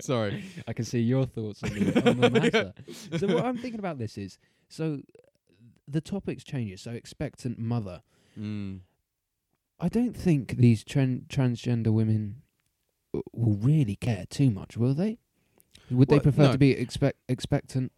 Sorry. 0.01 0.45
I 0.69 0.73
can 0.73 0.85
see 0.85 1.01
your 1.01 1.25
thoughts 1.25 1.63
on 1.63 1.71
the, 1.71 2.09
on 2.11 2.21
the 2.21 2.31
matter. 2.31 2.75
So 3.17 3.29
what 3.29 3.45
I'm 3.45 3.57
thinking 3.57 3.79
about 3.79 3.99
this 3.99 4.19
is 4.19 4.39
so 4.69 5.01
the 5.87 6.01
topics 6.01 6.43
changes. 6.43 6.83
So 6.83 6.93
expectant 6.93 7.59
mother. 7.59 8.03
Mm. 8.39 8.81
I 9.79 9.89
don't 9.89 10.17
think 10.17 10.57
these 10.57 10.85
tran- 10.85 11.27
transgender 11.27 11.93
women 11.93 12.43
w- 13.13 13.23
will 13.33 13.57
really 13.57 13.97
care 13.97 14.25
too 14.29 14.51
much, 14.51 14.77
will 14.77 14.95
they? 14.95 15.19
Would 15.91 16.09
they 16.09 16.21
prefer 16.21 16.45
no. 16.45 16.53
to 16.53 16.59
be 16.59 16.73
expect 16.73 17.19
expectant 17.29 17.93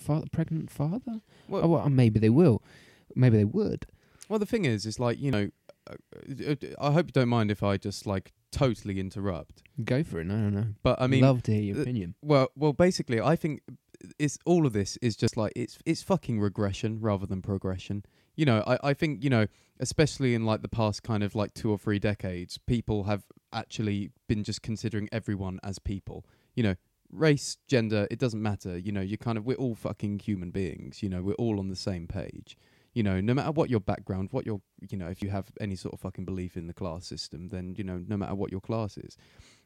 father, 0.00 0.26
pregnant 0.30 0.70
father? 0.70 1.20
Well, 1.48 1.64
oh, 1.64 1.68
well, 1.68 1.88
maybe 1.88 2.18
they 2.18 2.30
will. 2.30 2.62
Maybe 3.14 3.38
they 3.38 3.44
would. 3.44 3.86
Well, 4.28 4.38
the 4.38 4.46
thing 4.46 4.64
is, 4.64 4.86
it's 4.86 4.98
like 4.98 5.18
you 5.18 5.30
know, 5.30 5.50
uh, 5.90 5.94
uh, 6.48 6.54
I 6.80 6.92
hope 6.92 7.06
you 7.06 7.12
don't 7.12 7.28
mind 7.28 7.50
if 7.50 7.62
I 7.62 7.76
just 7.76 8.06
like 8.06 8.32
totally 8.50 8.98
interrupt. 8.98 9.62
Go 9.84 10.02
for 10.02 10.20
it. 10.20 10.24
No, 10.24 10.36
no, 10.36 10.48
no. 10.48 10.66
But 10.82 11.00
I 11.00 11.06
mean, 11.06 11.22
love 11.22 11.42
to 11.44 11.52
hear 11.52 11.62
your 11.62 11.78
uh, 11.78 11.82
opinion. 11.82 12.14
well, 12.22 12.48
well, 12.56 12.72
basically, 12.72 13.20
I 13.20 13.36
think 13.36 13.62
it's 14.18 14.38
all 14.44 14.66
of 14.66 14.72
this 14.72 14.96
is 14.98 15.16
just 15.16 15.36
like 15.36 15.52
it's 15.56 15.78
it's 15.84 16.02
fucking 16.02 16.40
regression 16.40 17.00
rather 17.00 17.26
than 17.26 17.42
progression. 17.42 18.04
You 18.34 18.46
know, 18.46 18.62
I 18.66 18.78
I 18.82 18.94
think 18.94 19.22
you 19.22 19.30
know, 19.30 19.46
especially 19.80 20.34
in 20.34 20.44
like 20.44 20.62
the 20.62 20.68
past 20.68 21.02
kind 21.02 21.22
of 21.22 21.34
like 21.34 21.54
two 21.54 21.70
or 21.70 21.78
three 21.78 21.98
decades, 21.98 22.58
people 22.58 23.04
have 23.04 23.24
actually 23.52 24.10
been 24.28 24.44
just 24.44 24.62
considering 24.62 25.08
everyone 25.12 25.60
as 25.62 25.78
people. 25.78 26.24
You 26.54 26.62
know, 26.62 26.74
race, 27.10 27.58
gender, 27.66 28.06
it 28.10 28.18
doesn't 28.18 28.42
matter. 28.42 28.78
You 28.78 28.92
know, 28.92 29.00
you're 29.00 29.16
kind 29.16 29.38
of 29.38 29.46
we're 29.46 29.56
all 29.56 29.74
fucking 29.74 30.20
human 30.20 30.50
beings. 30.50 31.02
You 31.02 31.08
know, 31.08 31.22
we're 31.22 31.34
all 31.34 31.58
on 31.58 31.68
the 31.68 31.76
same 31.76 32.06
page. 32.06 32.56
You 32.94 33.02
know, 33.02 33.20
no 33.20 33.34
matter 33.34 33.52
what 33.52 33.68
your 33.68 33.80
background, 33.80 34.28
what 34.30 34.46
your 34.46 34.60
you 34.90 34.96
know, 34.96 35.08
if 35.08 35.22
you 35.22 35.28
have 35.30 35.50
any 35.60 35.76
sort 35.76 35.94
of 35.94 36.00
fucking 36.00 36.24
belief 36.24 36.56
in 36.56 36.66
the 36.66 36.74
class 36.74 37.06
system, 37.06 37.48
then 37.48 37.74
you 37.76 37.84
know, 37.84 38.02
no 38.08 38.16
matter 38.16 38.34
what 38.34 38.50
your 38.50 38.60
class 38.60 38.96
is, 38.96 39.16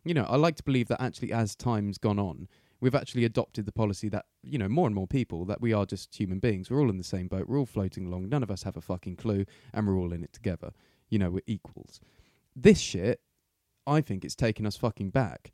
you 0.04 0.14
know, 0.14 0.24
I 0.24 0.36
like 0.36 0.56
to 0.56 0.64
believe 0.64 0.88
that 0.88 1.00
actually 1.00 1.32
as 1.32 1.54
time's 1.54 1.98
gone 1.98 2.18
on, 2.18 2.48
we've 2.80 2.94
actually 2.94 3.24
adopted 3.24 3.66
the 3.66 3.72
policy 3.72 4.08
that 4.08 4.26
you 4.42 4.58
know 4.58 4.68
more 4.68 4.86
and 4.86 4.94
more 4.94 5.06
people 5.06 5.44
that 5.44 5.60
we 5.60 5.72
are 5.72 5.86
just 5.86 6.14
human 6.14 6.38
beings. 6.38 6.70
We're 6.70 6.80
all 6.80 6.90
in 6.90 6.98
the 6.98 7.04
same 7.04 7.28
boat. 7.28 7.48
We're 7.48 7.58
all 7.58 7.66
floating 7.66 8.06
along. 8.06 8.28
None 8.28 8.42
of 8.42 8.50
us 8.50 8.64
have 8.64 8.76
a 8.76 8.80
fucking 8.80 9.16
clue, 9.16 9.44
and 9.72 9.86
we're 9.86 9.96
all 9.96 10.12
in 10.12 10.24
it 10.24 10.32
together. 10.32 10.72
You 11.08 11.18
know, 11.18 11.30
we're 11.30 11.42
equals. 11.46 12.00
This 12.56 12.78
shit, 12.78 13.20
I 13.86 14.00
think 14.00 14.24
it's 14.24 14.36
taken 14.36 14.66
us 14.66 14.76
fucking 14.76 15.10
back. 15.10 15.52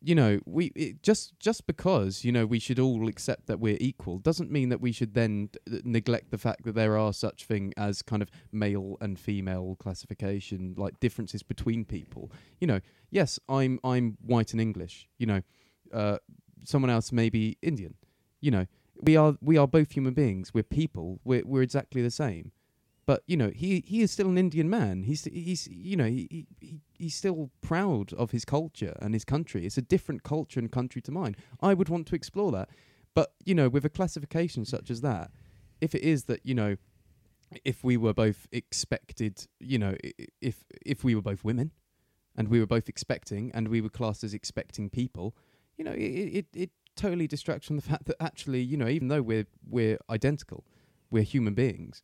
You 0.00 0.14
know, 0.14 0.40
we 0.46 0.66
it, 0.74 1.02
just 1.02 1.38
just 1.40 1.66
because 1.66 2.24
you 2.24 2.30
know 2.32 2.46
we 2.46 2.58
should 2.58 2.78
all 2.78 3.08
accept 3.08 3.46
that 3.46 3.58
we're 3.58 3.78
equal 3.80 4.18
doesn't 4.18 4.50
mean 4.50 4.68
that 4.68 4.80
we 4.80 4.92
should 4.92 5.14
then 5.14 5.50
d- 5.52 5.80
neglect 5.84 6.30
the 6.30 6.38
fact 6.38 6.64
that 6.64 6.74
there 6.74 6.96
are 6.96 7.12
such 7.12 7.44
thing 7.44 7.72
as 7.76 8.02
kind 8.02 8.22
of 8.22 8.30
male 8.52 8.96
and 9.00 9.18
female 9.18 9.76
classification, 9.80 10.74
like 10.76 11.00
differences 11.00 11.42
between 11.42 11.84
people. 11.84 12.30
You 12.60 12.66
know, 12.66 12.80
yes, 13.10 13.38
I'm 13.48 13.80
I'm 13.82 14.18
white 14.20 14.52
and 14.52 14.60
English. 14.60 15.08
You 15.18 15.26
know, 15.26 15.42
uh, 15.92 16.18
someone 16.64 16.90
else 16.90 17.10
may 17.12 17.30
be 17.30 17.56
Indian. 17.62 17.94
You 18.40 18.50
know, 18.50 18.66
we 19.02 19.16
are 19.16 19.36
we 19.40 19.56
are 19.56 19.66
both 19.66 19.92
human 19.92 20.14
beings. 20.14 20.52
We're 20.54 20.62
people. 20.62 21.20
We're 21.24 21.42
we're 21.44 21.62
exactly 21.62 22.02
the 22.02 22.10
same. 22.10 22.52
But 23.06 23.22
you 23.26 23.36
know, 23.36 23.50
he 23.54 23.84
he 23.86 24.02
is 24.02 24.10
still 24.10 24.28
an 24.28 24.36
Indian 24.36 24.68
man. 24.68 25.04
He's 25.04 25.24
he's 25.24 25.68
you 25.68 25.96
know 25.96 26.06
he, 26.06 26.26
he- 26.30 26.46
he 26.60 26.80
he's 26.98 27.14
still 27.14 27.50
proud 27.60 28.12
of 28.14 28.32
his 28.32 28.44
culture 28.44 28.94
and 29.00 29.14
his 29.14 29.24
country. 29.24 29.64
It's 29.64 29.78
a 29.78 29.82
different 29.82 30.24
culture 30.24 30.58
and 30.58 30.70
country 30.72 31.00
to 31.02 31.12
mine. 31.12 31.36
I 31.60 31.74
would 31.74 31.88
want 31.88 32.06
to 32.08 32.16
explore 32.16 32.50
that. 32.52 32.68
But 33.14 33.32
you 33.44 33.54
know, 33.54 33.68
with 33.68 33.84
a 33.84 33.88
classification 33.90 34.64
such 34.64 34.90
as 34.90 35.00
that, 35.02 35.30
if 35.80 35.94
it 35.94 36.02
is 36.02 36.24
that 36.24 36.40
you 36.44 36.54
know, 36.54 36.76
if 37.64 37.84
we 37.84 37.96
were 37.96 38.12
both 38.12 38.48
expected, 38.50 39.46
you 39.60 39.78
know, 39.78 39.94
if 40.40 40.64
if 40.84 41.04
we 41.04 41.14
were 41.14 41.22
both 41.22 41.44
women, 41.44 41.70
and 42.36 42.48
we 42.48 42.58
were 42.58 42.66
both 42.66 42.88
expecting, 42.88 43.52
and 43.54 43.68
we 43.68 43.80
were 43.80 43.88
classed 43.88 44.24
as 44.24 44.34
expecting 44.34 44.90
people, 44.90 45.36
you 45.78 45.84
know, 45.84 45.92
it 45.92 45.96
it, 46.40 46.46
it 46.54 46.70
totally 46.96 47.28
distracts 47.28 47.68
from 47.68 47.76
the 47.76 47.82
fact 47.90 48.06
that 48.06 48.16
actually, 48.20 48.62
you 48.62 48.76
know, 48.76 48.88
even 48.88 49.06
though 49.08 49.22
we're 49.22 49.46
we're 49.68 49.98
identical, 50.10 50.64
we're 51.10 51.22
human 51.22 51.54
beings, 51.54 52.02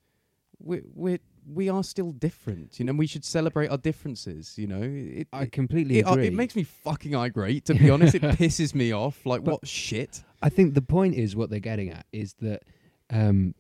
we're 0.63 0.83
we're 0.95 1.19
we 1.47 1.69
are 1.69 1.83
still 1.83 2.13
different, 2.13 2.79
you 2.79 2.85
know, 2.85 2.91
and 2.91 2.99
we 2.99 3.07
should 3.07 3.25
celebrate 3.25 3.69
our 3.69 3.77
differences, 3.79 4.57
you 4.57 4.67
know. 4.69 4.81
It, 4.83 5.27
I 5.33 5.47
completely 5.47 5.99
it, 5.99 6.07
uh, 6.07 6.13
agree. 6.13 6.29
it 6.29 6.33
makes 6.35 6.55
me 6.55 6.63
fucking 6.63 7.17
irate, 7.17 7.65
to 7.67 7.75
be 7.83 7.91
honest. 7.91 8.15
It 8.15 8.23
pisses 8.23 8.75
me 8.75 8.93
off. 8.93 9.27
Like, 9.27 9.43
But- 9.45 9.53
what 9.53 9.67
shit? 9.69 10.23
I 10.41 10.49
think 10.49 10.75
the 10.75 10.83
point 10.83 11.15
is 11.17 11.35
what 11.37 11.51
they're 11.51 11.61
getting 11.61 11.91
at 11.91 12.07
is 12.13 12.35
that 12.41 12.63
um 13.11 13.55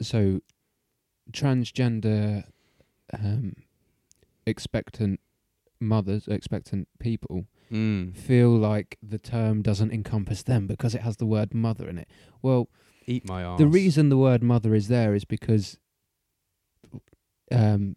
so 0.00 0.40
transgender 1.32 2.44
um 3.12 3.54
expectant 4.46 5.20
mothers 5.80 6.26
expectant 6.28 6.88
people 6.98 7.46
Mm. 7.72 8.16
feel 8.16 8.50
like 8.56 8.96
the 9.02 9.18
term 9.18 9.60
doesn't 9.60 9.92
encompass 9.92 10.44
them 10.44 10.68
because 10.68 10.94
it 10.94 11.00
has 11.00 11.16
the 11.16 11.26
word 11.26 11.52
mother 11.52 11.88
in 11.88 11.98
it. 11.98 12.08
Well, 12.40 12.68
Eat 13.08 13.28
my 13.28 13.42
ass. 13.42 13.58
the 13.58 13.66
reason 13.66 14.08
the 14.08 14.16
word 14.16 14.40
mother 14.40 14.72
is 14.72 14.86
there 14.86 15.16
is 15.16 15.24
because 15.24 15.76
um 17.52 17.96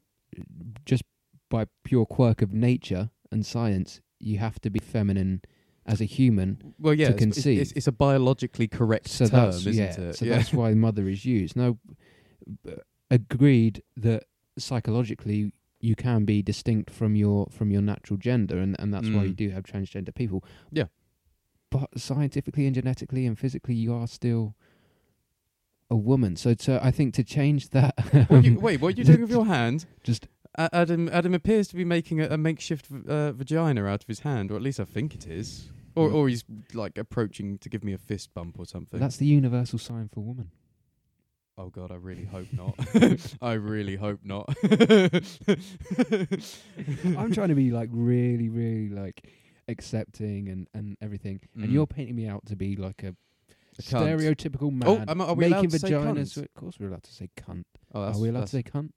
just 0.86 1.04
by 1.50 1.66
pure 1.84 2.06
quirk 2.06 2.42
of 2.42 2.54
nature 2.54 3.10
and 3.32 3.46
science 3.46 4.02
you 4.20 4.38
have 4.38 4.60
to 4.62 4.70
be 4.70 4.80
feminine 4.80 5.42
as 5.86 6.02
a 6.02 6.06
human 6.06 6.74
well, 6.78 6.94
yeah, 6.94 7.08
to 7.08 7.14
it's- 7.16 7.24
conceive. 7.24 7.62
it's, 7.62 7.72
it's 7.72 7.88
a 7.88 7.92
biologically 7.92 8.68
correct 8.68 9.08
so 9.08 9.26
term, 9.28 9.50
isn't 9.50 9.74
yeah. 9.74 9.86
it? 10.00 10.16
So 10.16 10.26
yeah. 10.26 10.36
that's 10.38 10.54
why 10.54 10.74
mother 10.76 11.08
is 11.10 11.26
used. 11.26 11.56
Now, 11.56 11.78
b- 12.64 12.74
agreed 13.10 13.82
that 13.98 14.26
psychologically 14.58 15.52
you 15.80 15.96
can 15.96 16.26
be 16.26 16.44
distinct 16.44 16.92
from 16.92 17.16
your 17.16 17.48
from 17.50 17.72
your 17.72 17.82
natural 17.82 18.18
gender, 18.18 18.60
and 18.60 18.76
and 18.80 18.94
that's 18.94 19.08
why 19.10 19.24
you 19.24 19.32
Mm. 19.34 19.36
do 19.38 19.50
have 19.50 19.64
transgender 19.64 20.14
people. 20.14 20.44
Yeah. 20.72 20.88
But 21.72 21.90
scientifically 21.98 22.66
and 22.68 22.76
genetically 22.76 23.26
and 23.26 23.38
physically, 23.40 23.74
you 23.76 23.94
are 23.94 24.08
still 24.08 24.56
a 25.90 25.96
woman. 25.96 26.36
So 26.36 26.54
to 26.54 26.84
I 26.86 26.92
think 26.92 27.14
to 27.16 27.24
change 27.24 27.70
that, 27.70 27.94
What 28.30 28.44
you, 28.44 28.52
um, 28.58 28.62
wait, 28.62 28.80
what 28.82 28.90
are 28.96 28.98
you 28.98 29.04
doing 29.04 29.22
with 29.22 29.32
your 29.32 29.46
hand? 29.46 29.86
just 30.04 30.28
Adam 30.58 31.10
Adam 31.12 31.34
appears 31.34 31.68
to 31.70 31.76
be 31.76 31.86
making 31.86 32.20
a, 32.22 32.28
a 32.28 32.38
makeshift 32.38 32.88
v- 32.88 33.02
uh, 33.08 33.32
vagina 33.32 33.86
out 33.86 34.02
of 34.04 34.08
his 34.08 34.20
hand, 34.22 34.52
or 34.52 34.56
at 34.56 34.62
least 34.62 34.80
I 34.80 34.86
think 34.86 35.16
it 35.16 35.28
is. 35.28 35.72
Or 35.96 36.10
or 36.12 36.30
he's 36.30 36.44
like 36.74 36.98
approaching 36.98 37.58
to 37.60 37.70
give 37.70 37.84
me 37.84 37.94
a 37.94 37.98
fist 37.98 38.34
bump 38.34 38.58
or 38.60 38.66
something. 38.66 39.00
that's 39.00 39.18
the 39.18 39.26
universal 39.26 39.80
sign 39.80 40.10
for 40.14 40.22
woman. 40.22 40.52
oh 41.58 41.70
god, 41.70 41.92
I 41.92 41.96
really 41.96 42.26
hope 42.26 42.48
not. 42.54 42.76
I 43.42 43.54
really 43.54 43.96
hope 43.98 44.20
not. 44.24 44.48
I'm 47.18 47.32
trying 47.34 47.50
to 47.50 47.56
be 47.56 47.72
like 47.72 47.90
really, 47.92 48.50
really 48.50 48.90
like 48.90 49.28
accepting 49.68 50.50
and 50.50 50.68
and 50.74 50.98
everything, 51.02 51.40
and 51.56 51.66
Mm. 51.66 51.72
you're 51.74 51.88
painting 51.88 52.16
me 52.16 52.28
out 52.28 52.46
to 52.48 52.56
be 52.56 52.76
like 52.76 53.04
a. 53.04 53.16
stereotypical 53.82 54.72
man. 54.72 54.84
Oh, 54.86 55.04
am 55.12 55.22
are 55.22 55.34
we 55.34 55.46
allowed 55.46 55.58
making 55.58 55.70
to 55.72 55.80
say 55.80 55.90
vaginas. 55.92 56.38
cunt? 56.38 56.46
Of 56.46 56.54
course, 56.54 56.80
we're 56.80 56.88
allowed 56.88 57.04
to 57.04 57.14
say 57.14 57.30
cunt. 57.38 57.64
Oh, 57.94 58.02
Are 58.02 58.18
we 58.20 58.30
allowed 58.30 58.42
that's- 58.42 58.52
to 58.52 58.58
say 58.58 58.64
cunt? 58.64 58.92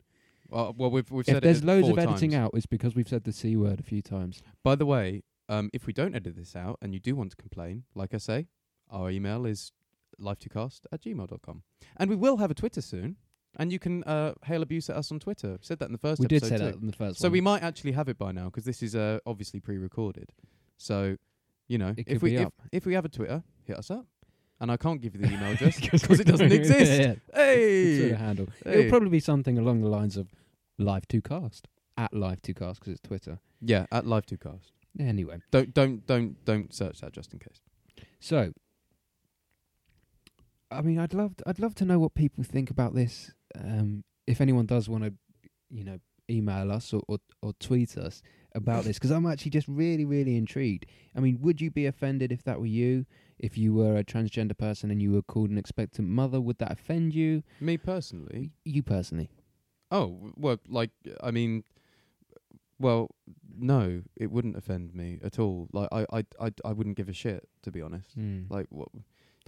Well, 0.49 0.75
well, 0.77 0.90
we've 0.90 1.11
we've 1.11 1.25
said 1.25 1.37
If 1.37 1.42
there's 1.45 1.59
it 1.61 1.64
loads 1.64 1.88
four 1.88 1.99
of 1.99 1.99
editing 2.07 2.33
times. 2.33 2.45
out, 2.47 2.51
it's 2.55 2.66
because 2.66 2.95
we've 2.95 3.09
said 3.09 3.25
the 3.25 3.33
c 3.33 3.57
word 3.57 3.81
a 3.81 3.83
few 3.83 4.03
times. 4.03 4.42
By 4.62 4.75
the 4.75 4.85
way, 4.85 5.23
um, 5.49 5.71
if 5.73 5.87
we 5.87 5.92
don't 5.95 6.14
edit 6.14 6.37
this 6.37 6.55
out 6.55 6.79
and 6.83 6.92
you 6.92 7.01
do 7.01 7.16
want 7.16 7.31
to 7.31 7.37
complain, 7.37 7.85
like 7.95 8.12
I 8.12 8.18
say, 8.18 8.49
our 8.90 9.11
email 9.11 9.47
is 9.47 9.73
life2cast 10.21 10.81
at 10.92 11.01
gmail.com. 11.03 11.62
And 11.97 12.11
we 12.11 12.16
will 12.16 12.37
have 12.37 12.51
a 12.51 12.55
Twitter 12.55 12.83
soon. 12.83 13.16
And 13.57 13.71
you 13.73 13.79
can 13.79 14.03
uh, 14.05 14.33
hail 14.45 14.62
abuse 14.62 14.88
at 14.88 14.97
us 14.97 15.11
on 15.12 15.18
Twitter. 15.21 15.59
Said 15.61 15.79
that 15.81 15.87
in 15.87 15.92
the 15.92 15.99
first 15.99 16.21
we 16.21 16.27
did 16.27 16.42
episode 16.42 16.59
say 16.59 16.59
too. 16.59 16.73
that 16.73 16.81
in 16.81 16.87
the 16.87 16.92
first 16.97 17.18
So 17.21 17.29
one. 17.29 17.33
we 17.33 17.40
might 17.42 17.62
actually 17.62 17.92
have 17.92 18.09
it 18.09 18.16
by 18.18 18.33
now 18.33 18.47
because 18.47 18.65
this 18.65 18.83
is 18.83 18.94
uh, 18.94 19.19
obviously 19.27 19.61
pre-recorded. 19.61 20.33
So, 20.79 21.17
you 21.69 21.77
know, 21.79 21.88
It 21.96 22.00
if 22.00 22.06
could 22.06 22.23
we 22.23 22.31
be 22.31 22.37
if, 22.37 22.46
up. 22.46 22.54
if 22.73 22.87
we 22.87 22.94
have 22.94 23.04
a 23.04 23.11
Twitter, 23.11 23.42
hit 23.65 23.77
us 23.77 23.90
up. 23.90 24.06
And 24.63 24.71
I 24.71 24.77
can't 24.79 25.00
give 25.00 25.15
you 25.17 25.21
the 25.23 25.27
email 25.35 25.52
address 25.52 25.79
because 26.00 26.21
it 26.21 26.27
doesn't 26.27 26.52
exist. 26.60 26.92
yeah, 27.02 27.15
Hey, 27.35 27.98
Twitter 27.98 28.17
handle. 28.17 28.46
Hey. 28.65 28.79
It'll 28.79 28.90
probably 28.90 29.08
be 29.10 29.21
something 29.21 29.58
along 29.58 29.81
the 29.83 29.88
lines 29.88 30.17
of 30.17 30.29
live 30.79 31.06
two 31.08 31.21
cast 31.21 31.67
at 31.98 32.15
live 32.15 32.40
two 32.42 32.54
cast 32.54 32.79
because 32.81 32.92
it's 32.92 33.02
Twitter. 33.02 33.38
yeah, 33.60 33.87
at 33.92 34.06
live 34.06 34.25
2 34.25 34.38
cast. 34.38 34.73
Anyway, 34.98 35.38
Don't 35.50 35.75
don't 35.75 36.06
don't 36.06 36.42
don't 36.44 36.73
search 36.73 37.00
that 37.00 37.13
just 37.13 37.33
in 37.35 37.38
case. 37.40 37.60
so 38.21 38.52
I 40.71 40.81
mean, 40.81 40.98
I'd 40.98 41.13
love 41.15 41.35
I'd 41.46 41.58
love 41.58 41.75
to 41.77 41.85
know 41.85 41.98
what 41.98 42.15
people 42.15 42.44
think 42.44 42.71
about 42.71 42.94
this 42.94 43.33
um, 43.58 44.04
if 44.27 44.40
anyone 44.40 44.67
does 44.67 44.88
want 44.88 45.04
to, 45.04 45.13
you 45.71 45.85
know, 45.85 45.98
email 46.31 46.71
us 46.73 46.92
or, 46.92 47.02
or 47.08 47.19
or 47.42 47.52
tweet 47.58 47.96
us 47.98 48.23
about 48.54 48.85
this, 48.85 48.96
because 48.98 49.10
I'm 49.10 49.27
actually 49.27 49.50
just 49.50 49.69
really 49.69 50.04
really 50.04 50.37
intrigued. 50.37 50.87
I 51.17 51.21
mean, 51.21 51.38
would 51.40 51.60
you 51.60 51.71
be 51.71 51.87
offended 51.87 52.33
if 52.33 52.44
that 52.44 52.60
were 52.60 52.67
you? 52.67 53.06
If 53.43 53.59
you 53.59 53.75
were 53.75 53.97
a 53.99 54.05
transgender 54.05 54.57
person 54.57 54.90
and 54.93 55.03
you 55.03 55.11
were 55.13 55.21
called 55.23 55.51
an 55.51 55.59
expectant 55.59 56.09
mother, 56.09 56.40
would 56.40 56.59
that 56.59 56.73
offend 56.73 57.13
you? 57.15 57.43
Me 57.61 57.77
personally, 57.77 58.53
You 58.65 58.83
personally? 58.83 59.31
Oh 59.90 60.33
well, 60.37 60.59
like 60.69 60.90
I 61.23 61.31
mean, 61.33 61.65
well, 62.79 63.11
no, 63.59 64.03
it 64.17 64.31
wouldn't 64.31 64.57
offend 64.57 64.95
me 64.95 65.19
at 65.23 65.38
all. 65.38 65.69
Like 65.73 65.88
I, 65.93 66.07
I, 66.13 66.25
I, 66.40 66.53
I 66.65 66.73
wouldn't 66.73 66.97
give 66.97 67.09
a 67.09 67.13
shit 67.13 67.49
to 67.63 67.71
be 67.71 67.81
honest. 67.83 68.19
Mm. 68.19 68.51
Like 68.51 68.67
what, 68.71 68.88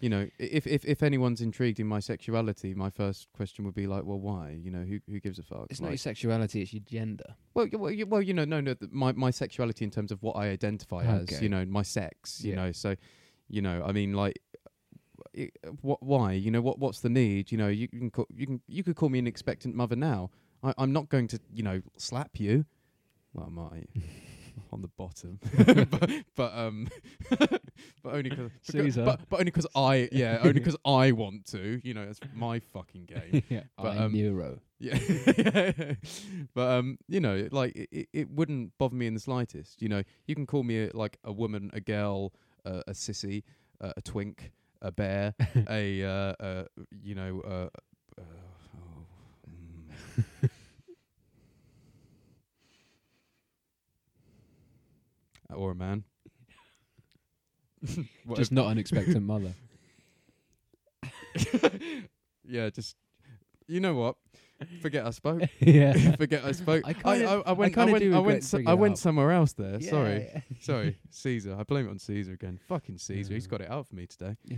you 0.01 0.09
know, 0.09 0.23
i- 0.23 0.31
if 0.59 0.67
if 0.67 0.85
if 0.85 1.03
anyone's 1.03 1.41
intrigued 1.41 1.81
in 1.81 1.87
my 1.87 2.01
sexuality, 2.01 2.75
my 2.75 2.91
first 2.91 3.29
question 3.33 3.65
would 3.65 3.75
be 3.75 3.87
like, 3.87 4.05
well, 4.05 4.21
why? 4.21 4.59
You 4.61 4.71
know, 4.71 4.83
who 4.83 4.99
who 5.09 5.19
gives 5.21 5.39
a 5.39 5.43
fuck? 5.43 5.67
it's 5.71 5.81
not 5.81 5.89
your 5.89 5.97
sexuality; 5.99 6.63
it's 6.63 6.73
your 6.73 6.83
gender. 6.85 7.35
well, 7.55 7.67
y- 7.73 7.79
well, 7.79 7.91
you, 7.91 8.07
well, 8.07 8.23
you 8.23 8.35
know, 8.35 8.45
no, 8.45 8.61
no, 8.61 8.75
th- 8.75 8.91
my 8.93 9.13
my 9.13 9.31
sexuality 9.31 9.85
in 9.85 9.91
terms 9.91 10.13
of 10.13 10.23
what 10.23 10.37
I 10.37 10.49
identify 10.51 11.05
as, 11.05 11.41
you 11.41 11.49
know, 11.49 11.65
my 11.65 11.83
sex, 11.83 12.45
you 12.45 12.51
Yeah. 12.51 12.57
know, 12.57 12.73
so, 12.73 12.95
you 13.55 13.63
know, 13.63 13.83
I 13.89 13.93
mean, 13.93 14.13
like. 14.15 14.39
i 15.37 15.51
what? 15.83 16.01
Why? 16.03 16.33
You 16.45 16.51
know 16.51 16.61
what? 16.69 16.79
What's 16.79 17.01
the 17.01 17.09
need? 17.09 17.51
You 17.53 17.59
know, 17.59 17.69
you 17.69 17.89
can 17.89 18.11
call, 18.11 18.27
you 18.35 18.47
can 18.47 18.61
you 18.67 18.83
could 18.85 18.97
call 18.97 19.09
me 19.09 19.19
an 19.19 19.27
expectant 19.27 19.75
mother 19.75 19.97
now. 19.97 20.31
I, 20.63 20.75
I'm 20.79 20.93
not 20.93 21.09
going 21.09 21.29
to 21.29 21.39
you 21.53 21.63
know 21.63 21.81
slap 21.97 22.33
you. 22.39 22.65
Well, 23.33 23.47
I 23.47 23.51
might 23.51 23.89
on 24.73 24.81
the 24.83 24.89
bottom, 24.97 25.41
but, 25.91 26.11
but 26.37 26.51
um, 26.57 26.89
but 28.03 28.15
only 28.19 28.31
cause, 28.31 28.51
Caesar. 28.63 29.05
but 29.05 29.21
but 29.29 29.41
only 29.41 29.51
'cause 29.51 29.67
I 29.75 30.09
yeah 30.13 30.39
only 30.43 30.61
'cause 30.61 30.77
I 30.85 31.11
want 31.13 31.47
to. 31.53 31.81
You 31.83 31.95
know, 31.95 32.03
it's 32.03 32.21
my 32.33 32.61
fucking 32.61 33.07
game. 33.07 33.43
yeah, 33.49 33.63
But, 33.77 33.93
I'm 33.97 34.03
um, 34.05 34.13
Nero. 34.13 34.61
Yeah, 34.81 34.99
but 36.55 36.69
um, 36.79 36.99
you 37.09 37.21
know, 37.21 37.49
like 37.51 37.75
it, 37.77 37.89
it- 37.91 38.09
it 38.13 38.31
wouldn't 38.31 38.77
bother 38.79 38.95
me 38.97 39.07
in 39.07 39.15
the 39.15 39.21
slightest. 39.21 39.81
You 39.83 39.89
know, 39.89 40.03
you 40.27 40.35
can 40.35 40.47
call 40.47 40.63
me 40.63 40.85
a, 40.85 40.91
like 40.95 41.19
a 41.25 41.33
woman, 41.33 41.71
a 41.73 41.81
girl, 41.81 42.33
uh, 42.65 42.83
a 42.87 42.93
sissy, 42.93 43.43
uh, 43.81 43.93
a 43.97 44.03
twink, 44.03 44.53
a 44.83 44.91
bear, 44.91 45.35
a 45.69 46.03
uh, 46.03 46.35
uh, 46.41 46.65
you 47.03 47.15
know, 47.15 47.41
uh, 47.45 47.69
uh, 48.21 48.25
oh, 48.77 49.07
mm. 49.51 50.49
or 55.55 55.71
a 55.73 55.75
man. 55.75 56.05
Just 58.37 58.53
not 58.53 58.71
an 58.71 58.79
expectant 58.79 59.27
mother. 59.27 59.53
yeah, 62.45 62.71
just 62.71 62.97
you 63.67 63.81
know 63.81 63.95
what? 63.95 64.17
Forget 64.83 65.07
I 65.07 65.11
spoke. 65.11 65.43
yeah. 65.61 65.93
Forget 66.17 66.45
I 66.45 66.53
spoke. 66.53 66.83
I 66.87 66.91
I, 66.91 66.93
kinda- 66.95 67.29
I, 67.29 67.51
I 67.51 67.53
went. 67.53 67.73
I, 67.79 67.85
kinda 67.87 67.93
went. 67.93 68.15
I 68.15 68.19
went. 68.21 68.45
So, 68.45 68.61
I 68.67 68.75
went 68.75 68.99
somewhere 68.99 69.31
else 69.33 69.53
there. 69.53 69.81
Sorry. 69.81 70.29
Yeah. 70.35 70.41
Sorry, 70.61 70.99
Caesar. 71.11 71.57
I 71.59 71.63
blame 71.65 71.87
it 71.87 71.91
on 71.91 71.99
Caesar 71.99 72.33
again. 72.33 72.59
Fucking 72.69 72.99
Caesar. 72.99 73.35
He's 73.35 73.47
got 73.47 73.61
it 73.61 73.71
out 73.71 73.87
for 73.87 73.95
me 73.95 74.07
today. 74.07 74.37
Yeah. 74.47 74.57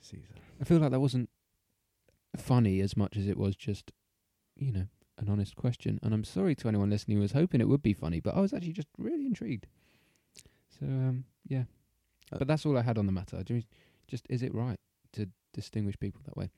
Caesar. 0.00 0.22
I 0.60 0.64
feel 0.64 0.78
like 0.78 0.90
that 0.90 1.00
wasn't 1.00 1.28
funny 2.36 2.80
as 2.80 2.96
much 2.96 3.16
as 3.16 3.26
it 3.26 3.36
was 3.36 3.56
just, 3.56 3.92
you 4.56 4.72
know, 4.72 4.86
an 5.18 5.28
honest 5.28 5.56
question. 5.56 5.98
And 6.02 6.12
I'm 6.14 6.24
sorry 6.24 6.54
to 6.56 6.68
anyone 6.68 6.90
listening 6.90 7.16
who 7.16 7.22
was 7.22 7.32
hoping 7.32 7.60
it 7.60 7.68
would 7.68 7.82
be 7.82 7.92
funny, 7.94 8.20
but 8.20 8.34
I 8.36 8.40
was 8.40 8.52
actually 8.52 8.72
just 8.72 8.88
really 8.98 9.26
intrigued. 9.26 9.66
So, 10.78 10.86
um, 10.86 11.24
yeah. 11.48 11.64
Uh, 12.32 12.38
but 12.38 12.48
that's 12.48 12.66
all 12.66 12.76
I 12.76 12.82
had 12.82 12.98
on 12.98 13.06
the 13.06 13.12
matter. 13.12 13.42
Do 13.42 13.54
you- 13.54 13.62
Just, 14.08 14.26
is 14.30 14.42
it 14.42 14.54
right 14.54 14.78
to 15.14 15.28
distinguish 15.52 15.98
people 15.98 16.20
that 16.26 16.36
way? 16.36 16.50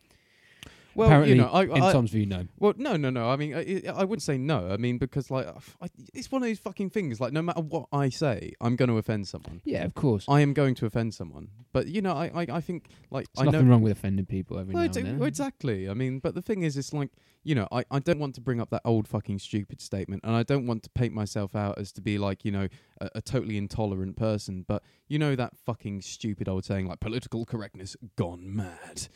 Well, 0.99 1.07
Apparently, 1.07 1.37
you 1.37 1.41
know, 1.41 1.49
I, 1.49 1.63
in 1.63 1.81
I, 1.81 1.93
Tom's 1.93 2.11
view, 2.11 2.27
no. 2.27 2.49
well, 2.59 2.75
no, 2.77 2.97
no, 2.97 3.09
no. 3.09 3.31
I 3.31 3.37
mean, 3.37 3.55
I, 3.55 3.83
I 3.95 4.03
wouldn't 4.03 4.23
say 4.23 4.37
no. 4.37 4.69
I 4.69 4.77
mean, 4.79 4.99
because 4.99 5.31
like, 5.31 5.47
I, 5.81 5.87
it's 6.13 6.33
one 6.33 6.43
of 6.43 6.47
these 6.47 6.59
fucking 6.59 6.91
things. 6.91 7.21
Like, 7.21 7.33
no 7.33 7.41
matter 7.41 7.61
what 7.61 7.87
I 7.93 8.09
say, 8.09 8.55
I'm 8.61 8.75
going 8.75 8.89
to 8.89 8.99
offend 8.99 9.29
someone. 9.29 9.61
Yeah, 9.65 9.85
of 9.85 9.95
course. 9.95 10.25
I 10.29 10.41
am 10.41 10.55
going 10.55 10.75
to 10.75 10.87
offend 10.87 11.15
someone. 11.15 11.51
But 11.73 11.87
you 11.87 12.03
know, 12.03 12.15
I, 12.15 12.33
I, 12.35 12.47
I 12.57 12.61
think 12.61 12.89
like 13.13 13.27
There's 13.37 13.47
I 13.47 13.51
nothing 13.53 13.69
know. 13.69 13.75
wrong 13.75 13.83
with 13.83 13.93
offending 13.93 14.27
people 14.27 14.59
every 14.59 14.75
Well, 14.75 14.83
now 14.83 14.93
and 14.97 15.07
then. 15.07 15.19
well, 15.21 15.29
exactly. 15.29 15.89
I 15.89 15.95
mean, 15.95 16.19
but 16.19 16.35
the 16.35 16.43
thing 16.43 16.63
is, 16.65 16.77
it's 16.77 16.93
like 16.93 17.11
you 17.45 17.55
know, 17.55 17.69
I, 17.71 17.85
I 17.91 18.01
don't 18.01 18.19
want 18.19 18.35
to 18.35 18.41
bring 18.41 18.61
up 18.61 18.71
that 18.71 18.83
old 18.85 19.07
fucking 19.07 19.39
stupid 19.39 19.81
statement, 19.81 20.23
and 20.25 20.35
I 20.35 20.43
don't 20.43 20.67
want 20.67 20.83
to 20.83 20.91
paint 20.91 21.15
myself 21.15 21.55
out 21.55 21.79
as 21.79 21.93
to 21.93 22.01
be 22.01 22.19
like 22.19 22.45
you 22.45 22.51
know 22.51 22.67
a, 23.01 23.11
a 23.17 23.23
totally 23.23 23.57
intolerant 23.57 24.17
person. 24.17 24.65
But 24.67 24.83
you 25.07 25.19
know 25.19 25.37
that 25.37 25.57
fucking 25.57 26.03
stupid 26.03 26.49
old 26.49 26.65
saying 26.65 26.89
like 26.89 26.99
political 27.01 27.47
correctness 27.47 27.97
gone 28.17 28.55
mad, 28.57 29.07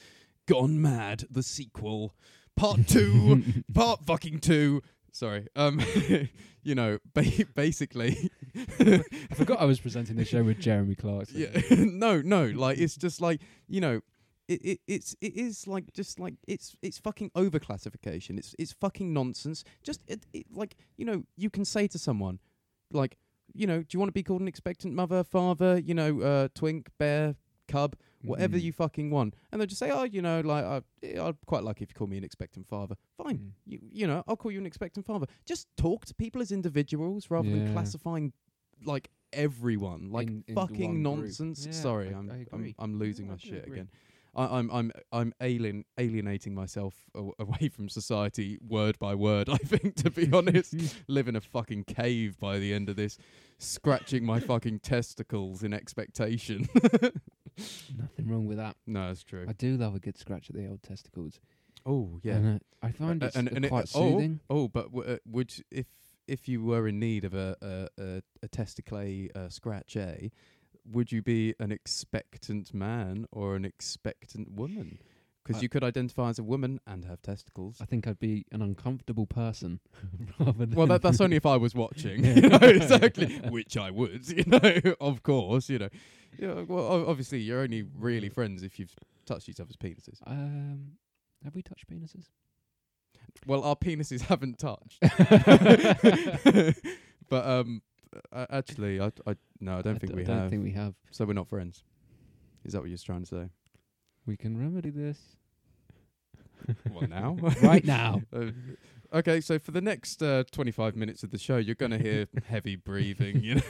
gone 0.47 0.81
mad. 0.81 1.25
The 1.31 1.43
sequel, 1.43 2.15
part 2.57 2.87
two, 2.87 3.43
part 3.75 4.05
fucking 4.05 4.41
two. 4.41 4.83
Sorry. 5.13 5.47
Um, 5.57 5.81
you 6.63 6.75
know, 6.75 6.99
ba- 7.15 7.45
basically. 7.55 8.31
I 8.79 9.35
forgot 9.35 9.61
I 9.61 9.65
was 9.65 9.81
presenting 9.81 10.17
the 10.17 10.25
show 10.25 10.43
with 10.43 10.59
Jeremy 10.59 10.95
Clarkson. 10.95 11.41
Yeah, 11.41 11.61
no, 11.85 12.21
no. 12.21 12.47
Like 12.47 12.79
it's 12.79 12.97
just 12.97 13.21
like 13.21 13.41
you 13.69 13.81
know, 13.81 14.01
it, 14.49 14.65
it 14.65 14.81
it's 14.87 15.15
it 15.21 15.37
is 15.37 15.67
like 15.67 15.93
just 15.93 16.19
like 16.19 16.35
it's 16.47 16.77
it's 16.83 16.99
fucking 16.99 17.31
overclassification. 17.31 18.39
It's 18.39 18.55
it's 18.59 18.73
fucking 18.73 19.13
nonsense. 19.13 19.65
Just 19.83 20.03
it, 20.07 20.27
it 20.33 20.47
like 20.53 20.77
you 20.97 21.05
know 21.05 21.25
you 21.37 21.51
can 21.51 21.65
say 21.65 21.87
to 21.89 21.99
someone, 21.99 22.39
like 22.91 23.17
you 23.55 23.67
know, 23.67 23.79
do 23.79 23.87
you 23.93 23.99
want 23.99 24.09
to 24.09 24.15
be 24.15 24.23
called 24.23 24.41
an 24.41 24.49
expectant 24.49 24.95
mother, 24.95 25.23
father, 25.23 25.79
you 25.79 25.95
know, 25.95 26.21
uh, 26.21 26.49
twink, 26.55 26.89
bear, 26.99 27.35
cub, 27.69 27.97
whatever 28.23 28.57
Mm. 28.57 28.63
you 28.63 28.73
fucking 28.73 29.11
want, 29.11 29.35
and 29.51 29.61
they'll 29.61 29.67
just 29.67 29.79
say, 29.79 29.91
oh, 29.91 30.05
you 30.05 30.23
know, 30.23 30.41
like 30.41 30.65
I, 30.65 30.83
I'd 31.21 31.37
quite 31.47 31.63
like 31.65 31.81
if 31.83 31.91
you 31.91 31.95
call 31.95 32.07
me 32.07 32.19
an 32.19 32.25
expectant 32.25 32.67
father. 32.69 32.97
Fine, 33.17 33.39
Mm. 33.39 33.51
you 33.67 33.79
you 33.91 34.07
know, 34.07 34.23
I'll 34.27 34.37
call 34.37 34.51
you 34.53 34.59
an 34.59 34.67
expectant 34.67 35.07
father. 35.07 35.27
Just 35.47 35.67
talk 35.77 36.05
to 36.07 36.15
people 36.15 36.41
as 36.43 36.53
individuals 36.53 37.31
rather 37.31 37.51
than 37.51 37.73
classifying 37.73 38.33
like 38.85 39.11
everyone 39.33 40.11
like 40.11 40.29
In- 40.29 40.45
fucking 40.55 41.03
nonsense. 41.03 41.65
Yeah, 41.67 41.73
Sorry, 41.73 42.13
I- 42.13 42.19
I'm, 42.19 42.31
I 42.31 42.47
I'm. 42.53 42.75
I'm 42.79 42.99
losing 42.99 43.29
I 43.29 43.33
my 43.33 43.37
shit 43.39 43.65
agree. 43.65 43.73
again. 43.79 43.89
I, 44.35 44.59
I'm 44.59 44.71
I'm 44.71 44.91
I'm 45.13 45.35
alien 45.43 45.85
alienating 45.99 46.55
myself 46.55 46.95
aw- 47.15 47.33
away 47.39 47.69
from 47.69 47.91
society 47.91 48.59
word 48.67 48.99
by 48.99 49.15
word. 49.15 49.49
I 49.51 49.59
think 49.59 49.95
to 49.97 50.11
be 50.11 50.31
honest, 50.33 50.75
live 51.09 51.29
in 51.29 51.37
a 51.37 51.41
fucking 51.41 51.85
cave 51.85 52.39
by 52.41 52.59
the 52.59 52.73
end 52.73 52.89
of 52.89 52.97
this, 52.97 53.19
scratching 53.59 54.25
my 54.25 54.41
fucking 54.41 54.81
testicles 54.81 55.63
in 55.63 55.75
expectation. 55.75 56.67
Nothing 57.99 58.29
wrong 58.29 58.47
with 58.47 58.57
that. 58.59 58.77
no, 58.87 59.09
that's 59.09 59.23
true. 59.23 59.47
I 59.49 59.53
do 59.53 59.77
love 59.77 59.95
a 59.95 60.01
good 60.01 60.19
scratch 60.19 60.49
at 60.51 60.57
the 60.57 60.67
old 60.69 60.83
testicles. 60.83 61.41
Oh 61.85 62.21
yeah. 62.23 62.35
And, 62.37 62.57
uh, 62.57 62.87
I 62.87 62.93
find 62.93 63.23
Uh, 63.23 63.27
it's 63.27 63.37
and- 63.37 63.49
uh, 63.49 63.53
and 63.57 63.65
it- 63.65 63.69
quite 63.69 63.91
oh, 63.95 64.11
soothing. 64.13 64.41
Oh, 64.49 64.69
but 64.69 64.85
w- 64.93 65.09
uh, 65.15 65.19
would 65.27 65.53
y- 65.59 65.65
if 65.71 65.87
if 66.29 66.49
you 66.49 66.63
were 66.63 66.87
in 66.89 66.99
need 67.01 67.25
of 67.25 67.35
a 67.35 67.57
a, 67.61 68.03
a, 68.03 68.23
a 68.45 68.49
testicle 68.49 69.27
uh, 69.35 69.49
scratch, 69.49 69.97
eh? 69.97 70.29
Would 70.85 71.13
you 71.13 71.23
be 71.23 71.55
an 71.61 71.71
expectant 71.73 72.73
man 72.75 73.27
or 73.31 73.55
an 73.57 73.65
expectant 73.65 74.51
woman? 74.53 74.99
Because 75.45 75.61
you 75.63 75.69
could 75.69 75.83
identify 75.83 76.29
as 76.29 76.39
a 76.39 76.43
woman 76.45 76.79
and 76.87 77.05
have 77.05 77.21
testicles. 77.23 77.79
I 77.81 77.85
think 77.85 78.07
I'd 78.07 78.21
be 78.21 78.47
an 78.53 78.63
uncomfortable 78.63 79.27
person 79.27 79.81
rather 80.39 80.67
than. 80.67 80.77
Well, 80.77 80.87
that, 80.87 81.03
that's 81.03 81.21
only 81.21 81.37
if 81.43 81.47
I 81.47 81.57
was 81.57 81.75
watching. 81.75 82.25
You 82.37 82.49
know, 82.49 82.59
exactly, 82.63 83.39
which 83.51 83.77
I 83.77 83.91
would. 83.91 84.29
You 84.29 84.45
know, 84.47 84.95
of 85.01 85.23
course. 85.25 85.69
You 85.69 85.81
know, 85.81 85.89
yeah. 86.39 86.63
Well, 86.63 87.07
obviously, 87.09 87.41
you're 87.41 87.61
only 87.61 87.83
really 87.83 88.29
friends 88.29 88.63
if 88.63 88.79
you've 88.79 88.95
touched 89.27 89.49
each 89.49 89.59
other's 89.61 89.77
penises. 89.77 90.19
Um, 90.27 90.93
have 91.45 91.55
we 91.57 91.63
touched 91.63 91.89
penises? 91.89 92.27
Well, 93.47 93.65
our 93.65 93.75
penises 93.77 94.21
haven't 94.23 94.59
touched. 94.59 95.01
but 97.29 97.47
um, 97.47 97.83
uh, 98.33 98.47
actually, 98.51 99.01
I, 99.01 99.11
I 99.27 99.37
no, 99.61 99.79
I 99.79 99.83
don't 99.83 99.99
think 99.99 100.13
d- 100.13 100.17
we 100.17 100.23
I 100.23 100.27
don't 100.27 100.39
have. 100.39 100.51
think 100.51 100.63
we 100.65 100.73
have. 100.73 100.95
so 101.11 101.25
we're 101.25 101.33
not 101.33 101.49
friends. 101.49 101.83
Is 102.65 102.73
that 102.75 102.81
what 102.81 102.89
you're 102.91 102.99
trying 102.99 103.23
to 103.25 103.27
say? 103.27 103.49
We 104.27 104.37
can 104.37 104.59
remedy 104.59 104.91
this 104.91 105.19
What 106.93 107.09
now? 107.09 107.37
right 107.63 107.85
now. 107.85 108.23
Uh, 109.13 109.19
okay, 109.19 109.41
so 109.43 109.59
for 109.59 109.73
the 109.73 109.81
next 109.81 110.23
uh, 110.23 110.43
25 110.53 110.97
minutes 110.97 111.23
of 111.23 111.31
the 111.31 111.39
show, 111.39 111.59
you're 111.59 111.75
going 111.75 111.91
to 111.91 111.99
hear 111.99 112.27
heavy 112.47 112.77
breathing, 112.77 113.43
you 113.43 113.57
know, 113.57 113.61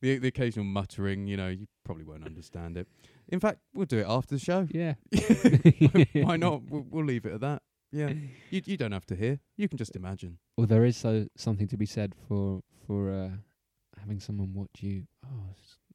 the, 0.00 0.18
the 0.18 0.28
occasional 0.28 0.64
muttering, 0.64 1.26
you 1.26 1.36
know, 1.36 1.48
you 1.48 1.66
probably 1.84 2.04
won't 2.04 2.24
understand 2.24 2.76
it. 2.76 2.86
In 3.28 3.40
fact, 3.40 3.58
we'll 3.74 3.86
do 3.86 3.98
it 3.98 4.06
after 4.08 4.36
the 4.36 4.38
show. 4.38 4.68
Yeah. 4.70 4.94
Why 6.22 6.36
not? 6.36 6.62
We'll, 6.70 6.86
we'll 6.88 7.04
leave 7.04 7.26
it 7.26 7.32
at 7.32 7.40
that. 7.40 7.62
Yeah, 7.90 8.12
you 8.50 8.60
you 8.64 8.76
don't 8.76 8.92
have 8.92 9.06
to 9.06 9.14
hear. 9.14 9.38
You 9.56 9.68
can 9.68 9.78
just 9.78 9.94
imagine. 9.94 10.38
Well, 10.56 10.66
there 10.66 10.84
is 10.84 10.96
so 10.96 11.26
something 11.36 11.68
to 11.68 11.76
be 11.76 11.86
said 11.86 12.14
for 12.28 12.60
for 12.86 13.10
uh, 13.10 13.30
having 14.00 14.18
someone 14.18 14.52
watch 14.52 14.80
you. 14.82 15.06
Oh, 15.24 15.50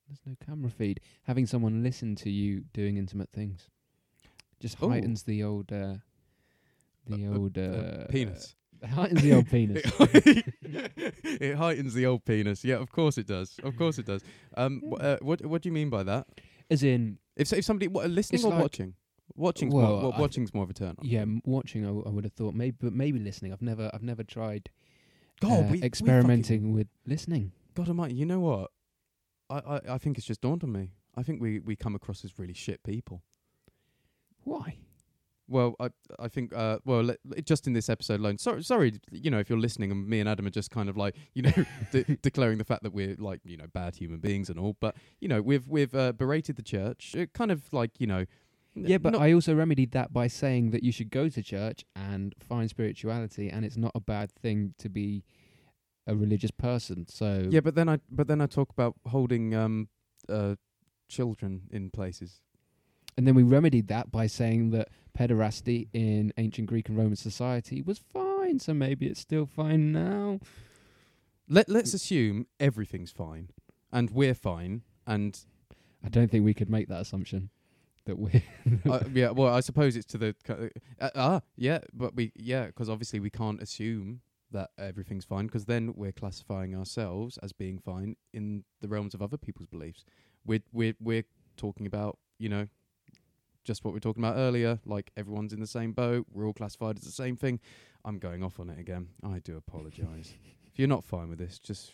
there's 0.09 0.19
no 0.25 0.35
camera 0.45 0.69
feed. 0.71 0.99
Having 1.23 1.45
someone 1.47 1.83
listen 1.83 2.15
to 2.17 2.29
you 2.29 2.65
doing 2.73 2.97
intimate 2.97 3.29
things 3.31 3.69
just 4.59 4.77
Oh. 4.81 4.89
heightens 4.89 5.23
the 5.23 5.43
old 5.43 5.71
uh, 5.71 5.95
the 7.07 7.25
Uh, 7.27 7.31
uh, 7.31 7.37
old 7.37 7.57
uh, 7.57 7.61
uh, 7.61 8.07
penis. 8.07 8.55
heightens 8.85 9.21
the 9.21 9.33
old 9.33 9.47
penis. 9.49 9.83
it 10.63 11.55
heightens 11.55 11.93
the 11.93 12.05
old 12.05 12.25
penis. 12.25 12.63
Yeah, 12.63 12.75
of 12.77 12.91
course 12.91 13.17
it 13.17 13.27
does. 13.27 13.59
Of 13.63 13.77
course 13.77 13.97
it 13.99 14.05
does. 14.05 14.21
Um, 14.57 14.81
wh- 14.89 15.01
uh, 15.03 15.17
what 15.21 15.45
what 15.45 15.61
do 15.61 15.69
you 15.69 15.73
mean 15.73 15.89
by 15.89 16.03
that? 16.03 16.27
As 16.69 16.83
in, 16.83 17.17
If 17.35 17.47
so- 17.47 17.55
if 17.57 17.65
somebody 17.65 17.87
what, 17.87 18.09
listening 18.09 18.43
or 18.45 18.51
like- 18.51 18.61
watching? 18.61 18.93
Watching's 19.35 19.73
Well, 19.73 20.01
more, 20.01 20.13
I- 20.15 20.19
watching's 20.19 20.53
more 20.53 20.63
of 20.63 20.69
a 20.71 20.73
turn 20.73 20.95
on. 20.99 21.05
Yeah, 21.05 21.21
m- 21.21 21.41
watching. 21.45 21.83
I, 21.83 21.87
w- 21.87 22.03
I 22.05 22.09
would 22.09 22.23
have 22.25 22.33
thought 22.33 22.55
maybe, 22.55 22.75
but 22.81 22.91
maybe 22.93 23.19
listening. 23.19 23.53
I've 23.53 23.61
never, 23.61 23.89
I've 23.93 24.01
never 24.03 24.23
tried 24.23 24.69
God, 25.39 25.71
we- 25.71 25.79
we 25.79 25.83
experimenting 25.83 26.73
with 26.73 26.87
listening. 27.05 27.53
God 27.75 27.87
Almighty, 27.87 28.15
you 28.15 28.25
know 28.25 28.39
what? 28.41 28.71
I, 29.49 29.57
I, 29.59 29.81
I 29.89 29.97
think 29.97 30.17
it's 30.17 30.27
just 30.27 30.41
dawned 30.41 30.63
on 30.63 30.71
me. 30.71 30.93
I 31.15 31.23
think 31.23 31.41
we, 31.41 31.59
we 31.59 31.75
come 31.75 31.95
across 31.95 32.23
as 32.23 32.37
really 32.37 32.53
shit 32.53 32.83
people. 32.83 33.23
Why? 34.43 34.77
Well, 35.47 35.75
I 35.79 35.89
I 36.19 36.27
think 36.27 36.53
uh 36.53 36.77
well 36.85 37.03
le- 37.03 37.41
just 37.41 37.65
in 37.65 37.73
this 37.73 37.89
episode 37.89 38.19
alone. 38.19 38.37
Sorry, 38.37 38.61
sorry, 38.63 38.93
you 39.11 39.31
know, 39.31 39.39
if 39.39 39.49
you're 39.49 39.59
listening 39.59 39.91
and 39.91 40.07
me 40.07 40.19
and 40.19 40.29
Adam 40.29 40.45
are 40.45 40.51
just 40.51 40.69
kind 40.69 40.89
of 40.89 40.95
like 40.95 41.15
you 41.33 41.41
know 41.41 41.51
de- 41.91 42.17
declaring 42.21 42.59
the 42.59 42.63
fact 42.63 42.83
that 42.83 42.93
we're 42.93 43.15
like 43.17 43.41
you 43.43 43.57
know 43.57 43.65
bad 43.73 43.95
human 43.95 44.19
beings 44.19 44.49
and 44.49 44.59
all, 44.59 44.77
but 44.79 44.95
you 45.19 45.27
know 45.27 45.41
we've 45.41 45.67
we've 45.67 45.95
uh, 45.95 46.11
berated 46.11 46.55
the 46.55 46.61
church, 46.61 47.15
uh, 47.17 47.25
kind 47.33 47.51
of 47.51 47.73
like 47.73 47.99
you 47.99 48.05
know. 48.05 48.25
Yeah, 48.75 48.99
but 48.99 49.15
I 49.15 49.33
also 49.33 49.55
remedied 49.55 49.91
that 49.91 50.13
by 50.13 50.27
saying 50.27 50.69
that 50.69 50.83
you 50.83 50.91
should 50.91 51.09
go 51.09 51.27
to 51.27 51.41
church 51.41 51.83
and 51.95 52.35
find 52.39 52.69
spirituality, 52.69 53.49
and 53.49 53.65
it's 53.65 53.75
not 53.75 53.91
a 53.95 53.99
bad 53.99 54.31
thing 54.31 54.75
to 54.77 54.87
be 54.87 55.23
a 56.09 56.15
religious 56.15 56.51
person. 56.51 57.05
So 57.07 57.47
yeah, 57.49 57.59
but 57.61 57.75
then 57.75 57.87
I 57.87 57.99
but 58.09 58.27
then 58.27 58.41
I 58.41 58.47
talk 58.47 58.69
about 58.71 58.95
holding 59.07 59.53
um 59.55 59.87
uh 60.27 60.55
children 61.07 61.61
in 61.71 61.89
places. 61.89 62.41
and 63.17 63.25
then 63.27 63.35
we 63.35 63.43
remedied 63.43 63.87
that 63.87 64.11
by 64.11 64.27
saying 64.27 64.71
that 64.71 64.87
pederasty 65.17 65.87
in 65.93 66.31
ancient 66.37 66.67
Greek 66.67 66.87
and 66.89 66.97
Roman 66.97 67.15
society 67.15 67.81
was 67.81 67.97
fine. 67.97 68.59
So 68.59 68.73
maybe 68.73 69.07
it's 69.07 69.19
still 69.19 69.45
fine 69.45 69.91
now. 69.91 70.39
Let 71.47 71.67
let's 71.69 71.93
assume 71.93 72.45
everything's 72.59 73.11
fine 73.11 73.49
and 73.91 74.09
we're 74.11 74.35
fine 74.35 74.83
and 75.07 75.39
I 76.05 76.09
don't 76.09 76.29
think 76.31 76.45
we 76.45 76.53
could 76.53 76.69
make 76.69 76.87
that 76.89 77.01
assumption. 77.01 77.49
That 78.05 78.17
we 78.17 78.43
uh, 78.89 79.01
yeah, 79.13 79.31
well, 79.31 79.53
I 79.53 79.61
suppose 79.61 79.95
it's 79.95 80.05
to 80.13 80.17
the 80.17 80.35
uh, 81.01 81.09
ah 81.15 81.41
yeah, 81.55 81.79
but 81.93 82.15
we 82.15 82.31
yeah, 82.35 82.67
because 82.67 82.89
obviously 82.89 83.19
we 83.19 83.29
can't 83.29 83.61
assume 83.61 84.21
that 84.51 84.71
everything's 84.77 85.25
fine 85.25 85.45
because 85.45 85.65
then 85.65 85.93
we're 85.95 86.11
classifying 86.11 86.75
ourselves 86.75 87.37
as 87.43 87.53
being 87.53 87.79
fine 87.79 88.15
in 88.33 88.63
the 88.81 88.87
realms 88.87 89.13
of 89.13 89.21
other 89.21 89.37
people's 89.37 89.67
beliefs. 89.67 90.05
We're 90.45 90.61
we're 90.71 90.95
we're 90.99 91.25
talking 91.57 91.85
about 91.85 92.17
you 92.37 92.49
know 92.49 92.67
just 93.63 93.83
what 93.83 93.91
we 93.91 93.97
were 93.97 94.01
talking 94.01 94.23
about 94.23 94.37
earlier, 94.37 94.79
like 94.85 95.11
everyone's 95.15 95.53
in 95.53 95.59
the 95.59 95.67
same 95.67 95.91
boat, 95.91 96.25
we're 96.31 96.45
all 96.45 96.53
classified 96.53 96.97
as 96.97 97.03
the 97.03 97.11
same 97.11 97.35
thing. 97.35 97.59
I'm 98.03 98.17
going 98.17 98.43
off 98.43 98.59
on 98.59 98.69
it 98.69 98.79
again. 98.79 99.09
I 99.23 99.39
do 99.39 99.57
apologise. 99.57 100.33
if 100.65 100.79
you're 100.79 100.87
not 100.87 101.03
fine 101.03 101.29
with 101.29 101.39
this, 101.39 101.59
just 101.59 101.93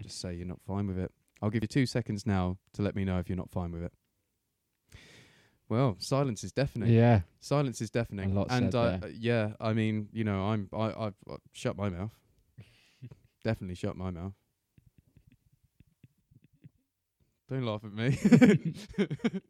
just 0.00 0.20
say 0.20 0.34
you're 0.34 0.46
not 0.46 0.60
fine 0.66 0.86
with 0.86 0.98
it. 0.98 1.10
I'll 1.42 1.50
give 1.50 1.62
you 1.62 1.68
two 1.68 1.86
seconds 1.86 2.26
now 2.26 2.58
to 2.74 2.82
let 2.82 2.94
me 2.94 3.04
know 3.04 3.18
if 3.18 3.28
you're 3.28 3.36
not 3.36 3.50
fine 3.50 3.72
with 3.72 3.82
it. 3.82 3.92
Well, 5.70 5.96
silence 6.00 6.42
is 6.42 6.50
deafening. 6.52 6.90
yeah. 6.90 7.20
Silence 7.40 7.80
is 7.80 7.90
deafening. 7.90 8.34
lot 8.34 8.48
and 8.50 8.72
said 8.72 8.74
uh, 8.74 8.96
there. 8.98 9.10
yeah, 9.10 9.52
I 9.60 9.72
mean, 9.72 10.08
you 10.12 10.24
know, 10.24 10.48
I'm 10.48 10.68
I 10.72 10.86
I've 10.86 11.14
uh, 11.30 11.36
shut 11.52 11.76
my 11.76 11.88
mouth. 11.88 12.12
Definitely 13.44 13.76
shut 13.76 13.96
my 13.96 14.10
mouth. 14.10 14.32
Don't 17.48 17.64
laugh 17.64 17.84
at 17.84 17.92
me. 17.94 18.74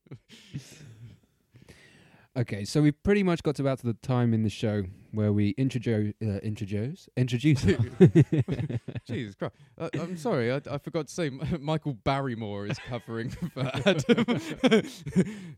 Okay, 2.37 2.65
so 2.65 2.81
we've 2.81 3.03
pretty 3.03 3.25
much 3.25 3.43
got 3.43 3.57
to 3.57 3.63
about 3.63 3.81
to 3.81 3.87
the 3.87 3.95
time 3.95 4.33
in 4.33 4.45
the 4.45 4.49
show 4.49 4.85
where 5.13 5.33
we 5.33 5.51
introduce, 5.51 6.15
uh, 6.23 6.39
introduce, 6.43 7.09
introduce. 7.17 7.63
Jesus 9.07 9.35
Christ! 9.35 9.55
Uh, 9.79 9.89
I'm 9.95 10.17
sorry, 10.17 10.53
I, 10.53 10.61
I 10.71 10.79
forgot 10.79 11.09
to 11.09 11.13
say 11.13 11.27
M- 11.27 11.43
Michael 11.61 11.95
Barrymore 11.95 12.67
is 12.67 12.79
covering 12.79 13.31
for 13.31 13.49
Adam. 13.57 14.41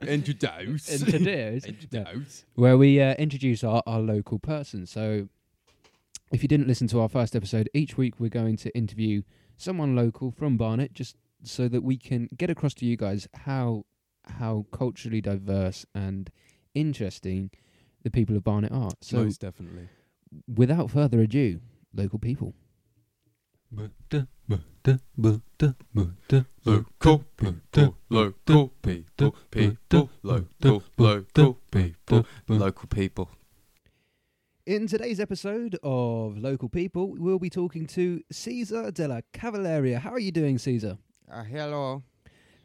Introduce. 0.02 1.02
introduce. 1.02 1.64
Introduce. 1.64 2.44
where 2.54 2.76
we 2.78 3.00
uh, 3.00 3.14
introduce 3.14 3.62
our, 3.64 3.82
our 3.86 4.00
local 4.00 4.38
person. 4.38 4.86
So, 4.86 5.28
if 6.32 6.42
you 6.42 6.48
didn't 6.48 6.68
listen 6.68 6.86
to 6.88 7.00
our 7.00 7.08
first 7.08 7.36
episode, 7.36 7.68
each 7.74 7.96
week 7.96 8.18
we're 8.18 8.30
going 8.30 8.56
to 8.58 8.76
interview 8.76 9.22
someone 9.56 9.94
local 9.94 10.30
from 10.30 10.56
Barnet, 10.56 10.92
just 10.92 11.16
so 11.42 11.68
that 11.68 11.82
we 11.82 11.96
can 11.96 12.28
get 12.36 12.50
across 12.50 12.74
to 12.74 12.86
you 12.86 12.96
guys 12.96 13.28
how 13.34 13.84
how 14.38 14.66
culturally 14.72 15.20
diverse 15.20 15.84
and 15.94 16.30
interesting 16.74 17.50
the 18.02 18.10
people 18.10 18.36
of 18.36 18.44
Barnet 18.44 18.72
are. 18.72 18.90
So, 19.00 19.24
Most 19.24 19.40
definitely. 19.40 19.88
without 20.52 20.90
further 20.90 21.20
ado, 21.20 21.60
local 21.94 22.18
people. 22.18 22.54
Uh, 23.76 23.88
uh, 24.12 24.22
uh, 24.50 24.56
local 25.16 25.42
people, 27.36 27.96
local 28.10 28.68
people, 28.82 29.34
people, 29.50 30.10
local, 30.22 30.82
local 30.98 31.58
people, 31.70 32.26
local 32.48 32.88
people. 32.88 33.30
In 34.66 34.86
today's 34.86 35.18
episode 35.18 35.76
of 35.82 36.38
Local 36.38 36.68
People, 36.68 37.14
we'll 37.18 37.40
be 37.40 37.50
talking 37.50 37.84
to 37.88 38.22
Caesar 38.30 38.92
della 38.92 39.22
Cavalleria. 39.32 39.98
How 39.98 40.10
are 40.10 40.20
you 40.20 40.30
doing, 40.30 40.56
Caesar? 40.58 40.98
Uh, 41.28 41.42
hello. 41.42 42.02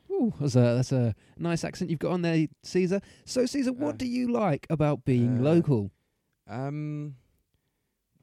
Ooh, 0.09 0.33
that's 0.39 0.55
a 0.55 0.59
that's 0.75 0.91
a 0.91 1.13
nice 1.37 1.63
accent 1.63 1.89
you've 1.89 1.99
got 1.99 2.11
on 2.13 2.21
there, 2.21 2.47
Caesar. 2.63 3.01
So, 3.25 3.45
Caesar, 3.45 3.73
what 3.73 3.95
Uh, 3.95 3.97
do 3.97 4.07
you 4.07 4.31
like 4.31 4.65
about 4.69 5.03
being 5.05 5.39
uh, 5.39 5.41
local? 5.41 5.91
Um, 6.47 7.15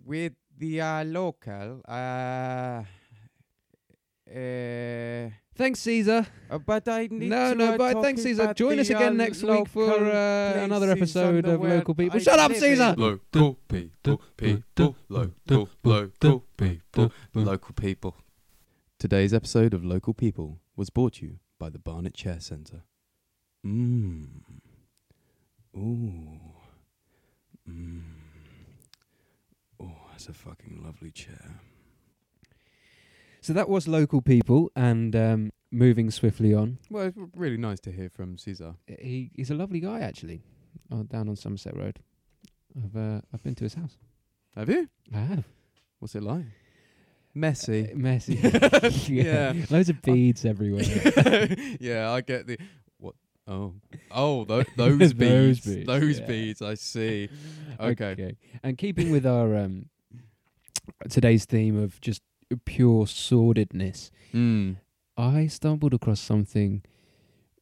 with 0.04 0.32
the 0.56 0.80
uh, 0.80 1.04
local, 1.04 1.82
uh, 1.86 2.84
uh, 4.34 5.28
Thanks, 5.56 5.78
Caesar. 5.80 6.26
uh, 6.50 6.58
but 6.58 6.88
I 6.88 7.06
need 7.10 7.28
No, 7.30 7.50
to, 7.50 7.54
no, 7.54 7.74
uh, 7.74 7.78
but 7.78 7.92
talk 7.92 8.02
thanks, 8.02 8.22
Caesar. 8.22 8.52
Join 8.54 8.80
us 8.80 8.90
again 8.90 9.12
uh, 9.12 9.24
next 9.24 9.42
week 9.42 9.68
for 9.68 9.92
uh, 9.92 10.64
another 10.64 10.90
episode 10.90 11.46
of 11.46 11.60
Local 11.62 11.94
People. 11.94 12.18
I 12.18 12.22
Shut 12.22 12.38
up, 12.40 12.52
Caesar! 12.52 12.94
Local 12.96 13.54
people, 13.68 14.20
people, 14.36 14.96
local, 15.08 15.68
local 15.84 16.44
people, 16.56 17.12
local 17.34 17.74
people. 17.74 18.16
Today's 18.98 19.32
episode 19.34 19.74
of 19.74 19.84
Local 19.84 20.14
People 20.14 20.58
was 20.76 20.90
brought 20.90 21.14
to 21.14 21.26
you 21.26 21.38
by 21.58 21.70
the 21.70 21.78
Barnet 21.78 22.14
Chair 22.14 22.40
Centre. 22.40 22.82
Mmm. 23.64 24.26
Ooh. 25.76 26.40
Mmm. 27.68 28.02
Oh, 29.80 29.96
that's 30.10 30.28
a 30.28 30.32
fucking 30.32 30.82
lovely 30.84 31.10
chair. 31.10 31.60
So 33.40 33.52
that 33.52 33.68
was 33.68 33.86
Local 33.86 34.22
People, 34.22 34.70
and 34.74 35.14
um, 35.14 35.50
moving 35.70 36.10
swiftly 36.10 36.54
on. 36.54 36.78
Well, 36.90 37.08
it's 37.08 37.18
really 37.36 37.58
nice 37.58 37.80
to 37.80 37.92
hear 37.92 38.08
from 38.08 38.38
Caesar. 38.38 38.76
He 38.86 39.30
he's 39.34 39.50
a 39.50 39.54
lovely 39.54 39.80
guy, 39.80 40.00
actually. 40.00 40.42
Oh, 40.90 41.02
down 41.02 41.28
on 41.28 41.36
Somerset 41.36 41.76
Road. 41.76 41.98
I've 42.76 42.96
uh, 42.96 43.20
I've 43.32 43.42
been 43.42 43.54
to 43.56 43.64
his 43.64 43.74
house. 43.74 43.98
Have 44.56 44.70
you? 44.70 44.88
I 45.12 45.18
have. 45.18 45.44
What's 45.98 46.14
it 46.14 46.22
like? 46.22 46.46
Messy. 47.34 47.90
Uh, 47.92 47.96
messy. 47.96 48.34
Yeah. 49.12 49.52
Loads 49.70 49.88
of 49.88 50.00
beads 50.02 50.44
everywhere. 50.44 50.84
yeah, 51.80 52.10
I 52.12 52.20
get 52.20 52.46
the 52.46 52.58
what? 52.98 53.14
Oh, 53.46 53.74
oh, 54.10 54.44
tho- 54.44 54.64
those 54.76 54.98
Those 54.98 55.12
beads, 55.14 55.60
beads, 55.66 55.86
those 55.86 56.20
yeah. 56.20 56.26
beads. 56.26 56.62
I 56.62 56.74
see. 56.74 57.28
Okay. 57.80 58.36
And 58.62 58.78
keeping 58.78 59.10
with 59.10 59.26
our 59.26 59.56
um, 59.56 59.86
today's 61.08 61.44
theme 61.44 61.76
of 61.82 62.00
just 62.00 62.22
pure 62.64 63.06
sordidness, 63.06 64.10
Mm. 64.32 64.76
I 65.16 65.46
stumbled 65.46 65.94
across 65.94 66.18
something 66.20 66.82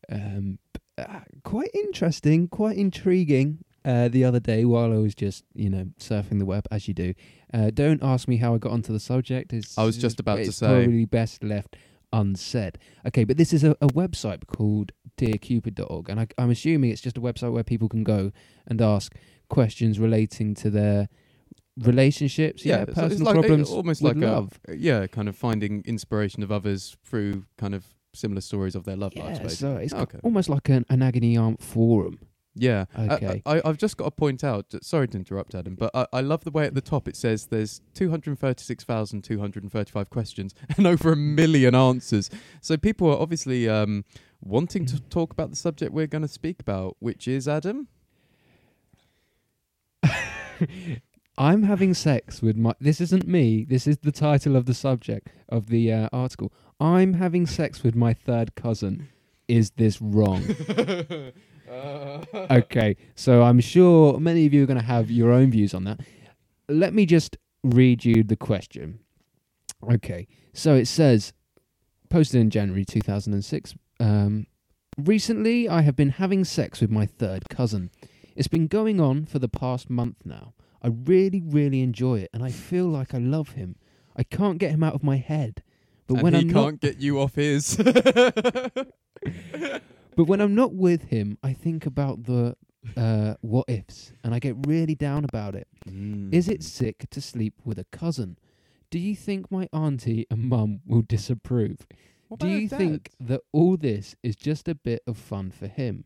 um, 0.08 0.58
uh, 0.98 1.20
quite 1.44 1.70
interesting, 1.74 2.48
quite 2.48 2.76
intriguing. 2.78 3.58
Uh, 3.84 4.06
the 4.08 4.24
other 4.24 4.38
day, 4.38 4.64
while 4.64 4.92
I 4.92 4.96
was 4.98 5.14
just, 5.14 5.44
you 5.54 5.68
know, 5.68 5.86
surfing 5.98 6.38
the 6.38 6.44
web 6.46 6.66
as 6.70 6.86
you 6.86 6.94
do, 6.94 7.14
uh, 7.52 7.70
don't 7.70 8.00
ask 8.02 8.28
me 8.28 8.36
how 8.36 8.54
I 8.54 8.58
got 8.58 8.70
onto 8.72 8.92
the 8.92 9.00
subject. 9.00 9.52
It's, 9.52 9.76
I 9.76 9.84
was 9.84 9.96
just 9.98 10.20
about 10.20 10.36
to 10.36 10.42
it's 10.42 10.56
say. 10.58 10.66
probably 10.66 11.04
best 11.04 11.42
left 11.42 11.76
unsaid. 12.12 12.78
Okay, 13.08 13.24
but 13.24 13.36
this 13.38 13.52
is 13.52 13.64
a, 13.64 13.72
a 13.80 13.88
website 13.88 14.46
called 14.46 14.92
dearcupid.org, 15.16 16.08
and 16.08 16.20
I, 16.20 16.26
I'm 16.38 16.50
assuming 16.50 16.90
it's 16.90 17.00
just 17.00 17.18
a 17.18 17.20
website 17.20 17.52
where 17.52 17.64
people 17.64 17.88
can 17.88 18.04
go 18.04 18.30
and 18.68 18.80
ask 18.80 19.14
questions 19.48 19.98
relating 19.98 20.54
to 20.56 20.70
their 20.70 21.08
relationships, 21.78 22.64
yeah, 22.64 22.82
it's 22.82 22.94
personal 22.94 23.24
like- 23.26 23.34
problems, 23.34 23.70
almost 23.70 24.02
with 24.02 24.16
like 24.16 24.24
a- 24.24 24.30
love. 24.32 24.60
Yeah, 24.72 25.06
kind 25.06 25.28
of 25.28 25.36
finding 25.36 25.82
inspiration 25.86 26.42
of 26.42 26.52
others 26.52 26.96
through 27.04 27.46
kind 27.58 27.74
of 27.74 27.86
similar 28.14 28.42
stories 28.42 28.74
of 28.74 28.84
their 28.84 28.96
love 28.96 29.16
lives. 29.16 29.38
Basically. 29.38 29.54
so 29.56 29.76
it's 29.76 29.94
Okay. 29.94 30.18
almost 30.22 30.48
like 30.48 30.68
an, 30.68 30.84
an 30.90 31.02
agony 31.02 31.36
aunt 31.36 31.62
forum. 31.62 32.18
Yeah. 32.54 32.84
Uh, 32.94 33.08
Okay. 33.12 33.42
I, 33.46 33.62
I've 33.64 33.78
just 33.78 33.96
got 33.96 34.04
to 34.06 34.10
point 34.10 34.42
out. 34.44 34.66
Sorry 34.82 35.08
to 35.08 35.16
interrupt, 35.16 35.54
Adam, 35.54 35.74
but 35.74 35.90
I, 35.94 36.06
I 36.12 36.20
love 36.20 36.44
the 36.44 36.50
way 36.50 36.66
at 36.66 36.74
the 36.74 36.80
top 36.80 37.08
it 37.08 37.16
says 37.16 37.46
there's 37.46 37.80
236,235 37.94 40.10
questions 40.10 40.54
and 40.76 40.86
over 40.86 41.12
a 41.12 41.16
million 41.16 41.74
answers. 41.74 42.30
So 42.60 42.76
people 42.76 43.10
are 43.10 43.18
obviously 43.18 43.68
um, 43.68 44.04
wanting 44.40 44.86
to 44.86 45.00
talk 45.00 45.32
about 45.32 45.50
the 45.50 45.56
subject 45.56 45.92
we're 45.92 46.06
going 46.06 46.22
to 46.22 46.28
speak 46.28 46.60
about, 46.60 46.96
which 47.00 47.26
is 47.26 47.48
Adam. 47.48 47.88
I'm 51.38 51.62
having 51.62 51.94
sex 51.94 52.42
with 52.42 52.56
my. 52.56 52.74
This 52.78 53.00
isn't 53.00 53.26
me. 53.26 53.64
This 53.64 53.86
is 53.86 53.96
the 53.98 54.12
title 54.12 54.54
of 54.54 54.66
the 54.66 54.74
subject 54.74 55.28
of 55.48 55.68
the 55.68 55.90
uh, 55.90 56.08
article. 56.12 56.52
I'm 56.78 57.14
having 57.14 57.46
sex 57.46 57.82
with 57.82 57.94
my 57.94 58.12
third 58.12 58.54
cousin. 58.54 59.08
Is 59.48 59.70
this 59.72 60.00
wrong? 60.02 60.44
okay, 62.50 62.96
so 63.14 63.42
I'm 63.42 63.60
sure 63.60 64.18
many 64.18 64.46
of 64.46 64.52
you 64.52 64.62
are 64.64 64.66
going 64.66 64.78
to 64.78 64.84
have 64.84 65.10
your 65.10 65.32
own 65.32 65.50
views 65.50 65.74
on 65.74 65.84
that. 65.84 66.00
Let 66.68 66.94
me 66.94 67.06
just 67.06 67.36
read 67.62 68.04
you 68.04 68.22
the 68.22 68.36
question. 68.36 69.00
Okay, 69.90 70.28
so 70.52 70.74
it 70.74 70.86
says, 70.86 71.32
posted 72.08 72.40
in 72.40 72.50
January 72.50 72.84
2006. 72.84 73.74
Um, 74.00 74.46
recently, 74.98 75.68
I 75.68 75.82
have 75.82 75.96
been 75.96 76.10
having 76.10 76.44
sex 76.44 76.80
with 76.80 76.90
my 76.90 77.06
third 77.06 77.48
cousin. 77.48 77.90
It's 78.36 78.48
been 78.48 78.66
going 78.66 79.00
on 79.00 79.26
for 79.26 79.38
the 79.38 79.48
past 79.48 79.90
month 79.90 80.16
now. 80.24 80.54
I 80.82 80.88
really, 80.88 81.42
really 81.44 81.80
enjoy 81.82 82.20
it, 82.20 82.30
and 82.32 82.42
I 82.42 82.50
feel 82.50 82.86
like 82.86 83.14
I 83.14 83.18
love 83.18 83.50
him. 83.50 83.76
I 84.16 84.24
can't 84.24 84.58
get 84.58 84.70
him 84.72 84.82
out 84.82 84.94
of 84.94 85.02
my 85.02 85.16
head. 85.16 85.62
But 86.06 86.14
and 86.14 86.22
when 86.22 86.34
he 86.34 86.40
I'm 86.40 86.50
can't 86.50 86.72
not, 86.74 86.80
get 86.80 86.98
you 86.98 87.20
off 87.20 87.36
his. 87.36 87.76
but 90.16 90.24
when 90.24 90.40
I'm 90.40 90.54
not 90.54 90.74
with 90.74 91.04
him, 91.04 91.38
I 91.42 91.52
think 91.52 91.86
about 91.86 92.24
the 92.24 92.56
uh, 92.96 93.34
what 93.42 93.64
ifs, 93.68 94.12
and 94.24 94.34
I 94.34 94.38
get 94.40 94.56
really 94.66 94.94
down 94.96 95.24
about 95.24 95.54
it. 95.54 95.68
Is 96.32 96.48
it 96.48 96.60
Mm. 96.60 96.64
sick 96.64 97.06
to 97.10 97.20
sleep 97.20 97.54
with 97.64 97.78
a 97.78 97.84
cousin? 97.84 98.36
Do 98.90 98.98
you 98.98 99.14
think 99.14 99.50
my 99.50 99.68
auntie 99.72 100.26
and 100.30 100.48
mum 100.48 100.80
will 100.84 101.02
disapprove? 101.02 101.86
What 102.28 102.40
Do 102.40 102.48
you 102.48 102.68
think 102.68 103.10
that 103.20 103.40
all 103.52 103.76
this 103.76 104.16
is 104.22 104.34
just 104.36 104.66
a 104.68 104.74
bit 104.74 105.02
of 105.06 105.16
fun 105.16 105.50
for 105.52 105.68
him? 105.68 106.04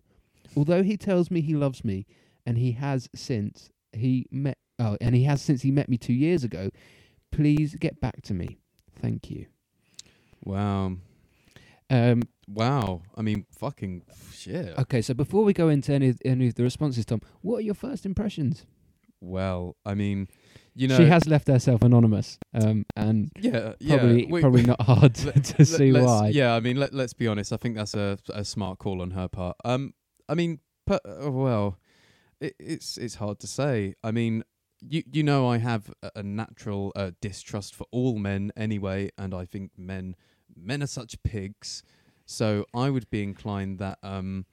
Although 0.57 0.83
he 0.83 0.97
tells 0.97 1.31
me 1.31 1.41
he 1.41 1.55
loves 1.55 1.83
me, 1.85 2.05
and 2.45 2.59
he 2.59 2.73
has 2.73 3.09
since 3.15 3.71
he 3.93 4.27
met, 4.31 4.59
oh, 4.79 4.97
and 5.01 5.15
he 5.15 5.25
has 5.25 5.41
since 5.41 5.63
he 5.63 5.71
met 5.71 5.89
me 5.89 5.97
two 5.97 6.13
years 6.13 6.45
ago. 6.45 6.71
Please 7.33 7.75
get 7.75 8.01
back 8.01 8.23
to 8.23 8.35
me. 8.35 8.59
Thank 9.01 9.31
you. 9.31 9.47
Wow. 10.45 10.97
Um, 11.91 12.23
Wow. 12.49 13.03
I 13.17 13.23
mean, 13.23 13.47
fucking 13.59 14.03
shit. 14.33 14.79
okay, 14.79 15.03
so 15.03 15.15
before 15.15 15.45
we 15.45 15.53
go 15.53 15.69
into 15.69 15.93
any, 15.93 16.15
any 16.25 16.49
of 16.49 16.55
the 16.55 16.63
responses, 16.63 17.05
Tom, 17.05 17.21
what 17.43 17.59
are 17.59 17.63
your 17.63 17.75
first 17.75 18.07
impressions? 18.07 18.67
Well, 19.21 19.77
I 19.85 19.95
mean, 19.95 20.29
you 20.75 20.89
know, 20.89 20.97
she 20.97 21.07
has 21.07 21.27
left 21.27 21.49
herself 21.49 21.83
anonymous, 21.83 22.39
um, 22.55 22.85
and 22.95 23.31
yeah, 23.41 23.73
yeah. 23.81 23.97
probably 23.97 24.27
we- 24.27 24.41
probably 24.43 24.61
we- 24.63 24.67
not 24.67 24.83
hard 24.83 25.15
to, 25.45 25.65
see 25.65 25.91
why. 25.91 26.29
Yeah, 26.29 26.55
I 26.55 26.61
mean, 26.61 26.77
let, 26.77 26.93
let's 26.93 27.15
be 27.15 27.27
honest. 27.27 27.53
I 27.53 27.57
think 27.57 27.77
that's 27.77 27.95
a 27.95 28.19
a 28.33 28.45
smart 28.45 28.79
call 28.79 29.01
on 29.01 29.13
her 29.13 29.27
part. 29.27 29.57
Um, 29.65 29.95
I 30.29 30.35
mean, 30.35 30.61
per, 30.87 31.01
uh, 31.05 31.31
well, 31.31 31.79
it, 32.41 32.55
it's 32.61 32.99
it's 32.99 33.15
hard 33.17 33.41
to 33.41 33.47
say. 33.47 33.95
I 34.05 34.11
mean, 34.11 34.45
you 34.81 35.03
you 35.11 35.23
know, 35.23 35.49
I 35.49 35.59
have 35.59 35.91
a, 36.03 36.11
a 36.17 36.23
natural 36.23 36.93
uh, 36.95 37.13
distrust 37.23 37.75
for 37.75 37.87
all 37.91 38.19
men 38.19 38.53
anyway, 38.55 39.11
and 39.17 39.33
I 39.35 39.47
think 39.47 39.71
men 39.79 40.15
men 40.55 40.83
are 40.83 40.87
such 40.89 41.21
pigs. 41.23 41.83
So 42.27 42.67
I 42.75 42.91
would 42.91 43.09
be 43.09 43.23
inclined 43.23 43.79
that 43.79 43.99
um, 44.03 44.45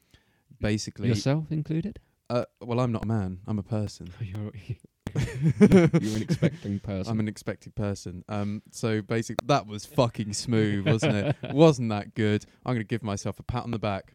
basically, 0.62 1.10
Yourself 1.10 1.52
included? 1.52 2.00
uh, 2.30 2.46
well, 2.62 2.80
I'm 2.80 2.92
not 2.92 3.04
a 3.04 3.08
man. 3.08 3.40
I'm 3.48 3.60
a 3.60 3.64
person. 3.64 4.12
you're, 4.20 4.52
you're 5.16 6.16
an 6.16 6.22
expecting 6.22 6.80
person. 6.80 7.12
I'm 7.12 7.20
an 7.20 7.28
expected 7.28 7.76
person. 7.76 8.24
Um, 8.30 8.62
so 8.72 9.02
basically, 9.02 9.46
that 9.48 9.68
was 9.68 9.86
fucking 9.86 10.34
smooth, 10.34 10.88
wasn't 10.88 11.16
it? 11.16 11.36
wasn't 11.52 11.90
that 11.90 12.14
good? 12.16 12.46
I'm 12.66 12.76
gonna 12.76 12.84
give 12.84 13.04
myself 13.04 13.40
a 13.40 13.44
pat 13.44 13.64
on 13.64 13.72
the 13.72 13.80
back. 13.80 14.14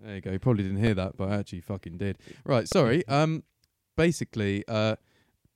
There 0.00 0.16
you 0.16 0.20
go. 0.20 0.32
You 0.32 0.38
probably 0.38 0.64
didn't 0.64 0.82
hear 0.82 0.94
that, 0.94 1.16
but 1.16 1.30
I 1.30 1.36
actually 1.36 1.62
fucking 1.62 1.96
did. 1.96 2.18
Right. 2.44 2.68
Sorry. 2.68 3.06
Um, 3.08 3.42
basically, 3.96 4.64
uh, 4.68 4.96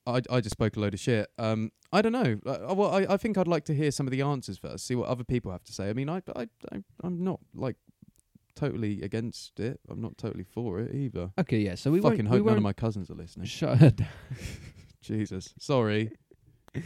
I 0.08 0.22
I 0.30 0.40
just 0.40 0.52
spoke 0.52 0.76
a 0.76 0.80
load 0.80 0.94
of 0.94 1.00
shit. 1.00 1.28
Um, 1.38 1.70
I 1.92 2.02
don't 2.02 2.12
know. 2.12 2.38
Uh, 2.46 2.74
well, 2.74 2.92
I 2.92 3.14
I 3.14 3.16
think 3.16 3.38
I'd 3.38 3.48
like 3.48 3.64
to 3.66 3.74
hear 3.74 3.90
some 3.90 4.06
of 4.06 4.10
the 4.10 4.22
answers 4.22 4.58
first. 4.58 4.86
See 4.86 4.94
what 4.94 5.08
other 5.08 5.24
people 5.24 5.52
have 5.52 5.64
to 5.64 5.72
say. 5.72 5.90
I 5.90 5.92
mean, 5.92 6.08
I 6.08 6.22
I, 6.34 6.48
I 6.72 6.82
I'm 7.02 7.22
not 7.22 7.40
like 7.54 7.76
totally 8.58 9.02
against 9.02 9.60
it. 9.60 9.80
I'm 9.88 10.00
not 10.00 10.18
totally 10.18 10.44
for 10.44 10.80
it 10.80 10.94
either. 10.94 11.30
okay, 11.38 11.58
yeah. 11.58 11.76
So 11.76 11.90
we 11.90 12.00
fucking 12.00 12.24
won't, 12.24 12.28
hope 12.28 12.44
we 12.44 12.48
none 12.48 12.56
of 12.56 12.62
my 12.62 12.72
cousins 12.72 13.10
are 13.10 13.14
listening. 13.14 13.46
shut 13.46 13.78
her 13.78 13.90
down. 13.90 14.08
Jesus. 15.00 15.54
Sorry. 15.58 16.10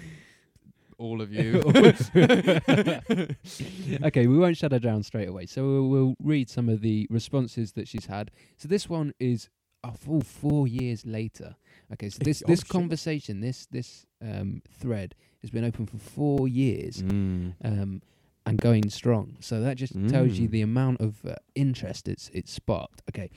All 0.99 1.21
of 1.21 1.33
you. 1.33 1.61
okay, 4.05 4.27
we 4.27 4.39
won't 4.39 4.57
shut 4.57 4.73
her 4.73 4.79
down 4.79 5.03
straight 5.03 5.29
away. 5.29 5.47
So 5.47 5.65
we'll, 5.65 5.89
we'll 5.89 6.15
read 6.23 6.49
some 6.49 6.69
of 6.69 6.83
the 6.83 7.07
responses 7.11 7.73
that 7.73 7.89
she's 7.89 8.07
had. 8.07 8.31
So 8.57 8.69
this 8.69 8.89
one 8.89 9.13
is 9.19 9.49
a 9.83 9.93
full 9.93 10.21
four 10.21 10.69
years 10.69 11.05
later. 11.05 11.57
Okay, 11.93 12.09
so 12.09 12.19
this 12.23 12.43
this 12.47 12.65
conversation, 12.65 13.41
this 13.41 13.67
this 13.67 14.07
um, 14.23 14.63
thread 14.81 15.15
has 15.43 15.51
been 15.51 15.65
open 15.65 15.87
for 15.87 15.99
four 15.99 16.49
years. 16.49 17.03
Mm. 17.03 17.55
um, 17.65 18.03
and 18.45 18.59
going 18.61 18.91
strong. 18.91 19.37
So 19.39 19.61
that 19.61 19.77
just 19.77 19.93
tells 20.09 20.33
you 20.37 20.49
Mm. 20.49 20.51
the 20.51 20.63
amount 20.63 21.01
of 21.01 21.25
uh, 21.25 21.37
interest 21.55 22.09
it's 22.09 22.29
it's 22.35 22.51
sparked. 22.53 23.01
Okay. 23.11 23.31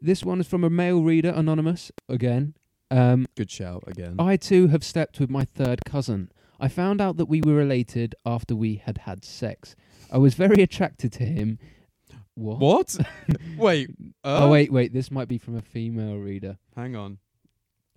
This 0.00 0.24
one 0.24 0.38
is 0.40 0.46
from 0.46 0.62
a 0.62 0.70
male 0.70 1.02
reader, 1.02 1.30
anonymous 1.34 1.90
again. 2.08 2.54
Um, 2.90 3.26
Good 3.36 3.50
shout 3.50 3.82
again. 3.86 4.14
I 4.18 4.36
too 4.36 4.68
have 4.68 4.84
slept 4.84 5.18
with 5.18 5.28
my 5.28 5.44
third 5.44 5.84
cousin. 5.84 6.30
I 6.60 6.68
found 6.68 7.00
out 7.00 7.16
that 7.16 7.26
we 7.26 7.40
were 7.40 7.54
related 7.54 8.14
after 8.24 8.54
we 8.54 8.76
had 8.76 8.98
had 8.98 9.24
sex. 9.24 9.74
I 10.10 10.18
was 10.18 10.34
very 10.34 10.62
attracted 10.62 11.12
to 11.14 11.24
him. 11.24 11.58
What? 12.38 12.58
what? 12.60 12.96
Wait. 13.58 13.90
Uh, 14.22 14.44
Oh 14.44 14.50
wait, 14.50 14.70
wait. 14.72 14.92
This 14.92 15.10
might 15.10 15.26
be 15.28 15.38
from 15.38 15.56
a 15.56 15.62
female 15.62 16.16
reader. 16.16 16.58
Hang 16.76 16.94
on. 16.94 17.18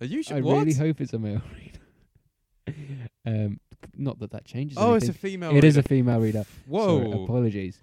Are 0.00 0.06
you 0.06 0.22
sure? 0.22 0.38
I 0.38 0.40
what? 0.40 0.58
really 0.58 0.74
hope 0.74 1.00
it's 1.00 1.12
a 1.12 1.18
male 1.18 1.42
reader. 2.66 2.78
um, 3.26 3.60
not 3.96 4.18
that 4.20 4.30
that 4.32 4.44
changes. 4.44 4.76
oh, 4.78 4.94
it's 4.94 5.04
a 5.04 5.08
anything. 5.08 5.30
female. 5.30 5.56
It 5.56 5.64
is 5.64 5.76
a 5.76 5.82
female 5.82 6.20
reader. 6.20 6.44
Whoa. 6.66 7.02
Sorry, 7.12 7.22
apologies. 7.24 7.78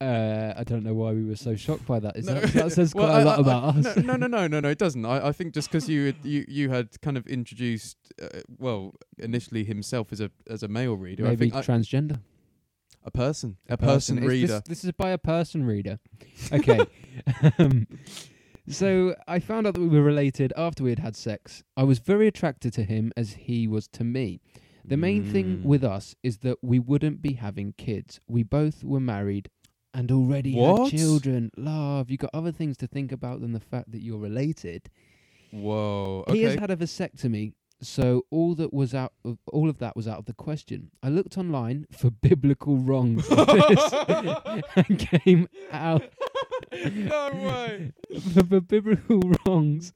Uh, 0.00 0.54
I 0.56 0.62
don't 0.62 0.84
know 0.84 0.94
why 0.94 1.10
we 1.12 1.24
were 1.24 1.34
so 1.34 1.56
shocked 1.56 1.84
by 1.86 1.98
that. 1.98 2.16
Is 2.16 2.26
No. 2.26 2.34
that, 2.34 2.52
that 2.52 2.72
says 2.72 2.94
Well, 2.94 3.06
quite 3.08 3.18
a 3.18 3.20
I- 3.20 3.24
lot 3.24 3.38
I- 3.38 3.42
about 3.42 3.76
no, 3.76 3.90
us. 3.90 3.96
No, 3.96 4.14
no, 4.16 4.26
no, 4.28 4.46
no, 4.46 4.60
no. 4.60 4.68
It 4.68 4.78
doesn't. 4.78 5.04
I, 5.04 5.28
I 5.28 5.32
think 5.32 5.54
just 5.54 5.70
because 5.70 5.88
you 5.88 6.06
had, 6.06 6.16
you 6.22 6.44
you 6.46 6.70
had 6.70 7.00
kind 7.00 7.16
of 7.16 7.26
introduced, 7.26 7.96
uh, 8.22 8.28
well, 8.58 8.94
initially 9.18 9.64
himself 9.64 10.12
as 10.12 10.20
a 10.20 10.30
as 10.48 10.62
a 10.62 10.68
male 10.68 10.96
reader. 10.96 11.26
I 11.26 11.30
Maybe 11.30 11.50
think 11.50 11.54
I- 11.56 11.62
transgender. 11.72 12.20
A 13.08 13.10
person, 13.10 13.56
a, 13.68 13.76
person, 13.76 14.18
It's- 14.18 14.30
reader. 14.30 14.46
This, 14.60 14.82
this 14.82 14.84
is 14.84 14.92
by 14.92 15.10
a 15.10 15.18
person 15.18 15.64
reader. 15.64 15.98
Okay. 16.52 16.80
um, 17.58 17.86
so 18.68 19.14
I 19.26 19.38
found 19.38 19.66
out 19.66 19.74
that 19.74 19.80
we 19.80 19.88
were 19.88 20.02
related 20.02 20.52
after 20.56 20.84
we 20.84 20.90
had 20.90 20.98
had 20.98 21.16
sex. 21.16 21.62
I 21.76 21.84
was 21.84 21.98
very 22.00 22.26
attracted 22.28 22.72
to 22.74 22.84
him 22.84 23.12
as 23.16 23.32
he 23.32 23.66
was 23.66 23.88
to 23.88 24.04
me. 24.04 24.40
The 24.84 24.96
main 24.96 25.22
thing 25.32 25.58
Mm. 25.58 25.62
with 25.64 25.84
us 25.84 26.14
is 26.22 26.38
that 26.38 26.58
we 26.62 26.78
wouldn't 26.78 27.20
be 27.22 27.34
having 27.34 27.72
kids. 27.76 28.20
We 28.26 28.42
both 28.42 28.84
were 28.84 29.00
married 29.00 29.50
and 29.94 30.10
already 30.12 30.54
What? 30.54 30.90
had 30.90 30.98
children. 30.98 31.50
Love, 31.56 32.10
you 32.10 32.16
got 32.18 32.30
other 32.34 32.52
things 32.52 32.76
to 32.78 32.86
think 32.86 33.10
about 33.12 33.40
than 33.40 33.52
the 33.52 33.60
fact 33.60 33.90
that 33.92 34.00
you're 34.02 34.18
related. 34.18 34.90
Whoa. 35.50 36.24
He 36.28 36.42
has 36.42 36.54
had 36.56 36.70
a 36.70 36.76
vasectomy, 36.76 37.52
so 37.80 38.24
all 38.30 38.54
that 38.56 38.72
was 38.72 38.94
out 38.94 39.12
of 39.24 39.38
all 39.52 39.68
of 39.68 39.78
that 39.78 39.94
was 39.94 40.08
out 40.08 40.18
of 40.18 40.24
the 40.26 40.32
question. 40.32 40.90
I 41.02 41.08
looked 41.08 41.38
online 41.38 41.86
for 41.90 42.10
biblical 42.22 42.76
wrongs 42.76 43.30
on 43.30 43.46
this 43.46 43.92
and 44.76 44.98
came 44.98 45.48
out 45.70 46.04
no 46.72 47.30
way. 47.32 47.92
for, 48.20 48.44
for 48.44 48.60
biblical 48.60 49.20
wrongs 49.46 49.92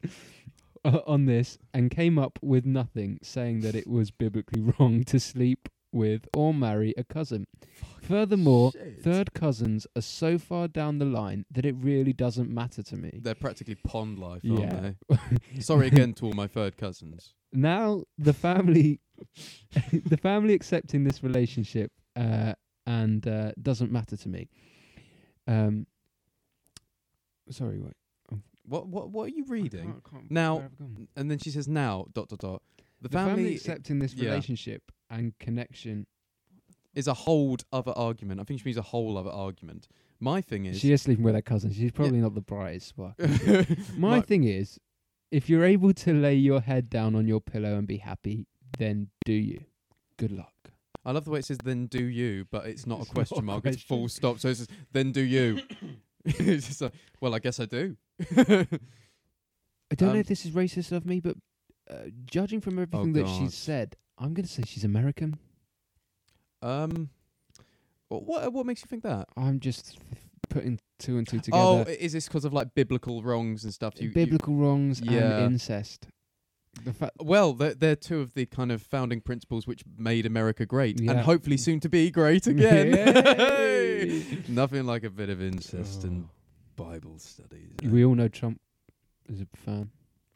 uh, 0.84 1.00
on 1.06 1.26
this 1.26 1.58
and 1.74 1.90
came 1.90 2.18
up 2.18 2.38
with 2.42 2.64
nothing, 2.64 3.18
saying 3.22 3.60
that 3.60 3.74
it 3.74 3.86
was 3.86 4.10
biblically 4.10 4.60
wrong 4.60 5.04
to 5.04 5.18
sleep 5.18 5.68
with 5.92 6.26
or 6.34 6.52
marry 6.54 6.94
a 6.96 7.04
cousin. 7.04 7.46
Furthermore, 8.02 8.72
Shit. 8.72 9.02
third 9.02 9.32
cousins 9.34 9.86
are 9.94 10.02
so 10.02 10.38
far 10.38 10.66
down 10.68 10.98
the 10.98 11.04
line 11.04 11.44
that 11.50 11.64
it 11.64 11.74
really 11.78 12.12
doesn't 12.12 12.50
matter 12.50 12.82
to 12.82 12.96
me. 12.96 13.20
They're 13.22 13.34
practically 13.34 13.76
pond 13.76 14.18
life, 14.18 14.42
aren't 14.48 14.60
Yeah. 14.60 14.92
they? 15.08 15.60
Sorry 15.60 15.86
again 15.86 16.12
to 16.14 16.26
all 16.26 16.32
my 16.32 16.46
third 16.48 16.76
cousins. 16.76 17.34
now 17.52 18.02
the 18.18 18.32
family 18.32 18.98
the 20.06 20.16
family 20.16 20.54
accepting 20.54 21.04
this 21.04 21.22
relationship 21.22 21.92
uh, 22.16 22.54
and 22.86 23.26
uh, 23.28 23.52
doesn't 23.60 23.92
matter 23.92 24.16
to 24.16 24.28
me 24.28 24.48
um 25.46 25.86
sorry 27.50 27.78
wait 27.78 27.92
What 28.64 28.86
what 28.88 29.10
what 29.10 29.24
are 29.26 29.34
you 29.34 29.44
reading? 29.48 29.80
I 29.80 29.92
can't- 29.92 30.04
can't- 30.10 30.30
Now, 30.30 30.54
where 30.54 30.62
have 30.62 30.72
I 30.72 30.84
gone? 30.84 31.08
And 31.16 31.30
then 31.30 31.38
she 31.38 31.50
says 31.50 31.66
now 31.68 32.06
dot 32.14 32.28
dot 32.28 32.38
dot. 32.38 32.62
The, 33.02 33.08
the 33.08 33.12
family, 33.18 33.34
family, 33.34 33.54
accepting 33.56 33.98
this 33.98 34.14
yeah. 34.14 34.30
relationship 34.30 34.82
and 35.10 35.36
connection 35.38 36.06
is 36.94 37.08
a 37.08 37.14
whole 37.14 37.56
other 37.72 37.92
argument. 37.96 38.40
I 38.40 38.44
think 38.44 38.60
she 38.60 38.64
means 38.66 38.76
a 38.76 38.82
whole 38.82 39.18
other 39.18 39.30
argument. 39.30 39.88
My 40.20 40.40
thing 40.40 40.66
is 40.66 40.78
she 40.78 40.92
is 40.92 41.02
sleeping 41.02 41.24
with 41.24 41.34
her 41.34 41.42
cousin 41.42 41.72
she's 41.72 41.90
probably 41.90 42.20
not 42.20 42.34
the 42.34 42.40
brightest 42.40 42.86
spark 42.90 43.14
my 43.96 44.20
thing 44.20 44.44
is 44.44 44.78
if 45.32 45.50
you're 45.50 45.64
able 45.64 45.92
to 45.94 46.14
lay 46.14 46.36
your 46.36 46.60
head 46.60 46.88
down 46.88 47.16
on 47.16 47.26
your 47.26 47.40
pillow 47.40 47.76
and 47.76 47.88
be 47.88 47.96
happy 47.96 48.46
then 48.78 49.08
do 49.24 49.32
you 49.32 49.64
good 50.18 50.30
luck 50.30 50.52
I 51.04 51.10
love 51.10 51.24
the 51.24 51.32
way 51.32 51.40
it 51.40 51.44
says 51.44 51.58
"then 51.64 51.86
do 51.86 52.04
you," 52.04 52.46
but 52.52 52.66
it's 52.66 52.86
not 52.86 53.00
It's 53.00 53.08
a 53.08 53.10
not 53.10 53.14
question 53.14 53.38
a 53.38 53.42
mark. 53.42 53.66
It's 53.66 53.78
question. 53.78 53.88
full 53.88 54.08
stop. 54.08 54.38
So 54.38 54.50
it 54.50 54.54
says 54.54 54.68
"then 54.92 55.10
do 55.10 55.20
you." 55.20 55.60
it's 56.24 56.68
just 56.68 56.80
like, 56.80 56.92
well, 57.20 57.34
I 57.34 57.40
guess 57.40 57.58
I 57.58 57.64
do. 57.64 57.96
I 58.30 58.36
don't 59.96 60.08
Um, 60.10 60.14
know 60.14 60.20
if 60.20 60.28
this 60.28 60.46
is 60.46 60.52
racist 60.52 60.92
of 60.92 61.04
me, 61.04 61.18
but 61.18 61.36
uh, 61.92 62.08
judging 62.26 62.60
from 62.60 62.78
everything 62.78 63.12
that 63.14 63.26
God. 63.26 63.38
she's 63.38 63.54
said, 63.54 63.96
I'm 64.18 64.34
going 64.34 64.46
to 64.46 64.52
say 64.52 64.62
she's 64.66 64.84
American. 64.84 65.38
um, 66.62 67.10
wh- 68.08 68.22
what 68.26 68.52
what 68.52 68.66
makes 68.66 68.82
you 68.82 68.86
think 68.88 69.02
that? 69.02 69.28
I'm 69.36 69.60
just 69.60 69.98
putting 70.48 70.78
two 70.98 71.18
and 71.18 71.26
two 71.26 71.40
together. 71.40 71.84
i- 71.88 71.90
is 71.98 72.12
this 72.12 72.28
because 72.28 72.44
of 72.44 72.52
like 72.52 72.74
biblical 72.74 73.22
wrongs 73.22 73.64
and 73.64 73.72
stuff? 73.74 73.94
You, 74.00 74.08
you- 74.08 74.14
biblical 74.14 74.54
wrongs 74.54 75.00
Yeah. 75.00 75.38
and 75.38 75.52
incest. 75.54 76.06
The 76.84 76.92
fact 76.94 77.12
well, 77.20 77.52
they're, 77.52 77.74
they're 77.74 77.96
two 77.96 78.20
of 78.20 78.32
the 78.32 78.46
kind 78.46 78.72
of 78.72 78.80
founding 78.80 79.20
principles 79.20 79.66
which 79.66 79.82
made 79.98 80.24
America 80.24 80.64
great, 80.64 80.98
and 80.98 81.06
Yeah. 81.08 81.22
hopefully 81.22 81.58
soon 81.58 81.80
to 81.80 81.88
be 81.90 82.10
great 82.10 82.46
again. 82.46 82.94
Yay! 82.96 84.42
Nothing 84.48 84.84
like 84.86 85.04
a 85.04 85.10
bit 85.10 85.28
of 85.28 85.42
incest 85.42 86.04
and 86.04 86.24
Oh. 86.24 86.84
Bible 86.84 87.18
studies. 87.18 87.72
eh? 87.84 87.88
we 87.88 88.02
all 88.04 88.14
know 88.14 88.28
Trump 88.28 88.58
is 89.28 89.42
a 89.42 89.46
fan. 89.56 89.90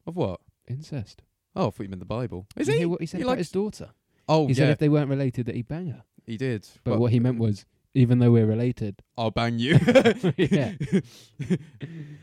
Of 0.07 0.17
what? 0.17 0.41
Incest. 0.69 1.23
Oh, 1.57 1.69
I 1.69 1.71
thought 1.71 1.83
you 1.83 1.89
meant 1.89 2.01
the 2.01 2.07
Bible. 2.07 2.47
Is 2.57 2.69
you 2.69 2.75
he? 2.75 2.79
hear 2.81 2.89
what 2.89 3.01
he 3.01 3.07
said 3.07 3.19
He 3.19 3.23
about 3.23 3.31
likes- 3.33 3.39
his 3.39 3.51
daughter? 3.51 3.91
Oh, 4.29 4.47
he 4.47 4.53
yeah, 4.53 4.57
said 4.59 4.71
if 4.71 4.79
they 4.79 4.89
weren't 4.89 5.09
related, 5.09 5.47
that 5.47 5.55
he'd 5.55 5.69
bang 5.69 5.89
her. 5.89 6.03
he 6.27 6.37
did. 6.37 6.69
But 6.85 6.99
what 6.99 7.13
he 7.13 7.21
meant 7.21 7.39
was, 7.39 7.65
even 7.95 8.19
though 8.19 8.31
we're 8.33 8.45
related, 8.47 8.97
I'll 9.17 9.31
bang 9.31 9.59
you. 9.59 9.79
Yeah. 10.37 10.73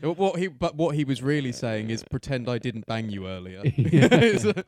what 0.02 0.38
he, 0.38 0.46
but 0.48 0.76
what 0.76 0.94
he 0.94 1.04
was 1.04 1.22
really 1.22 1.50
saying 1.52 1.90
is, 1.90 2.04
pretend 2.10 2.48
I 2.48 2.58
didn't 2.58 2.86
bang 2.86 3.10
you 3.10 3.26
earlier. 3.26 3.62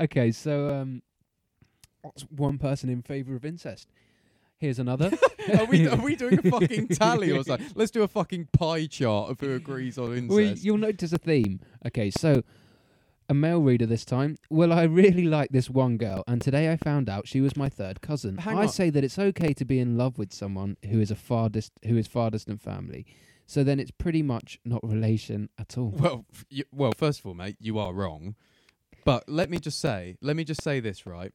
Okay, 0.00 0.32
so 0.32 0.70
um, 0.70 1.02
that's 2.02 2.22
one 2.22 2.56
person 2.56 2.88
in 2.88 3.02
favour 3.02 3.36
of 3.36 3.44
incest. 3.44 3.88
Here's 4.56 4.78
another. 4.78 5.10
are 5.58 5.66
we 5.66 5.86
are 5.88 5.96
we 5.96 6.16
doing 6.16 6.38
a 6.38 6.50
fucking 6.50 6.88
tally 6.88 7.30
or 7.32 7.44
something? 7.44 7.66
Let's 7.74 7.90
do 7.90 8.02
a 8.02 8.08
fucking 8.08 8.48
pie 8.52 8.86
chart 8.86 9.30
of 9.30 9.40
who 9.40 9.54
agrees 9.54 9.98
on 9.98 10.12
incest. 10.16 10.30
Well, 10.30 10.40
you'll 10.56 10.78
notice 10.78 11.12
a 11.12 11.18
theme. 11.18 11.60
Okay, 11.86 12.10
so 12.10 12.42
a 13.32 13.34
male 13.34 13.62
reader 13.62 13.86
this 13.86 14.04
time. 14.04 14.36
Well, 14.50 14.74
I 14.74 14.82
really 14.82 15.24
like 15.24 15.50
this 15.52 15.70
one 15.70 15.96
girl, 15.96 16.22
and 16.28 16.42
today 16.42 16.70
I 16.70 16.76
found 16.76 17.08
out 17.08 17.26
she 17.26 17.40
was 17.40 17.56
my 17.56 17.70
third 17.70 18.02
cousin. 18.02 18.36
Hang 18.36 18.58
I 18.58 18.62
on. 18.64 18.68
say 18.68 18.90
that 18.90 19.02
it's 19.02 19.18
okay 19.18 19.54
to 19.54 19.64
be 19.64 19.78
in 19.78 19.96
love 19.96 20.18
with 20.18 20.34
someone 20.34 20.76
who 20.90 21.00
is 21.00 21.10
a 21.10 21.16
far 21.16 21.48
dist- 21.48 21.72
who 21.86 21.96
is 21.96 22.06
far 22.06 22.30
distant 22.30 22.60
family. 22.60 23.06
So 23.46 23.64
then 23.64 23.80
it's 23.80 23.90
pretty 23.90 24.22
much 24.22 24.60
not 24.66 24.80
relation 24.82 25.48
at 25.58 25.78
all. 25.78 25.88
Well, 25.96 26.26
f- 26.30 26.44
you, 26.50 26.64
well, 26.72 26.92
first 26.96 27.20
of 27.20 27.26
all, 27.26 27.32
mate, 27.34 27.56
you 27.58 27.78
are 27.78 27.94
wrong. 27.94 28.34
But 29.06 29.26
let 29.28 29.48
me 29.50 29.58
just 29.58 29.80
say, 29.80 30.16
let 30.20 30.36
me 30.36 30.44
just 30.44 30.62
say 30.62 30.78
this, 30.78 31.06
right? 31.06 31.32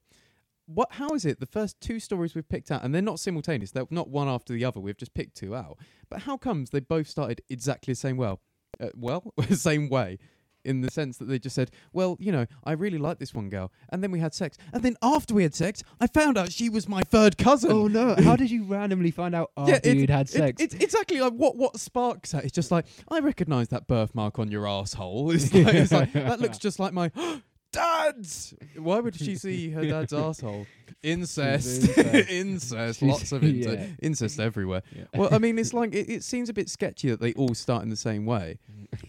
What? 0.68 0.94
How 0.94 1.10
is 1.16 1.26
it 1.26 1.40
the 1.40 1.48
first 1.48 1.82
two 1.82 2.00
stories 2.00 2.36
we've 2.36 2.48
picked 2.48 2.70
out, 2.70 2.84
and 2.84 2.94
they're 2.94 3.02
not 3.02 3.20
simultaneous? 3.20 3.72
They're 3.72 3.88
not 3.90 4.10
one 4.10 4.28
after 4.28 4.54
the 4.54 4.66
other. 4.66 4.80
We've 4.80 4.96
just 4.96 5.16
picked 5.16 5.36
two 5.36 5.56
out. 5.56 5.80
But 6.12 6.22
how 6.22 6.38
comes 6.38 6.70
they 6.70 6.80
both 6.80 7.08
started 7.08 7.42
exactly 7.50 7.94
the 7.94 7.96
same 7.96 8.18
well, 8.18 8.40
uh, 8.80 8.90
well, 8.96 9.34
same 9.52 9.90
way, 9.90 10.20
in 10.68 10.82
the 10.82 10.92
sense 10.92 11.18
that 11.18 11.26
they 11.26 11.40
just 11.40 11.56
said, 11.56 11.72
well, 11.94 12.18
you 12.20 12.32
know, 12.32 12.46
I 12.64 12.74
really 12.74 12.98
like 13.00 13.18
this 13.20 13.34
one 13.34 13.50
girl, 13.50 13.72
and 13.90 14.04
then 14.04 14.12
we 14.12 14.20
had 14.20 14.34
sex, 14.34 14.58
and 14.74 14.84
then 14.84 14.96
after 15.02 15.34
we 15.34 15.44
had 15.44 15.56
sex, 15.56 15.82
I 16.00 16.08
found 16.08 16.38
out 16.38 16.52
she 16.52 16.70
was 16.70 16.88
my 16.88 17.02
third 17.02 17.38
cousin. 17.38 17.72
Oh 17.72 17.88
no! 17.88 18.16
How 18.16 18.36
did 18.36 18.52
you 18.52 18.64
randomly 18.64 19.12
find 19.12 19.34
out 19.34 19.52
after 19.58 19.72
Yeah, 19.74 19.80
it- 19.84 19.98
you'd 19.98 20.10
had 20.10 20.28
It- 20.28 20.32
sex? 20.32 20.62
it's 20.62 20.76
exactly 20.76 21.20
like 21.20 21.34
what 21.34 21.56
what 21.58 21.80
sparks 21.80 22.32
that. 22.32 22.44
It's 22.44 22.54
just 22.54 22.70
like 22.72 22.86
I 23.10 23.20
recognise 23.20 23.70
that 23.70 23.88
birthmark 23.88 24.38
on 24.40 24.52
your 24.52 24.68
asshole. 24.68 25.32
It's 25.38 25.54
like, 25.54 25.74
it's 25.76 25.92
like 25.92 26.14
that 26.14 26.40
looks 26.42 26.58
just 26.58 26.80
like 26.80 26.94
my 26.94 27.12
oh, 27.16 27.42
dad's. 27.72 28.54
Why 28.78 29.00
would 29.00 29.16
she 29.16 29.36
see 29.36 29.72
her 29.72 29.86
dad's 29.86 30.14
asshole? 30.14 30.66
Incest, 31.04 31.88
incest. 31.98 32.30
incest, 32.30 33.02
lots 33.02 33.32
of 33.32 33.44
ince- 33.44 33.66
yeah. 33.66 33.86
incest 34.02 34.40
everywhere. 34.40 34.82
Yeah. 34.96 35.04
Well, 35.16 35.30
I 35.32 35.38
mean, 35.38 35.60
it's 35.60 35.74
like 35.74 35.94
it, 35.94 36.10
it 36.10 36.24
seems 36.24 36.50
a 36.50 36.54
bit 36.54 36.70
sketchy 36.70 37.10
that 37.10 37.20
they 37.20 37.34
all 37.34 37.54
start 37.54 37.84
in 37.84 37.90
the 37.90 37.96
same 37.96 38.26
way. 38.26 38.58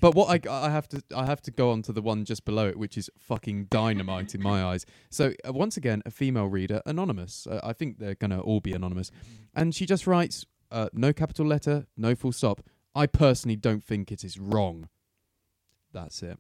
But 0.01 0.15
what 0.15 0.29
I, 0.29 0.51
I 0.51 0.71
have 0.71 0.89
to 0.89 1.03
I 1.15 1.27
have 1.27 1.41
to 1.43 1.51
go 1.51 1.71
on 1.71 1.83
to 1.83 1.93
the 1.93 2.03
one 2.03 2.25
just 2.25 2.45
below 2.45 2.69
it, 2.69 2.79
which 2.79 2.99
is 2.99 3.11
fucking 3.19 3.67
dynamite 3.71 4.35
in 4.35 4.43
my 4.43 4.63
eyes. 4.63 4.85
So 5.11 5.33
uh, 5.47 5.53
once 5.53 5.77
again, 5.77 6.03
a 6.05 6.11
female 6.11 6.47
reader, 6.47 6.83
anonymous. 6.85 7.47
Uh, 7.47 7.61
I 7.63 7.73
think 7.73 7.99
they're 7.99 8.15
gonna 8.15 8.41
all 8.41 8.61
be 8.61 8.73
anonymous, 8.73 9.11
and 9.55 9.75
she 9.75 9.87
just 9.87 10.07
writes, 10.07 10.45
uh, 10.71 10.89
no 10.93 11.13
capital 11.13 11.47
letter, 11.47 11.87
no 11.97 12.15
full 12.15 12.33
stop. 12.33 12.61
I 12.95 13.07
personally 13.07 13.57
don't 13.57 13.83
think 13.83 14.11
it 14.13 14.25
is 14.25 14.39
wrong. 14.39 14.89
That's 15.93 16.23
it. 16.23 16.39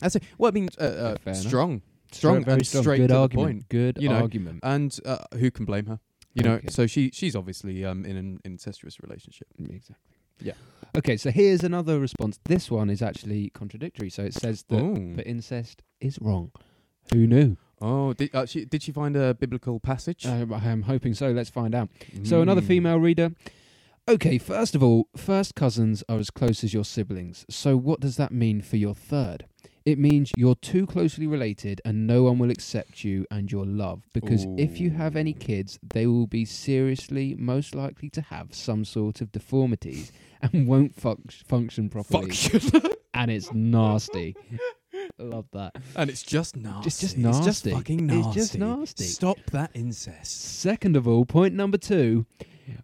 That's 0.00 0.16
it. 0.16 0.22
Well, 0.38 0.50
I 0.50 0.52
mean, 0.52 0.68
uh, 0.78 0.82
uh, 0.84 1.16
Fair 1.18 1.32
enough. 1.34 1.46
strong, 1.46 1.82
strong, 2.12 2.44
very 2.44 2.58
and 2.58 2.66
strong. 2.66 2.82
straight 2.84 2.96
Good 2.98 3.08
to 3.08 3.16
argument. 3.18 3.46
the 3.48 3.52
point. 3.54 3.68
Good 3.68 4.02
You 4.02 4.08
know, 4.08 4.16
argument. 4.16 4.60
And 4.62 4.98
uh, 5.04 5.18
who 5.34 5.50
can 5.50 5.64
blame 5.64 5.86
her? 5.86 5.98
You 6.34 6.42
know, 6.44 6.54
Okay. 6.54 6.68
so 6.70 6.86
she 6.86 7.10
she's 7.12 7.34
obviously 7.34 7.84
um 7.84 8.04
in 8.04 8.16
an 8.16 8.40
incestuous 8.44 9.00
relationship. 9.00 9.48
Exactly. 9.58 9.96
Yeah. 10.40 10.52
Okay, 10.96 11.16
so 11.16 11.30
here's 11.32 11.64
another 11.64 11.98
response. 11.98 12.38
This 12.44 12.70
one 12.70 12.90
is 12.90 13.02
actually 13.02 13.50
contradictory. 13.50 14.08
So 14.10 14.22
it 14.22 14.34
says 14.34 14.62
that 14.68 15.14
that 15.16 15.26
incest 15.26 15.82
is 16.00 16.18
wrong. 16.20 16.52
Who 17.12 17.26
knew? 17.26 17.56
Oh, 17.80 18.12
did 18.12 18.32
uh, 18.34 18.46
she 18.46 18.64
did 18.66 18.82
she 18.84 18.92
find 18.92 19.16
a 19.16 19.34
biblical 19.34 19.80
passage? 19.80 20.26
Uh, 20.26 20.46
I 20.52 20.68
am 20.68 20.82
hoping 20.82 21.14
so. 21.14 21.30
Let's 21.32 21.50
find 21.50 21.74
out. 21.74 21.88
So 22.22 22.40
another 22.40 22.60
Mm. 22.60 22.66
female 22.68 22.98
reader. 23.00 23.32
Okay, 24.08 24.38
first 24.38 24.74
of 24.74 24.82
all, 24.82 25.08
first 25.16 25.54
cousins 25.54 26.02
are 26.08 26.18
as 26.18 26.30
close 26.30 26.62
as 26.64 26.72
your 26.72 26.84
siblings. 26.84 27.44
So 27.50 27.76
what 27.76 28.00
does 28.00 28.16
that 28.16 28.32
mean 28.32 28.62
for 28.62 28.76
your 28.76 28.94
third? 28.94 29.44
It 29.88 29.98
means 29.98 30.32
you're 30.36 30.54
too 30.72 30.84
closely 30.86 31.26
related 31.26 31.80
and 31.82 32.06
no 32.06 32.24
one 32.24 32.38
will 32.38 32.50
accept 32.50 33.04
you 33.04 33.24
and 33.30 33.50
your 33.50 33.64
love. 33.64 34.02
Because 34.12 34.44
if 34.58 34.78
you 34.80 34.90
have 34.90 35.16
any 35.16 35.32
kids, 35.32 35.78
they 35.94 36.06
will 36.06 36.26
be 36.26 36.44
seriously 36.44 37.34
most 37.38 37.74
likely 37.74 38.10
to 38.10 38.20
have 38.20 38.54
some 38.54 38.84
sort 38.84 39.22
of 39.22 39.32
deformities 39.32 40.12
and 40.42 40.68
won't 40.68 40.94
func- 40.94 41.42
function 41.46 41.88
properly. 41.88 42.30
Function. 42.30 42.82
And 43.14 43.30
it's 43.32 43.50
nasty. 43.52 44.36
Love 45.18 45.46
that. 45.52 45.72
and 45.96 46.08
it's 46.10 46.22
just 46.22 46.54
nasty. 46.56 46.84
Just- 46.84 47.00
just 47.00 47.16
It's 47.16 47.44
just 47.46 47.64
fucking 47.68 48.06
nasty. 48.06 48.26
It's 48.28 48.34
just 48.34 48.58
nasty. 48.58 49.04
Stop 49.04 49.38
that 49.52 49.70
incest. 49.74 50.60
Second 50.60 50.96
of 50.96 51.08
all, 51.08 51.24
point 51.24 51.54
number 51.54 51.78
two, 51.78 52.26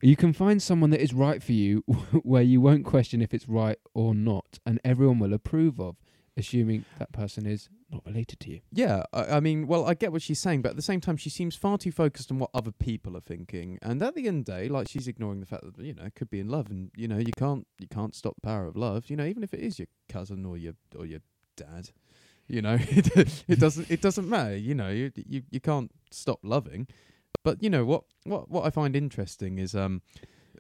you 0.01 0.17
can 0.17 0.33
find 0.33 0.61
someone 0.61 0.91
that 0.91 1.01
is 1.03 1.13
right 1.13 1.41
for 1.43 1.53
you 1.53 1.81
where 2.23 2.43
you 2.43 2.61
won't 2.61 2.85
question 2.85 3.21
if 3.23 3.33
it's 3.35 3.47
right 3.49 3.79
or 3.93 4.13
not, 4.15 4.59
and 4.67 4.81
everyone 4.85 5.19
will 5.21 5.35
approve 5.35 5.79
of, 5.79 5.97
assuming 6.37 6.85
that 6.99 7.13
person 7.13 7.47
is 7.47 7.69
not 7.91 8.05
related 8.05 8.41
to 8.41 8.51
you. 8.51 8.61
Yeah, 8.73 9.05
I, 9.13 9.37
I 9.37 9.41
mean, 9.41 9.67
well, 9.67 9.87
I 9.87 9.95
get 9.95 10.13
what 10.13 10.23
she's 10.23 10.41
saying, 10.41 10.63
but 10.63 10.71
at 10.71 10.77
the 10.77 10.83
same 10.83 11.01
time, 11.01 11.17
she 11.17 11.31
seems 11.31 11.55
far 11.55 11.79
too 11.79 11.93
focused 11.93 12.31
on 12.31 12.39
what 12.39 12.51
other 12.53 12.73
people 12.73 13.17
are 13.17 13.21
thinking. 13.21 13.79
And 13.83 14.03
at 14.03 14.15
the 14.15 14.27
end 14.27 14.41
of 14.41 14.45
the 14.47 14.53
day, 14.53 14.69
like 14.69 14.89
she's 14.89 15.09
ignoring 15.09 15.41
the 15.41 15.47
fact 15.47 15.65
that 15.65 15.85
you 15.85 15.95
know 15.95 16.09
could 16.15 16.31
be 16.31 16.41
in 16.41 16.49
love, 16.49 16.71
and 16.71 16.91
you 16.97 17.09
know 17.09 17.19
you 17.19 17.33
can't 17.37 17.67
you 17.79 17.89
can't 17.89 18.15
stop 18.15 18.35
the 18.37 18.47
power 18.47 18.67
of 18.67 18.77
love. 18.77 19.09
You 19.09 19.17
know, 19.17 19.25
even 19.25 19.43
if 19.43 19.55
it 19.55 19.61
is 19.61 19.79
your 19.79 19.89
cousin 20.09 20.45
or 20.45 20.57
your 20.57 20.75
or 20.99 21.07
your 21.07 21.21
dad, 21.57 21.91
you 22.49 22.63
know, 22.63 22.79
it, 22.81 23.45
it 23.49 23.61
doesn't 23.61 23.91
it 23.91 24.01
doesn't 24.01 24.29
matter. 24.29 24.57
You 24.57 24.75
know, 24.75 24.91
you 24.91 25.13
you 25.15 25.43
you 25.51 25.61
can't 25.61 25.91
stop 26.11 26.41
loving. 26.43 26.89
But 27.43 27.63
you 27.63 27.71
know 27.71 27.85
what 27.85 28.05
what 28.25 28.51
what 28.51 28.65
I 28.65 28.71
find 28.71 28.97
interesting 28.97 29.59
is 29.59 29.75
um 29.75 30.03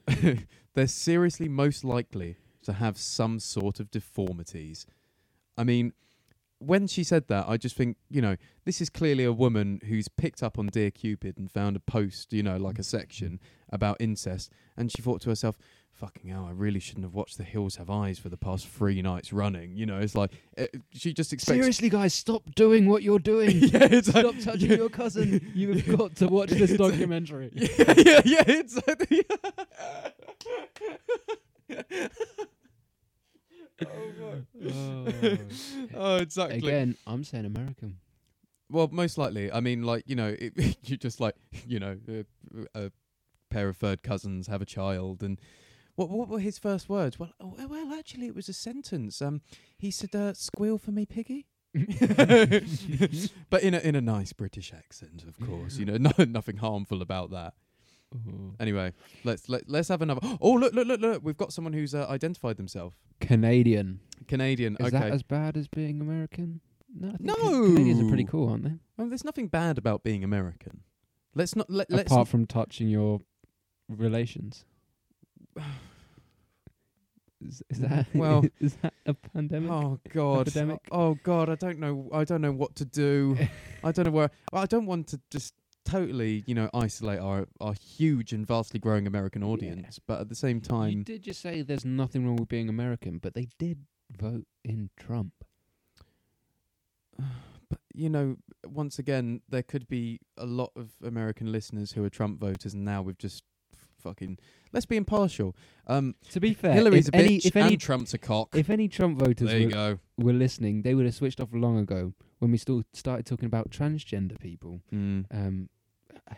they're 0.75 0.87
seriously 0.87 1.49
most 1.49 1.85
likely 1.85 2.37
to 2.63 2.75
have 2.75 2.99
some 2.99 3.39
sort 3.39 3.81
of 3.81 3.91
deformities. 3.91 4.87
I 5.57 5.65
mean, 5.65 5.93
when 6.59 6.87
she 6.87 7.05
said 7.05 7.29
that, 7.29 7.47
I 7.49 7.57
just 7.57 7.77
think, 7.77 7.97
you 8.11 8.23
know, 8.23 8.37
this 8.65 8.81
is 8.81 8.89
clearly 8.89 9.25
a 9.25 9.33
woman 9.33 9.81
who's 9.87 10.09
picked 10.09 10.43
up 10.43 10.59
on 10.59 10.67
Dear 10.69 10.91
Cupid 10.91 11.37
and 11.39 11.51
found 11.51 11.77
a 11.77 11.81
post, 11.81 12.33
you 12.33 12.43
know, 12.43 12.57
like 12.57 12.79
a 12.79 12.83
section 12.83 13.41
about 13.71 13.97
incest, 14.01 14.51
and 14.77 14.91
she 14.91 15.03
thought 15.03 15.21
to 15.23 15.29
herself, 15.31 15.59
"Fucking 15.93 16.31
hell, 16.31 16.47
I 16.47 16.53
really 16.53 16.81
shouldn't 16.81 17.05
have 17.05 17.15
watched 17.15 17.39
The 17.39 17.45
Hills 17.45 17.77
Have 17.77 17.91
Eyes 17.91 18.19
for 18.19 18.29
the 18.29 18.37
past 18.37 18.67
three 18.69 19.03
nights 19.03 19.33
running." 19.33 19.77
You 19.77 19.85
know, 19.87 19.99
it's 19.99 20.15
like 20.15 20.31
uh, 20.57 20.67
she 20.93 21.13
just 21.13 21.33
expects. 21.33 21.59
Seriously, 21.59 21.91
guys, 21.91 22.15
stop 22.15 22.43
doing 22.55 22.89
what 22.89 23.03
you're 23.03 23.19
doing. 23.19 23.51
yeah, 23.61 23.89
it's 23.91 24.15
like, 24.15 24.25
Stop 24.25 24.39
touching 24.41 24.71
yeah. 24.71 24.77
your 24.77 24.91
cousin. 24.91 25.41
You 25.55 25.75
have 25.75 25.99
got 25.99 26.17
to 26.17 26.27
watch 26.29 26.51
this 26.63 26.77
documentary. 26.77 27.51
yeah, 27.55 27.95
yeah, 27.97 28.21
yeah. 28.25 28.45
It's 28.47 28.79
oh, 35.95 36.17
exactly. 36.21 36.59
Again, 36.59 36.97
I'm 37.07 37.25
saying 37.25 37.45
American. 37.45 37.99
Well, 38.71 38.89
most 38.91 39.19
likely. 39.19 39.53
I 39.53 39.61
mean, 39.61 39.83
like 39.83 40.05
you 40.07 40.17
know, 40.17 40.35
it, 40.39 40.79
you 40.85 40.97
just 40.97 41.21
like 41.21 41.35
you 41.67 41.79
know, 41.79 41.97
a, 42.09 42.25
a 42.75 42.93
pair 43.51 43.69
of 43.69 43.77
third 43.77 44.03
cousins 44.03 44.47
have 44.47 44.63
a 44.63 44.67
child, 44.67 45.23
and 45.23 45.41
what 45.97 46.11
what 46.11 46.29
were 46.29 46.41
his 46.41 46.59
first 46.59 46.89
words? 46.89 47.19
Well, 47.19 47.33
oh, 47.41 47.55
well, 47.69 47.93
actually, 47.95 48.27
it 48.27 48.35
was 48.35 48.49
a 48.49 48.53
sentence. 48.55 49.21
Um, 49.23 49.43
he 49.79 49.91
said, 49.91 50.15
uh, 50.15 50.35
"Squeal 50.35 50.79
for 50.79 50.93
me, 50.93 51.07
piggy." 51.07 51.47
but 51.75 53.63
in 53.63 53.75
a 53.75 53.79
in 53.81 53.97
a 53.97 54.01
nice 54.01 54.33
British 54.33 54.73
accent, 54.73 55.25
of 55.25 55.39
course. 55.41 55.77
You 55.77 55.87
know, 55.87 55.97
no, 55.97 56.25
nothing 56.25 56.59
harmful 56.59 57.03
about 57.03 57.31
that. 57.31 57.55
Anyway, 58.61 58.93
let's 59.25 59.49
let, 59.49 59.69
let's 59.69 59.89
have 59.89 60.03
another. 60.03 60.21
Oh, 60.41 60.53
look, 60.53 60.73
look, 60.73 60.87
look, 60.87 61.01
look! 61.01 61.21
We've 61.25 61.37
got 61.37 61.53
someone 61.53 61.73
who's 61.73 61.95
uh, 61.95 62.07
identified 62.09 62.57
themselves. 62.57 62.97
Canadian. 63.21 64.01
Canadian. 64.29 64.77
Is 64.79 64.87
okay. 64.89 64.99
that 64.99 65.13
as 65.13 65.23
bad 65.23 65.57
as 65.57 65.69
being 65.69 66.01
American? 66.01 66.61
No. 66.95 67.09
I 67.09 67.17
No! 67.21 67.35
Ca- 67.35 67.67
Canadians 67.67 68.01
are 68.01 68.09
pretty 68.09 68.25
cool, 68.25 68.49
aren't 68.49 68.65
they? 68.65 68.75
well, 68.97 69.09
there's 69.09 69.25
nothing 69.25 69.49
bad 69.49 69.79
about 69.79 70.03
being 70.05 70.23
American. 70.23 70.83
Let's 71.35 71.57
not 71.57 71.69
let 71.69 71.91
let's 71.91 72.11
Apart 72.13 72.29
from 72.29 72.47
touching 72.47 72.89
your 72.89 73.21
relations. 73.89 74.65
Is, 77.47 77.63
is 77.69 77.81
that 77.81 78.07
Well- 78.15 78.45
is 78.61 78.77
that 78.77 78.95
a 79.05 79.13
pandemic? 79.13 79.71
Oh 79.71 79.99
God! 80.11 80.49
epidemic? 80.49 80.81
Oh 80.91 81.17
God! 81.25 81.51
I 81.51 81.57
don't 81.57 81.79
know. 81.79 82.09
I 82.13 82.25
don't 82.25 82.41
know 82.41 82.53
what 82.53 82.75
to 82.77 82.87
do. 82.87 83.37
I 83.85 83.93
don't 83.93 84.07
know 84.07 84.13
where. 84.13 84.31
I 84.53 84.65
don't 84.65 84.87
want 84.87 85.09
to 85.09 85.21
just 85.31 85.53
totally, 85.85 86.45
you 86.47 86.55
know, 86.55 86.69
isolate 86.75 87.21
our 87.21 87.47
our 87.61 87.75
huge 87.75 88.33
and 88.33 88.47
vastly 88.47 88.81
growing 88.81 89.07
American 89.07 89.43
audience, 89.43 89.99
but 89.99 90.21
at 90.21 90.29
the 90.29 90.35
same 90.35 90.61
time, 90.61 90.91
you 90.99 91.05
did 91.05 91.23
just 91.23 91.41
say 91.41 91.63
there's 91.63 91.85
nothing 91.85 92.27
wrong 92.27 92.37
with 92.37 92.49
being 92.49 92.69
American, 92.69 93.19
but 93.19 93.35
they 93.35 93.49
did 93.59 93.79
vote 94.11 94.47
in 94.65 94.91
Trump. 94.97 95.33
but 97.69 97.79
you 97.95 98.09
know, 98.09 98.37
once 98.67 98.99
again, 98.99 99.41
there 99.49 99.63
could 99.63 99.89
be 99.89 100.21
a 100.37 100.47
lot 100.47 100.71
of 100.77 100.91
American 101.05 101.53
listeners 101.53 101.93
who 101.93 102.05
are 102.05 102.11
Trump 102.11 102.41
voters, 102.41 102.75
and 102.75 102.85
now 102.85 103.03
we've 103.03 103.19
just 103.19 103.45
fucking 104.01 104.39
let's 104.73 104.87
be 104.87 104.97
impartial. 104.97 105.57
Um, 105.87 106.15
To 106.31 106.41
be 106.41 106.55
fair, 106.55 106.73
Hillary's 106.75 107.09
if 107.09 107.15
a 107.15 107.17
any, 107.19 107.39
bitch 107.39 107.47
if 107.47 107.57
any, 107.57 107.73
and 107.75 107.81
Trump's 107.81 108.15
a 108.15 108.19
cock. 108.19 108.55
if 108.55 108.69
any 108.71 108.89
Trump 108.89 109.19
voters 109.19 109.49
there 109.49 109.59
you 109.59 109.67
were, 109.67 109.73
go. 109.73 109.99
were 110.19 110.33
listening, 110.33 110.83
they 110.83 110.95
would 110.95 111.07
have 111.07 111.15
switched 111.15 111.41
off 111.41 111.49
long 111.53 111.79
ago 111.79 112.13
when 112.39 112.51
we 112.51 112.59
still 112.59 112.83
started 112.93 113.25
talking 113.25 113.47
about 113.47 113.71
transgender 113.71 114.39
people, 114.39 114.83
Mm, 114.93 115.25
um, 115.31 115.69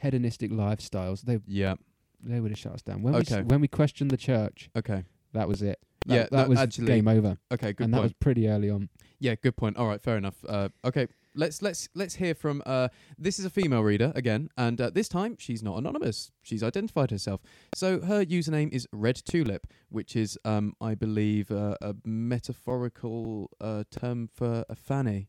hedonistic 0.01 0.51
lifestyles. 0.51 1.23
They 1.23 1.41
yeah. 1.47 1.75
they 2.23 2.41
would 2.41 2.51
have 2.51 2.59
shut 2.59 2.73
us 2.73 2.83
down. 2.83 3.03
When 3.03 3.13
we 3.15 3.21
Okay. 3.21 3.37
s- 3.41 3.45
when 3.45 3.61
we 3.61 3.69
questioned 3.69 4.11
the 4.11 4.17
church, 4.17 4.69
Okay. 4.77 5.05
that 5.33 5.47
was 5.49 5.63
it. 5.63 5.79
That, 6.07 6.15
Yeah, 6.15 6.27
that 6.31 6.49
was 6.49 6.59
actually- 6.59 6.87
game 6.87 7.09
over, 7.09 7.37
Okay. 7.53 7.73
Good 7.73 7.85
and 7.85 7.93
point. 7.93 8.01
that 8.01 8.03
was 8.03 8.13
pretty 8.15 8.49
early 8.49 8.71
on. 8.71 8.89
Yeah, 9.19 9.35
good 9.35 9.57
point. 9.57 9.77
All 9.77 9.87
right, 9.89 10.01
fair 10.01 10.17
enough. 10.17 10.45
Uh, 10.49 10.69
okay, 10.85 11.09
let's 11.35 11.63
let's 11.63 11.89
let's 11.95 12.15
hear 12.17 12.35
from. 12.35 12.63
Uh, 12.67 12.89
this 13.19 13.39
is 13.39 13.45
a 13.45 13.51
female 13.51 13.83
reader 13.83 14.13
again, 14.15 14.49
and 14.57 14.81
uh, 14.81 14.91
this 14.91 15.09
time 15.09 15.37
she's 15.39 15.63
not 15.63 15.79
anonymous. 15.79 16.31
She's 16.43 16.63
identified 16.63 17.11
herself. 17.11 17.41
So 17.75 18.01
her 18.01 18.25
username 18.25 18.71
is 18.73 18.87
Red 18.93 19.17
Tulip, 19.25 19.67
which 19.89 20.15
is, 20.17 20.39
um, 20.45 20.75
I 20.81 20.95
believe, 20.95 21.51
uh, 21.51 21.77
a 21.81 21.95
metaphorical 22.05 23.51
uh, 23.61 23.85
term 23.91 24.29
for 24.29 24.65
a 24.69 24.75
fanny. 24.77 25.29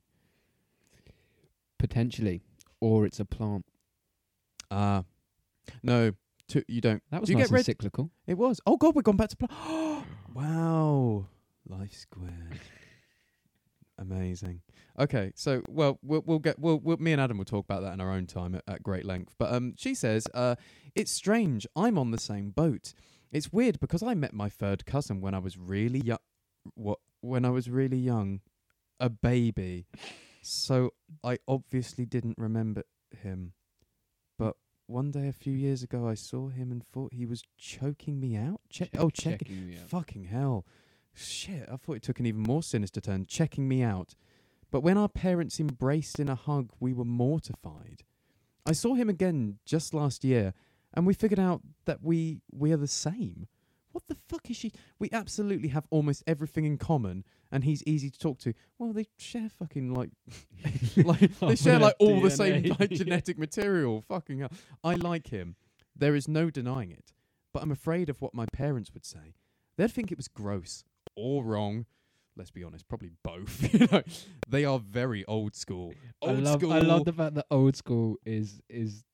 Potentially, 1.79 2.41
or 2.79 3.05
it's 3.05 3.19
a 3.19 3.25
plant. 3.25 3.65
Ah, 4.71 5.03
no, 5.83 6.11
tu- 6.47 6.63
you 6.67 6.81
don't. 6.81 7.01
That 7.11 7.21
was 7.21 7.27
Do 7.27 7.33
you 7.33 7.37
nice 7.37 7.45
get 7.45 7.49
and 7.49 7.55
red- 7.55 7.65
cyclical. 7.65 8.11
It 8.25 8.37
was. 8.37 8.59
Oh 8.65 8.77
God, 8.77 8.95
we've 8.95 9.03
gone 9.03 9.17
back 9.17 9.29
to. 9.29 9.37
Pl- 9.37 10.03
wow, 10.33 11.25
life 11.67 11.93
squared. 11.93 12.59
Amazing. 13.99 14.61
Okay, 14.99 15.31
so 15.35 15.61
well, 15.69 15.97
we'll 16.03 16.21
we'll 16.25 16.39
get 16.39 16.59
we'll, 16.59 16.79
we'll 16.79 16.97
me 16.97 17.11
and 17.13 17.21
Adam 17.21 17.37
will 17.37 17.45
talk 17.45 17.65
about 17.65 17.81
that 17.81 17.93
in 17.93 18.01
our 18.01 18.11
own 18.11 18.27
time 18.27 18.53
at, 18.55 18.63
at 18.67 18.83
great 18.83 19.05
length. 19.05 19.33
But 19.39 19.53
um, 19.53 19.73
she 19.77 19.95
says, 19.95 20.27
uh, 20.33 20.55
it's 20.95 21.11
strange. 21.11 21.65
I'm 21.75 21.97
on 21.97 22.11
the 22.11 22.19
same 22.19 22.51
boat. 22.51 22.93
It's 23.31 23.51
weird 23.51 23.79
because 23.79 24.03
I 24.03 24.13
met 24.13 24.33
my 24.33 24.49
third 24.49 24.85
cousin 24.85 25.19
when 25.21 25.33
I 25.33 25.39
was 25.39 25.57
really 25.57 25.99
young. 25.99 26.19
What? 26.75 26.99
When 27.21 27.43
I 27.43 27.49
was 27.49 27.69
really 27.69 27.97
young, 27.97 28.41
a 28.99 29.09
baby. 29.09 29.87
So 30.43 30.91
I 31.23 31.39
obviously 31.47 32.05
didn't 32.05 32.37
remember 32.37 32.83
him. 33.23 33.53
One 34.87 35.11
day 35.11 35.27
a 35.27 35.33
few 35.33 35.51
years 35.51 35.83
ago, 35.83 36.07
I 36.07 36.13
saw 36.13 36.47
him 36.47 36.71
and 36.71 36.81
thought 36.81 37.13
he 37.13 37.25
was 37.25 37.43
choking 37.57 38.21
me 38.21 38.37
out. 38.37 38.61
Check. 38.69 38.89
oh, 38.97 39.09
check. 39.09 39.39
checking 39.39 39.67
me 39.67 39.75
out. 39.75 39.89
Fucking 39.89 40.23
hell. 40.25 40.65
Shit, 41.13 41.67
I 41.69 41.75
thought 41.75 41.97
it 41.97 42.03
took 42.03 42.21
an 42.21 42.25
even 42.25 42.41
more 42.41 42.63
sinister 42.63 43.01
turn, 43.01 43.25
checking 43.25 43.67
me 43.67 43.83
out. 43.83 44.15
But 44.71 44.81
when 44.81 44.97
our 44.97 45.09
parents 45.09 45.59
embraced 45.59 46.21
in 46.21 46.29
a 46.29 46.35
hug, 46.35 46.71
we 46.79 46.93
were 46.93 47.03
mortified. 47.03 48.03
I 48.65 48.71
saw 48.71 48.95
him 48.95 49.09
again 49.09 49.59
just 49.65 49.93
last 49.93 50.23
year, 50.23 50.53
and 50.93 51.05
we 51.05 51.13
figured 51.13 51.39
out 51.39 51.61
that 51.85 52.01
we 52.01 52.41
we 52.51 52.71
are 52.71 52.77
the 52.77 52.87
same. 52.87 53.47
What 53.97 54.05
the 54.09 54.17
fuck 54.29 54.47
is 54.51 54.55
she? 54.55 54.71
We 54.99 55.09
absolutely 55.11 55.69
have 55.69 55.87
almost 55.89 56.23
everything 56.27 56.65
in 56.65 56.77
common, 56.77 57.23
and 57.51 57.63
he's 57.63 57.81
easy 57.87 58.11
to 58.11 58.19
talk 58.19 58.37
to. 58.41 58.53
Well, 58.77 58.93
they 58.93 59.07
share 59.17 59.49
fucking 59.49 59.91
like, 59.91 60.11
like 60.97 61.35
they 61.39 61.55
share 61.55 61.79
like 61.79 61.95
all 61.97 62.21
the 62.21 62.29
same 62.29 62.75
like 62.79 62.91
genetic 62.91 63.39
material. 63.39 64.01
Fucking 64.01 64.37
hell. 64.37 64.51
I 64.83 64.93
like 64.93 65.29
him. 65.29 65.55
There 65.95 66.13
is 66.13 66.27
no 66.27 66.51
denying 66.51 66.91
it. 66.91 67.11
But 67.51 67.63
I'm 67.63 67.71
afraid 67.71 68.07
of 68.07 68.21
what 68.21 68.35
my 68.35 68.45
parents 68.53 68.93
would 68.93 69.03
say. 69.03 69.33
They'd 69.79 69.91
think 69.91 70.11
it 70.11 70.17
was 70.17 70.27
gross 70.27 70.83
or 71.15 71.43
wrong. 71.43 71.87
Let's 72.35 72.51
be 72.51 72.63
honest, 72.63 72.87
probably 72.87 73.09
both. 73.23 73.73
you 73.73 73.87
know, 73.91 74.03
they 74.47 74.63
are 74.63 74.77
very 74.77 75.25
old 75.25 75.55
school. 75.55 75.91
I 76.23 76.27
Old 76.27 76.39
love 76.41 76.59
school. 76.59 76.71
I 76.71 76.79
love 76.81 77.05
the 77.05 77.13
fact 77.13 77.33
that 77.33 77.47
old 77.49 77.75
school 77.75 78.17
is 78.27 78.61
is 78.69 79.05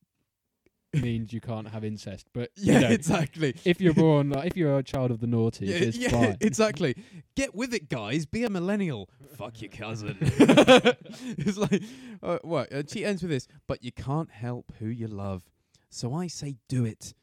means 0.93 1.33
you 1.33 1.41
can't 1.41 1.67
have 1.69 1.83
incest, 1.83 2.27
but 2.33 2.51
you 2.55 2.73
yeah, 2.73 2.79
know, 2.79 2.89
exactly. 2.89 3.55
if 3.65 3.81
you're 3.81 3.93
born 3.93 4.29
like, 4.29 4.47
if 4.47 4.57
you're 4.57 4.77
a 4.77 4.83
child 4.83 5.11
of 5.11 5.19
the 5.19 5.27
noughties, 5.27 5.67
Yeah, 5.67 5.75
it's 5.75 5.97
yeah, 5.97 6.09
fine. 6.09 6.37
exactly. 6.41 6.95
Get 7.35 7.55
with 7.55 7.73
it, 7.73 7.89
guys. 7.89 8.25
Be 8.25 8.43
a 8.43 8.49
millennial. 8.49 9.09
Fuck 9.37 9.61
your 9.61 9.71
cousin. 9.71 10.17
it's 10.21 11.57
like, 11.57 11.81
uh, 12.21 12.39
what? 12.43 12.71
And 12.71 12.89
she 12.89 13.03
ends 13.05 13.21
with 13.21 13.31
this, 13.31 13.47
but 13.67 13.83
you 13.83 13.91
can't 13.91 14.31
help 14.31 14.71
who 14.79 14.87
you 14.87 15.07
love. 15.07 15.43
So 15.89 16.13
I 16.13 16.27
say 16.27 16.55
do 16.67 16.85
it. 16.85 17.13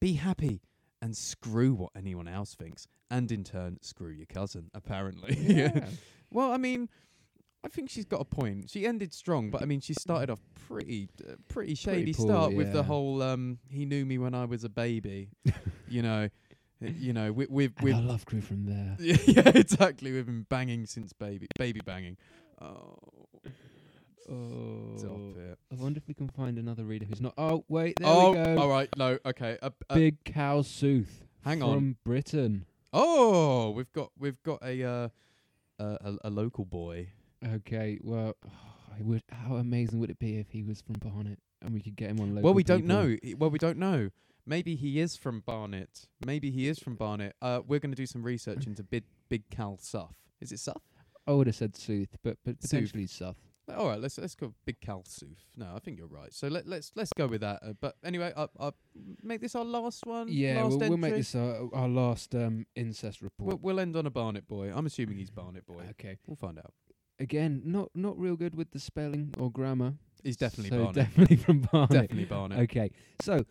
Be 0.00 0.14
happy 0.14 0.62
and 1.02 1.16
screw 1.16 1.74
what 1.74 1.90
anyone 1.96 2.28
else 2.28 2.54
thinks. 2.54 2.86
And 3.10 3.30
in 3.32 3.44
turn, 3.44 3.78
screw 3.82 4.10
your 4.10 4.26
cousin, 4.26 4.70
apparently. 4.74 5.36
Yeah. 5.40 5.86
well, 6.30 6.52
I 6.52 6.56
mean, 6.58 6.88
I 7.62 7.68
think 7.68 7.90
she's 7.90 8.06
got 8.06 8.20
a 8.20 8.24
point. 8.24 8.70
She 8.70 8.86
ended 8.86 9.12
strong, 9.12 9.50
but 9.50 9.62
I 9.62 9.66
mean, 9.66 9.80
she 9.80 9.92
started 9.94 10.30
off 10.30 10.40
pretty, 10.66 11.08
uh, 11.28 11.34
pretty 11.48 11.74
shady 11.74 12.14
poor, 12.14 12.26
start 12.26 12.54
with 12.54 12.72
the 12.72 12.82
whole 12.82 13.22
um, 13.22 13.58
"he 13.68 13.84
knew 13.84 14.04
me 14.06 14.18
when 14.18 14.34
I 14.34 14.46
was 14.46 14.64
a 14.64 14.68
baby," 14.68 15.28
you 15.88 16.00
know, 16.02 16.28
uh, 16.82 16.88
you 16.98 17.12
know, 17.12 17.32
with 17.32 17.50
with, 17.50 17.72
with 17.82 17.94
our 17.94 18.00
love 18.00 18.24
grew 18.24 18.40
from 18.40 18.64
there. 18.64 18.96
yeah, 18.98 19.52
exactly. 19.54 20.12
We've 20.12 20.24
been 20.26 20.46
banging 20.48 20.86
since 20.86 21.12
baby, 21.12 21.48
baby 21.58 21.80
banging. 21.84 22.16
Oh, 22.62 22.96
stop 24.96 25.10
Oh, 25.10 25.34
it. 25.36 25.58
I 25.72 25.74
wonder 25.74 25.98
if 25.98 26.06
we 26.06 26.14
can 26.14 26.28
find 26.28 26.56
another 26.58 26.84
reader 26.84 27.04
who's 27.04 27.20
not. 27.20 27.34
Oh 27.36 27.64
wait, 27.68 27.96
there 27.98 28.08
oh, 28.08 28.30
we 28.30 28.36
go. 28.36 28.58
all 28.58 28.68
right. 28.68 28.88
No, 28.96 29.18
okay. 29.26 29.58
Uh, 29.60 29.70
uh, 29.88 29.94
Big 29.94 30.22
Cow 30.24 30.62
Sooth 30.62 31.24
hang 31.44 31.62
on, 31.62 31.74
from. 31.74 31.96
Britain. 32.04 32.64
Oh, 32.92 33.70
we've 33.70 33.92
got 33.92 34.10
we've 34.18 34.42
got 34.42 34.62
a 34.64 34.82
uh, 34.82 35.08
uh, 35.78 35.96
a, 36.00 36.16
a 36.24 36.30
local 36.30 36.64
boy. 36.64 37.08
Okay, 37.46 37.98
well, 38.02 38.34
I 38.98 39.02
would. 39.02 39.22
How 39.30 39.56
amazing 39.56 39.98
would 40.00 40.10
it 40.10 40.18
be 40.18 40.36
if 40.38 40.50
he 40.50 40.62
was 40.62 40.80
from 40.80 40.96
Barnet 40.98 41.38
and 41.62 41.72
we 41.72 41.80
could 41.80 41.96
get 41.96 42.10
him 42.10 42.20
on 42.20 42.30
local? 42.34 42.42
well, 42.42 42.54
we 42.54 42.62
don't 42.64 42.82
people? 42.82 42.96
know. 42.96 43.16
I- 43.24 43.34
Well, 43.38 43.50
we 43.50 43.58
don't 43.58 43.78
know. 43.78 44.10
Maybe 44.46 44.74
he 44.74 44.98
is 44.98 45.16
from 45.16 45.40
Barnet. 45.40 46.06
Maybe 46.26 46.50
he 46.50 46.66
is 46.66 46.78
from 46.78 46.96
Barnet. 46.96 47.36
Uh, 47.40 47.60
we're 47.66 47.78
going 47.78 47.92
to 47.92 47.96
do 47.96 48.06
some 48.06 48.22
research 48.22 48.66
into 48.66 48.82
Big 48.82 49.04
Big 49.28 49.48
Cal 49.50 49.78
Suff. 49.78 50.14
Is 50.40 50.50
it 50.52 50.58
Suff? 50.58 50.82
I 51.26 51.32
would 51.32 51.46
have 51.46 51.56
said 51.56 51.76
Sooth, 51.76 52.16
but 52.24 52.38
but 52.44 52.60
Sooth. 52.60 52.70
potentially 52.70 53.06
Suff. 53.06 53.36
All 53.76 53.86
right, 53.86 54.00
let's 54.00 54.18
let's 54.18 54.34
go 54.34 54.52
Big 54.64 54.80
Cal 54.80 55.04
Sooth. 55.06 55.44
No, 55.56 55.72
I 55.76 55.78
think 55.78 55.98
you're 55.98 56.08
right. 56.08 56.32
So 56.32 56.48
let 56.48 56.66
let's 56.66 56.90
let's 56.96 57.12
go 57.16 57.28
with 57.28 57.42
that. 57.42 57.60
Uh, 57.62 57.74
but 57.80 57.94
anyway, 58.02 58.32
I 58.36 58.48
I 58.58 58.72
make 59.22 59.40
this 59.40 59.54
our 59.54 59.64
last 59.64 60.04
one. 60.06 60.26
Yeah, 60.28 60.64
last 60.64 60.78
we'll, 60.80 60.88
we'll 60.88 60.98
make 60.98 61.08
entry? 61.12 61.20
this 61.20 61.34
our, 61.36 61.68
our 61.72 61.88
last 61.88 62.34
um, 62.34 62.66
incest 62.74 63.22
report. 63.22 63.46
We'll, 63.48 63.58
we'll 63.76 63.80
end 63.80 63.94
on 63.94 64.06
a 64.06 64.10
Barnet 64.10 64.48
boy. 64.48 64.72
I'm 64.74 64.86
assuming 64.86 65.18
he's 65.18 65.30
Barnet 65.30 65.66
boy. 65.66 65.82
okay. 65.90 66.16
We'll 66.26 66.36
find 66.36 66.58
out. 66.58 66.72
Again, 67.20 67.60
not 67.66 67.90
not 67.94 68.18
real 68.18 68.34
good 68.34 68.54
with 68.54 68.70
the 68.70 68.80
spelling 68.80 69.34
or 69.38 69.50
grammar. 69.50 69.92
He's 70.24 70.38
definitely 70.38 70.70
so 70.70 70.84
Barnet. 70.84 70.94
Definitely 70.94 71.36
from 71.36 71.60
Barnet. 71.60 71.90
definitely 71.90 72.24
Barnet. 72.24 72.58
Okay, 72.60 72.90
so 73.20 73.44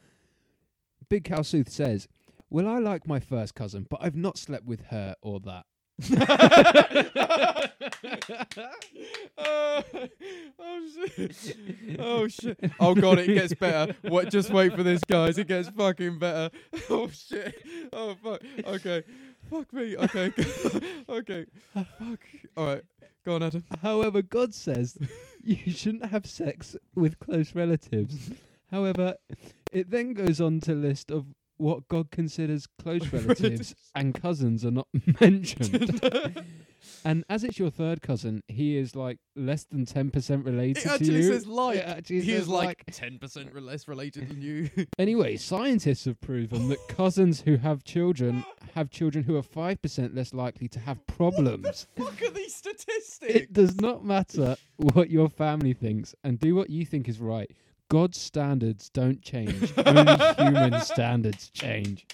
Big 1.08 1.24
Cow 1.24 1.44
Sooth 1.44 1.70
says, 1.70 2.08
"Well, 2.50 2.68
I 2.68 2.80
like 2.80 3.08
my 3.08 3.20
first 3.20 3.54
cousin, 3.54 3.86
but 3.88 4.00
I've 4.02 4.16
not 4.16 4.40
slept 4.40 4.66
with 4.66 4.82
her 4.88 5.16
or 5.22 5.40
that." 5.42 5.66
oh, 9.38 9.84
oh 10.60 10.88
shit! 10.96 11.58
Oh 12.00 12.28
shit! 12.28 12.60
Oh 12.80 12.96
god, 12.96 13.20
it 13.20 13.28
gets 13.28 13.54
better. 13.54 13.96
What? 14.02 14.32
Just 14.32 14.52
wait 14.52 14.76
for 14.76 14.82
this, 14.82 15.04
guys. 15.04 15.38
It 15.38 15.48
gets 15.48 15.70
fucking 15.70 16.18
better. 16.20 16.50
Oh 16.90 17.10
shit! 17.10 17.54
Oh 17.94 18.16
fuck. 18.24 18.42
Okay. 18.66 19.04
Fuck 19.50 19.72
me. 19.74 19.96
Okay. 19.96 20.34
okay. 21.08 21.46
Fuck. 21.74 22.20
All 22.58 22.66
right. 22.66 22.84
Go 23.26 23.36
on, 23.36 23.44
Adam. 23.44 23.64
However, 23.82 24.22
God 24.22 24.54
says 24.54 24.98
you 25.44 25.58
shouldn't 25.72 26.06
have 26.06 26.26
sex 26.26 26.76
with 26.96 27.20
close 27.20 27.54
relatives. 27.56 28.32
However, 28.72 29.16
it 29.72 29.90
then 29.90 30.14
goes 30.14 30.40
on 30.40 30.60
to 30.62 30.74
list 30.74 31.12
of 31.12 31.26
what 31.58 31.88
God 31.88 32.12
considers 32.12 32.68
close 32.82 33.06
relatives 33.14 33.76
and 33.96 34.14
cousins 34.14 34.64
are 34.64 34.72
not 34.72 34.88
mentioned. 35.20 36.00
And 37.06 37.24
as 37.30 37.44
it's 37.44 37.58
your 37.60 37.70
third 37.70 38.02
cousin, 38.02 38.42
he 38.48 38.78
is 38.78 38.96
like 38.96 39.18
less 39.36 39.64
than 39.66 39.86
10% 39.86 40.46
related 40.46 40.78
It 40.78 40.82
to 40.88 40.92
actually 40.94 41.16
you. 41.16 41.24
says 41.34 41.48
like. 41.48 41.78
It 41.78 41.86
actually 41.88 42.22
He 42.22 42.32
says 42.32 42.42
is 42.44 42.48
like 42.48 42.84
ten 42.92 43.18
percent 43.20 43.56
less 43.62 43.88
related 43.88 44.30
than 44.30 44.42
you. 44.42 44.70
Anyway, 45.00 45.38
scientists 45.38 46.06
have 46.06 46.20
proven 46.22 46.70
that 46.70 46.88
cousins 46.88 47.42
who 47.42 47.58
have 47.58 47.84
children 47.84 48.44
have 48.76 48.90
children 48.90 49.24
who 49.24 49.36
are 49.36 49.42
5% 49.42 50.16
less 50.16 50.34
likely 50.34 50.68
to 50.68 50.80
have 50.80 51.06
problems. 51.08 51.88
Fuck 51.98 52.22
are 52.22 52.30
these 52.30 52.54
statistics? 52.54 53.22
It 53.36 53.54
does 53.54 53.80
not 53.82 54.06
matter 54.06 54.56
what 54.78 55.10
your 55.10 55.28
family 55.30 55.74
thinks 55.74 56.14
and 56.24 56.40
do 56.40 56.54
what 56.56 56.70
you 56.70 56.86
think 56.86 57.10
is 57.10 57.20
right. 57.20 57.50
God's 57.90 58.20
standards 58.20 58.90
don't 58.90 59.20
change. 59.24 59.74
Only 59.86 60.16
human 60.38 60.80
standards 60.82 61.50
change. 61.50 62.06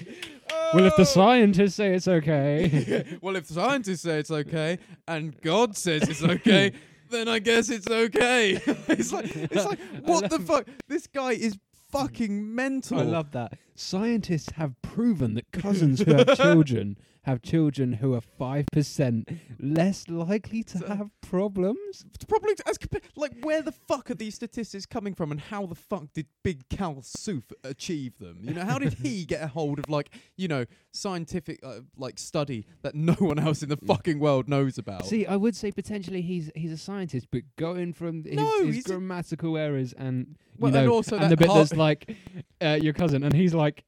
Oh, 0.50 0.55
Well, 0.76 0.86
if 0.86 0.96
the 0.98 1.06
scientists 1.06 1.76
say 1.76 1.94
it's 1.94 2.08
okay. 2.08 3.18
well, 3.22 3.36
if 3.36 3.48
the 3.48 3.54
scientists 3.54 4.02
say 4.02 4.20
it's 4.20 4.32
okay 4.32 4.78
and 5.08 5.40
God 5.42 5.78
says 5.78 6.04
it's 6.04 6.24
okay, 6.36 6.74
then 7.10 7.28
I 7.28 7.40
guess 7.40 7.70
it's 7.70 7.90
okay. 7.90 8.60
it's 8.66 9.14
like 9.14 9.36
it's 9.36 9.66
like 9.66 9.80
what 10.04 10.30
the 10.30 10.40
fuck? 10.40 10.68
This 10.88 11.08
guy 11.08 11.32
is 11.32 11.58
fucking 11.92 12.54
mental. 12.54 13.00
I 13.00 13.04
love 13.04 13.32
that. 13.32 13.54
Scientists 13.76 14.52
have 14.52 14.74
proven 14.82 15.36
that 15.36 15.52
cousins 15.52 16.02
who 16.02 16.14
have 16.14 16.36
children 16.36 16.98
have 17.26 17.42
children 17.42 17.94
who 17.94 18.14
are 18.14 18.22
5% 18.40 19.40
less 19.60 20.08
likely 20.08 20.64
to 20.64 20.78
So- 20.80 20.88
have 20.88 21.10
problems. 21.22 22.06
Probably 22.28 22.54
as 22.66 22.78
compa- 22.78 23.02
like 23.16 23.34
where 23.44 23.62
the 23.62 23.72
fuck 23.72 24.10
are 24.12 24.16
these 24.16 24.36
statistics 24.36 24.86
coming 24.86 25.14
from, 25.16 25.32
and 25.32 25.40
how 25.42 25.66
the 25.66 25.76
fuck 25.76 26.14
did 26.14 26.28
Big 26.44 26.68
Cal 26.70 26.96
Soof 26.96 27.44
achieve 27.64 28.18
them? 28.20 28.40
You 28.42 28.54
know, 28.54 28.64
how 28.64 28.78
did 28.80 28.94
he 28.94 29.26
get 29.26 29.42
a 29.42 29.48
hold 29.48 29.80
of 29.80 29.90
like 29.90 30.10
you 30.38 30.48
know 30.48 30.66
scientific 30.92 31.60
uh, 31.64 31.80
like 31.98 32.18
study 32.20 32.66
that 32.84 32.96
no 32.96 33.14
one 33.14 33.40
else 33.40 33.62
in 33.64 33.70
the 33.70 33.78
fucking 33.78 34.20
world 34.20 34.48
knows 34.48 34.78
about? 34.78 35.06
See, 35.06 35.26
I 35.26 35.36
would 35.36 35.56
say 35.56 35.72
potentially 35.72 36.22
he's 36.22 36.52
he's 36.56 36.72
a 36.72 36.78
scientist, 36.78 37.28
but 37.32 37.42
going 37.58 37.94
from 37.94 38.24
his, 38.24 38.36
No, 38.36 38.66
his 38.66 38.84
grammatical 38.84 39.58
errors 39.58 39.94
and 39.94 40.36
Well, 40.60 40.70
you 40.72 40.74
know, 40.76 40.82
and 40.84 40.90
also 40.92 41.18
and 41.18 41.32
the 41.32 41.38
bit 41.38 41.48
that's 41.52 41.74
like 41.74 42.16
uh, 42.62 42.78
your 42.82 42.94
cousin, 42.94 43.24
and 43.24 43.34
he's 43.34 43.54
like 43.54 43.84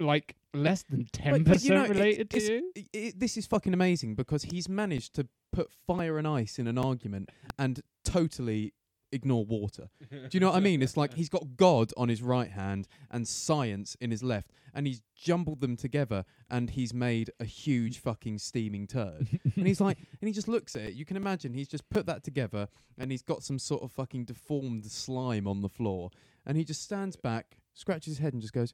like 0.00 0.36
less 0.54 0.82
than 0.84 1.06
ten 1.12 1.42
but, 1.44 1.62
you 1.62 1.70
know, 1.70 1.82
percent 1.82 1.84
it's- 1.84 1.88
related 1.90 2.30
to 2.30 2.36
it's- 2.36 2.48
you. 2.50 2.72
I- 2.94 2.98
I- 3.08 3.12
this 3.16 3.36
is 3.36 3.46
fucking 3.46 3.72
amazing 3.74 4.14
because 4.14 4.44
he's 4.44 4.68
managed 4.68 5.14
to 5.14 5.28
put 5.52 5.70
fire 5.70 6.18
and 6.18 6.26
ice 6.26 6.58
in 6.58 6.66
an 6.66 6.78
argument 6.78 7.30
and 7.58 7.80
totally 8.04 8.72
ignore 9.14 9.44
water. 9.44 9.90
Do 10.10 10.28
you 10.32 10.40
know 10.40 10.48
what 10.48 10.56
I 10.56 10.60
mean? 10.60 10.80
It's 10.80 10.96
like 10.96 11.12
he's 11.14 11.28
got 11.28 11.56
God 11.58 11.92
on 11.98 12.08
his 12.08 12.22
right 12.22 12.50
hand 12.50 12.88
and 13.10 13.28
science 13.28 13.94
in 14.00 14.10
his 14.10 14.22
left, 14.22 14.50
and 14.74 14.86
he's 14.86 15.02
jumbled 15.14 15.60
them 15.60 15.76
together 15.76 16.24
and 16.50 16.70
he's 16.70 16.94
made 16.94 17.30
a 17.38 17.44
huge 17.44 17.98
fucking 17.98 18.38
steaming 18.38 18.86
turd. 18.86 19.28
and 19.56 19.66
he's 19.66 19.82
like, 19.82 19.98
and 19.98 20.26
he 20.28 20.32
just 20.32 20.48
looks 20.48 20.74
at 20.76 20.82
it. 20.82 20.94
You 20.94 21.04
can 21.04 21.18
imagine 21.18 21.52
he's 21.52 21.68
just 21.68 21.86
put 21.90 22.06
that 22.06 22.24
together 22.24 22.68
and 22.98 23.10
he's 23.10 23.20
got 23.22 23.42
some 23.42 23.58
sort 23.58 23.82
of 23.82 23.92
fucking 23.92 24.24
deformed 24.24 24.86
slime 24.86 25.46
on 25.46 25.60
the 25.60 25.68
floor, 25.68 26.08
and 26.46 26.56
he 26.56 26.64
just 26.64 26.82
stands 26.82 27.14
back, 27.16 27.58
scratches 27.74 28.12
his 28.14 28.18
head, 28.18 28.32
and 28.32 28.40
just 28.40 28.54
goes. 28.54 28.72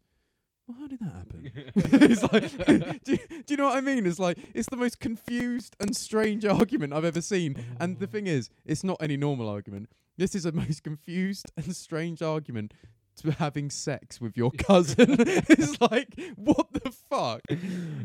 Well, 0.68 0.76
how 0.80 0.86
did 0.86 0.98
that 1.00 1.12
happen? 1.12 1.50
it's 2.10 2.22
like, 2.22 3.02
do, 3.04 3.12
you, 3.12 3.18
do 3.28 3.44
you 3.48 3.56
know 3.56 3.64
what 3.64 3.76
I 3.76 3.80
mean? 3.80 4.06
It's 4.06 4.18
like 4.18 4.36
it's 4.52 4.68
the 4.68 4.76
most 4.76 5.00
confused 5.00 5.74
and 5.80 5.96
strange 5.96 6.44
argument 6.44 6.92
I've 6.92 7.06
ever 7.06 7.22
seen. 7.22 7.64
And 7.80 7.98
the 7.98 8.06
thing 8.06 8.26
is, 8.26 8.50
it's 8.66 8.84
not 8.84 8.98
any 9.00 9.16
normal 9.16 9.48
argument. 9.48 9.88
This 10.18 10.34
is 10.34 10.44
a 10.44 10.52
most 10.52 10.82
confused 10.82 11.50
and 11.56 11.74
strange 11.74 12.20
argument 12.20 12.74
to 13.16 13.32
having 13.32 13.70
sex 13.70 14.20
with 14.20 14.36
your 14.36 14.50
cousin. 14.50 15.16
it's 15.18 15.80
like, 15.80 16.20
what 16.36 16.66
the 16.72 16.90
fuck? 16.90 17.40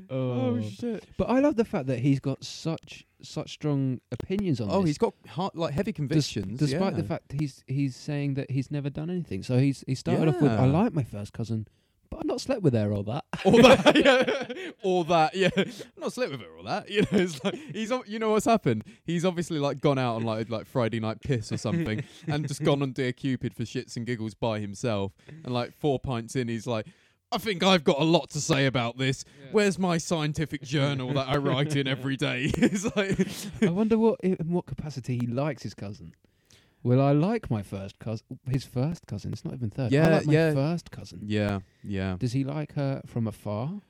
Oh. 0.09 0.55
oh, 0.57 0.61
shit! 0.61 1.03
But 1.17 1.29
I 1.29 1.39
love 1.39 1.57
the 1.57 1.65
fact 1.65 1.87
that 1.87 1.99
he's 1.99 2.21
got 2.21 2.45
such 2.45 3.05
such 3.21 3.51
strong 3.51 3.99
opinions 4.11 4.61
on 4.61 4.67
this. 4.67 4.75
Oh, 4.75 4.81
this. 4.81 4.89
he's 4.89 4.97
got 4.97 5.13
heart, 5.27 5.55
like 5.55 5.73
heavy 5.73 5.91
Des- 5.91 5.97
convictions. 5.97 6.59
despite 6.59 6.95
the 6.95 7.03
fact 7.03 7.33
he's 7.33 7.61
he's 7.67 7.95
saying 7.97 8.35
that 8.35 8.49
he's 8.51 8.71
never 8.71 8.89
done 8.89 9.09
anything. 9.09 9.43
So 9.43 9.57
he's 9.57 9.83
he 9.85 9.95
started 9.95 10.29
off 10.29 10.41
with 10.41 10.51
I 10.51 10.65
like 10.65 10.93
my 10.93 11.03
first 11.03 11.33
cousin, 11.33 11.67
I've 12.23 12.27
not 12.27 12.39
slept 12.39 12.61
with 12.61 12.73
her 12.73 12.93
or 12.93 13.03
that. 13.03 13.25
all 13.45 13.51
that, 13.61 13.95
yeah, 13.97 14.71
all 14.81 15.03
that, 15.03 15.35
yeah. 15.35 15.49
I'm 15.57 15.73
not 15.99 16.13
slept 16.13 16.31
with 16.31 16.39
her, 16.39 16.57
all 16.57 16.63
that. 16.63 16.89
You 16.93 17.01
know, 17.01 17.07
it's 17.11 17.43
like 17.43 17.55
he's, 17.55 17.91
you 18.05 18.19
know 18.19 18.31
what's 18.31 18.45
happened? 18.45 18.83
He's 19.03 19.25
obviously 19.25 19.59
like 19.59 19.81
gone 19.81 19.97
out 19.97 20.15
on 20.15 20.23
like 20.23 20.49
like 20.49 20.67
Friday 20.67 20.99
night 20.99 21.21
piss 21.21 21.51
or 21.51 21.57
something, 21.57 22.03
and 22.27 22.47
just 22.47 22.63
gone 22.63 22.81
on 22.81 22.91
Dear 22.91 23.11
Cupid 23.11 23.53
for 23.55 23.63
shits 23.63 23.97
and 23.97 24.05
giggles 24.05 24.35
by 24.35 24.59
himself, 24.59 25.11
and 25.43 25.53
like 25.53 25.73
four 25.73 25.99
pints 25.99 26.35
in, 26.35 26.47
he's 26.47 26.67
like. 26.67 26.87
I 27.31 27.39
think 27.39 27.63
I've 27.63 27.83
got 27.83 27.99
a 27.99 28.03
lot 28.03 28.29
to 28.31 28.39
say 28.39 28.67
about 28.67 28.99
this. 28.99 29.25
Where's 29.51 29.79
my 29.79 29.97
scientific 29.97 30.61
journal 30.61 31.13
that 31.13 31.27
I 31.27 31.37
write 31.37 31.75
in 31.75 31.87
every 31.87 32.15
day? 32.15 32.51
it's 32.53 32.85
like, 32.95 33.27
I 33.67 33.71
wonder 33.71 33.97
what 33.97 34.19
in 34.21 34.35
what 34.49 34.67
capacity 34.67 35.17
he 35.17 35.25
likes 35.25 35.63
his 35.63 35.73
cousin. 35.73 36.13
Will 36.83 37.01
I 37.01 37.11
like 37.13 37.49
my 37.49 37.61
first 37.61 37.97
cousin? 37.99 38.39
His 38.49 38.65
first 38.65 39.07
cousin. 39.07 39.31
It's 39.33 39.45
not 39.45 39.53
even 39.53 39.69
third. 39.69 39.93
I 39.93 39.95
Yeah, 39.95 40.09
like 40.09 40.25
my 40.27 40.33
yeah. 40.33 40.53
first 40.53 40.91
cousin. 40.91 41.21
yeah, 41.23 41.59
yeah. 41.83 42.17
Does 42.19 42.33
he 42.33 42.43
like 42.43 42.73
her 42.73 43.01
from 43.05 43.25
afar? 43.27 43.81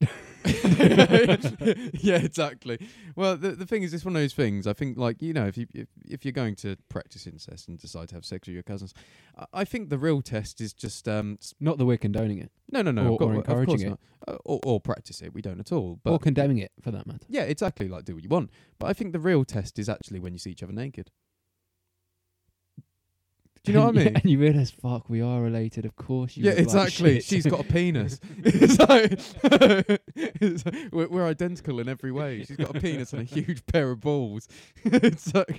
yeah, 0.44 2.16
exactly. 2.16 2.78
Well, 3.16 3.36
the 3.36 3.52
the 3.52 3.64
thing 3.66 3.82
is, 3.82 3.94
it's 3.94 4.04
one 4.04 4.14
of 4.16 4.20
those 4.22 4.34
things. 4.34 4.66
I 4.66 4.72
think, 4.74 4.98
like 4.98 5.22
you 5.22 5.32
know, 5.32 5.46
if 5.46 5.56
you 5.56 5.66
if, 5.72 5.88
if 6.06 6.24
you're 6.24 6.32
going 6.32 6.56
to 6.56 6.76
practice 6.88 7.26
incest 7.26 7.68
and 7.68 7.78
decide 7.78 8.08
to 8.10 8.14
have 8.16 8.24
sex 8.24 8.46
with 8.48 8.54
your 8.54 8.62
cousins, 8.62 8.92
I, 9.38 9.46
I 9.54 9.64
think 9.64 9.88
the 9.88 9.96
real 9.98 10.20
test 10.20 10.60
is 10.60 10.72
just 10.74 11.08
um 11.08 11.38
s- 11.40 11.54
Not 11.60 11.78
that 11.78 11.86
we're 11.86 11.96
condoning 11.96 12.38
it 12.38 12.50
no, 12.70 12.82
no, 12.82 12.90
no, 12.90 13.08
Or- 13.08 13.12
of 13.12 13.18
cour- 13.18 13.28
or 13.28 13.38
of 13.38 13.44
course 13.46 13.58
encouraging 13.60 13.86
it. 13.86 13.90
not. 13.90 14.00
Uh, 14.26 14.38
or, 14.44 14.60
or 14.64 14.80
practice 14.80 15.22
it. 15.22 15.32
We 15.32 15.40
don't 15.42 15.60
at 15.60 15.72
all. 15.72 16.00
But 16.02 16.10
or 16.12 16.18
condemning 16.18 16.58
it, 16.58 16.72
for 16.82 16.90
that 16.90 17.06
matter. 17.06 17.26
yeah, 17.28 17.42
exactly. 17.42 17.88
Like 17.88 18.04
do 18.04 18.14
what 18.14 18.22
you 18.22 18.28
want. 18.28 18.50
But 18.78 18.88
I 18.88 18.92
think 18.92 19.12
the 19.12 19.20
real 19.20 19.44
test 19.44 19.78
is 19.78 19.88
actually 19.88 20.20
when 20.20 20.32
you 20.34 20.38
see 20.38 20.50
each 20.50 20.62
other 20.62 20.72
naked. 20.72 21.10
Do 23.64 23.72
you 23.72 23.78
know 23.78 23.86
what 23.86 23.96
I 23.98 23.98
mean? 24.04 24.14
And 24.16 24.24
you 24.24 24.38
realise, 24.38 24.70
fuck, 24.70 25.08
we 25.08 25.22
are 25.22 25.40
related. 25.40 25.86
Of 25.86 25.96
course, 25.96 26.36
you 26.36 26.44
Yeah, 26.44 26.52
exactly. 26.52 27.20
She's 27.20 27.46
got 27.46 27.60
a 27.60 27.64
penis. 27.64 28.20
it's 28.44 28.78
like, 28.78 29.18
it's 30.14 30.64
like- 30.66 30.92
we're, 30.92 31.08
we're 31.08 31.26
identical 31.26 31.80
in 31.80 31.88
every 31.88 32.12
way. 32.12 32.44
She's 32.44 32.58
got 32.58 32.76
a 32.76 32.80
penis 32.80 33.12
and 33.14 33.22
a 33.22 33.24
huge 33.24 33.64
pair 33.66 33.90
of 33.90 34.00
balls. 34.00 34.48
it's 34.84 35.34
like, 35.34 35.58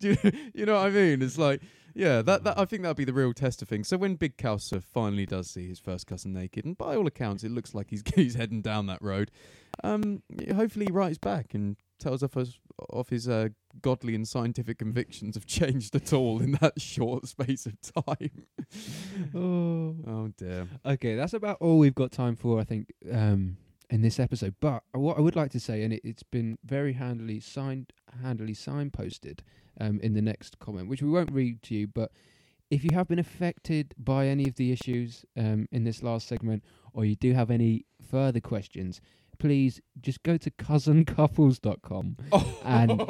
do 0.00 0.10
you, 0.10 0.16
you 0.54 0.66
know 0.66 0.74
what 0.74 0.86
I 0.86 0.90
mean? 0.90 1.22
It's 1.22 1.38
like, 1.38 1.62
yeah, 1.94 2.20
that, 2.22 2.42
that 2.42 2.58
I 2.58 2.64
think 2.64 2.82
that'll 2.82 2.94
be 2.94 3.04
the 3.04 3.12
real 3.12 3.32
test 3.32 3.62
of 3.62 3.68
things. 3.68 3.86
So 3.86 3.96
when 3.96 4.16
Big 4.16 4.36
Kausa 4.36 4.82
finally 4.82 5.24
does 5.26 5.48
see 5.48 5.68
his 5.68 5.78
first 5.78 6.08
cousin 6.08 6.32
naked, 6.32 6.64
and 6.64 6.76
by 6.76 6.96
all 6.96 7.06
accounts, 7.06 7.44
it 7.44 7.52
looks 7.52 7.72
like 7.72 7.90
he's 7.90 8.02
he's 8.16 8.34
heading 8.34 8.62
down 8.62 8.86
that 8.86 9.00
road. 9.00 9.30
Um, 9.84 10.22
hopefully 10.52 10.86
he 10.88 10.92
writes 10.92 11.18
back 11.18 11.54
and 11.54 11.76
tells 12.00 12.24
us 12.24 12.30
of, 12.34 12.48
of 12.90 13.08
his 13.10 13.28
uh, 13.28 13.50
godly 13.80 14.14
and 14.14 14.26
scientific 14.26 14.78
convictions 14.78 15.34
have 15.34 15.46
changed 15.46 15.94
at 15.94 16.12
all 16.12 16.40
in 16.40 16.52
that 16.60 16.80
short 16.80 17.26
space 17.28 17.66
of 17.66 17.80
time. 17.80 18.46
oh. 19.34 19.96
Oh 20.06 20.28
dear. 20.36 20.68
Okay, 20.84 21.14
that's 21.14 21.34
about 21.34 21.58
all 21.60 21.78
we've 21.78 21.94
got 21.94 22.12
time 22.12 22.36
for, 22.36 22.60
I 22.60 22.64
think, 22.64 22.92
um, 23.12 23.56
in 23.90 24.02
this 24.02 24.18
episode. 24.18 24.54
But 24.60 24.82
what 24.92 25.18
I 25.18 25.20
would 25.20 25.36
like 25.36 25.50
to 25.52 25.60
say, 25.60 25.82
and 25.82 25.92
it, 25.92 26.00
it's 26.04 26.22
been 26.22 26.58
very 26.64 26.94
handily 26.94 27.40
signed, 27.40 27.92
handily 28.22 28.54
signposted 28.54 29.40
um, 29.80 30.00
in 30.00 30.14
the 30.14 30.22
next 30.22 30.58
comment, 30.58 30.88
which 30.88 31.02
we 31.02 31.10
won't 31.10 31.32
read 31.32 31.62
to 31.64 31.74
you, 31.74 31.86
but 31.86 32.10
if 32.70 32.82
you 32.82 32.90
have 32.94 33.08
been 33.08 33.18
affected 33.18 33.94
by 33.98 34.26
any 34.26 34.48
of 34.48 34.56
the 34.56 34.72
issues 34.72 35.24
um, 35.36 35.68
in 35.70 35.84
this 35.84 36.02
last 36.02 36.26
segment, 36.26 36.64
or 36.92 37.04
you 37.04 37.14
do 37.14 37.32
have 37.32 37.50
any 37.50 37.84
further 38.10 38.40
questions, 38.40 39.00
please 39.44 39.78
just 40.00 40.22
go 40.22 40.38
to 40.38 40.50
cousincouples.com 40.52 42.16
And- 42.64 43.02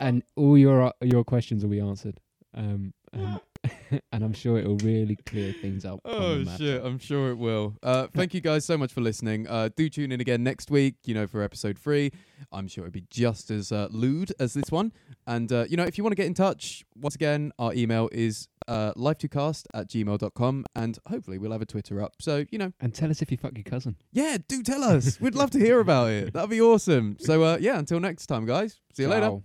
and 0.00 0.22
all 0.36 0.58
your 0.58 0.92
your 1.00 1.24
questions 1.24 1.62
will 1.62 1.70
be 1.70 1.80
answered. 1.80 2.20
Um, 2.52 2.92
and, 3.14 3.40
and 4.12 4.24
I'm 4.24 4.32
sure 4.32 4.58
it 4.58 4.66
will 4.66 4.76
really 4.78 5.16
clear 5.26 5.52
things 5.52 5.84
up. 5.84 6.00
Oh 6.04 6.44
shit! 6.56 6.84
I'm 6.84 6.98
sure 6.98 7.30
it 7.30 7.36
will. 7.38 7.76
Uh, 7.82 8.06
thank 8.14 8.34
you 8.34 8.40
guys 8.40 8.64
so 8.64 8.76
much 8.76 8.92
for 8.92 9.00
listening. 9.00 9.46
Uh, 9.48 9.68
do 9.76 9.88
tune 9.88 10.12
in 10.12 10.20
again 10.20 10.42
next 10.42 10.70
week. 10.70 10.94
You 11.04 11.14
know, 11.14 11.26
for 11.26 11.42
episode 11.42 11.78
three. 11.78 12.10
I'm 12.52 12.68
sure 12.68 12.84
it'll 12.84 12.92
be 12.92 13.04
just 13.10 13.50
as 13.50 13.72
uh, 13.72 13.88
lewd 13.90 14.32
as 14.38 14.52
this 14.54 14.70
one. 14.70 14.92
And 15.26 15.50
uh, 15.52 15.64
you 15.68 15.76
know, 15.76 15.84
if 15.84 15.96
you 15.96 16.04
want 16.04 16.12
to 16.12 16.16
get 16.16 16.26
in 16.26 16.34
touch, 16.34 16.84
once 17.00 17.14
again, 17.14 17.52
our 17.58 17.72
email 17.74 18.08
is 18.12 18.48
uh, 18.68 18.92
life2cast 18.94 19.66
at 19.74 19.88
gmail.com, 19.88 20.64
and 20.76 20.98
hopefully 21.08 21.38
we'll 21.38 21.52
have 21.52 21.62
a 21.62 21.66
Twitter 21.66 22.02
up. 22.02 22.14
So 22.20 22.44
you 22.50 22.58
know, 22.58 22.72
And 22.80 22.94
tell 22.94 23.10
us 23.10 23.22
if 23.22 23.30
you 23.30 23.38
fuck 23.38 23.52
your 23.54 23.64
cousin. 23.64 23.96
yeah, 24.12 24.36
do 24.46 24.62
tell 24.62 24.84
us. 24.84 25.20
We'd 25.20 25.34
love 25.34 25.50
to 25.52 25.58
hear 25.58 25.80
about 25.80 26.10
it. 26.10 26.32
That'd 26.34 26.50
be 26.50 26.60
awesome. 26.60 27.16
So 27.20 27.42
uh, 27.42 27.58
yeah, 27.60 27.78
until 27.78 28.00
next 28.00 28.26
time, 28.26 28.44
guys. 28.44 28.80
See 28.92 29.02
you 29.04 29.08
later. 29.08 29.26
Ciao. 29.28 29.42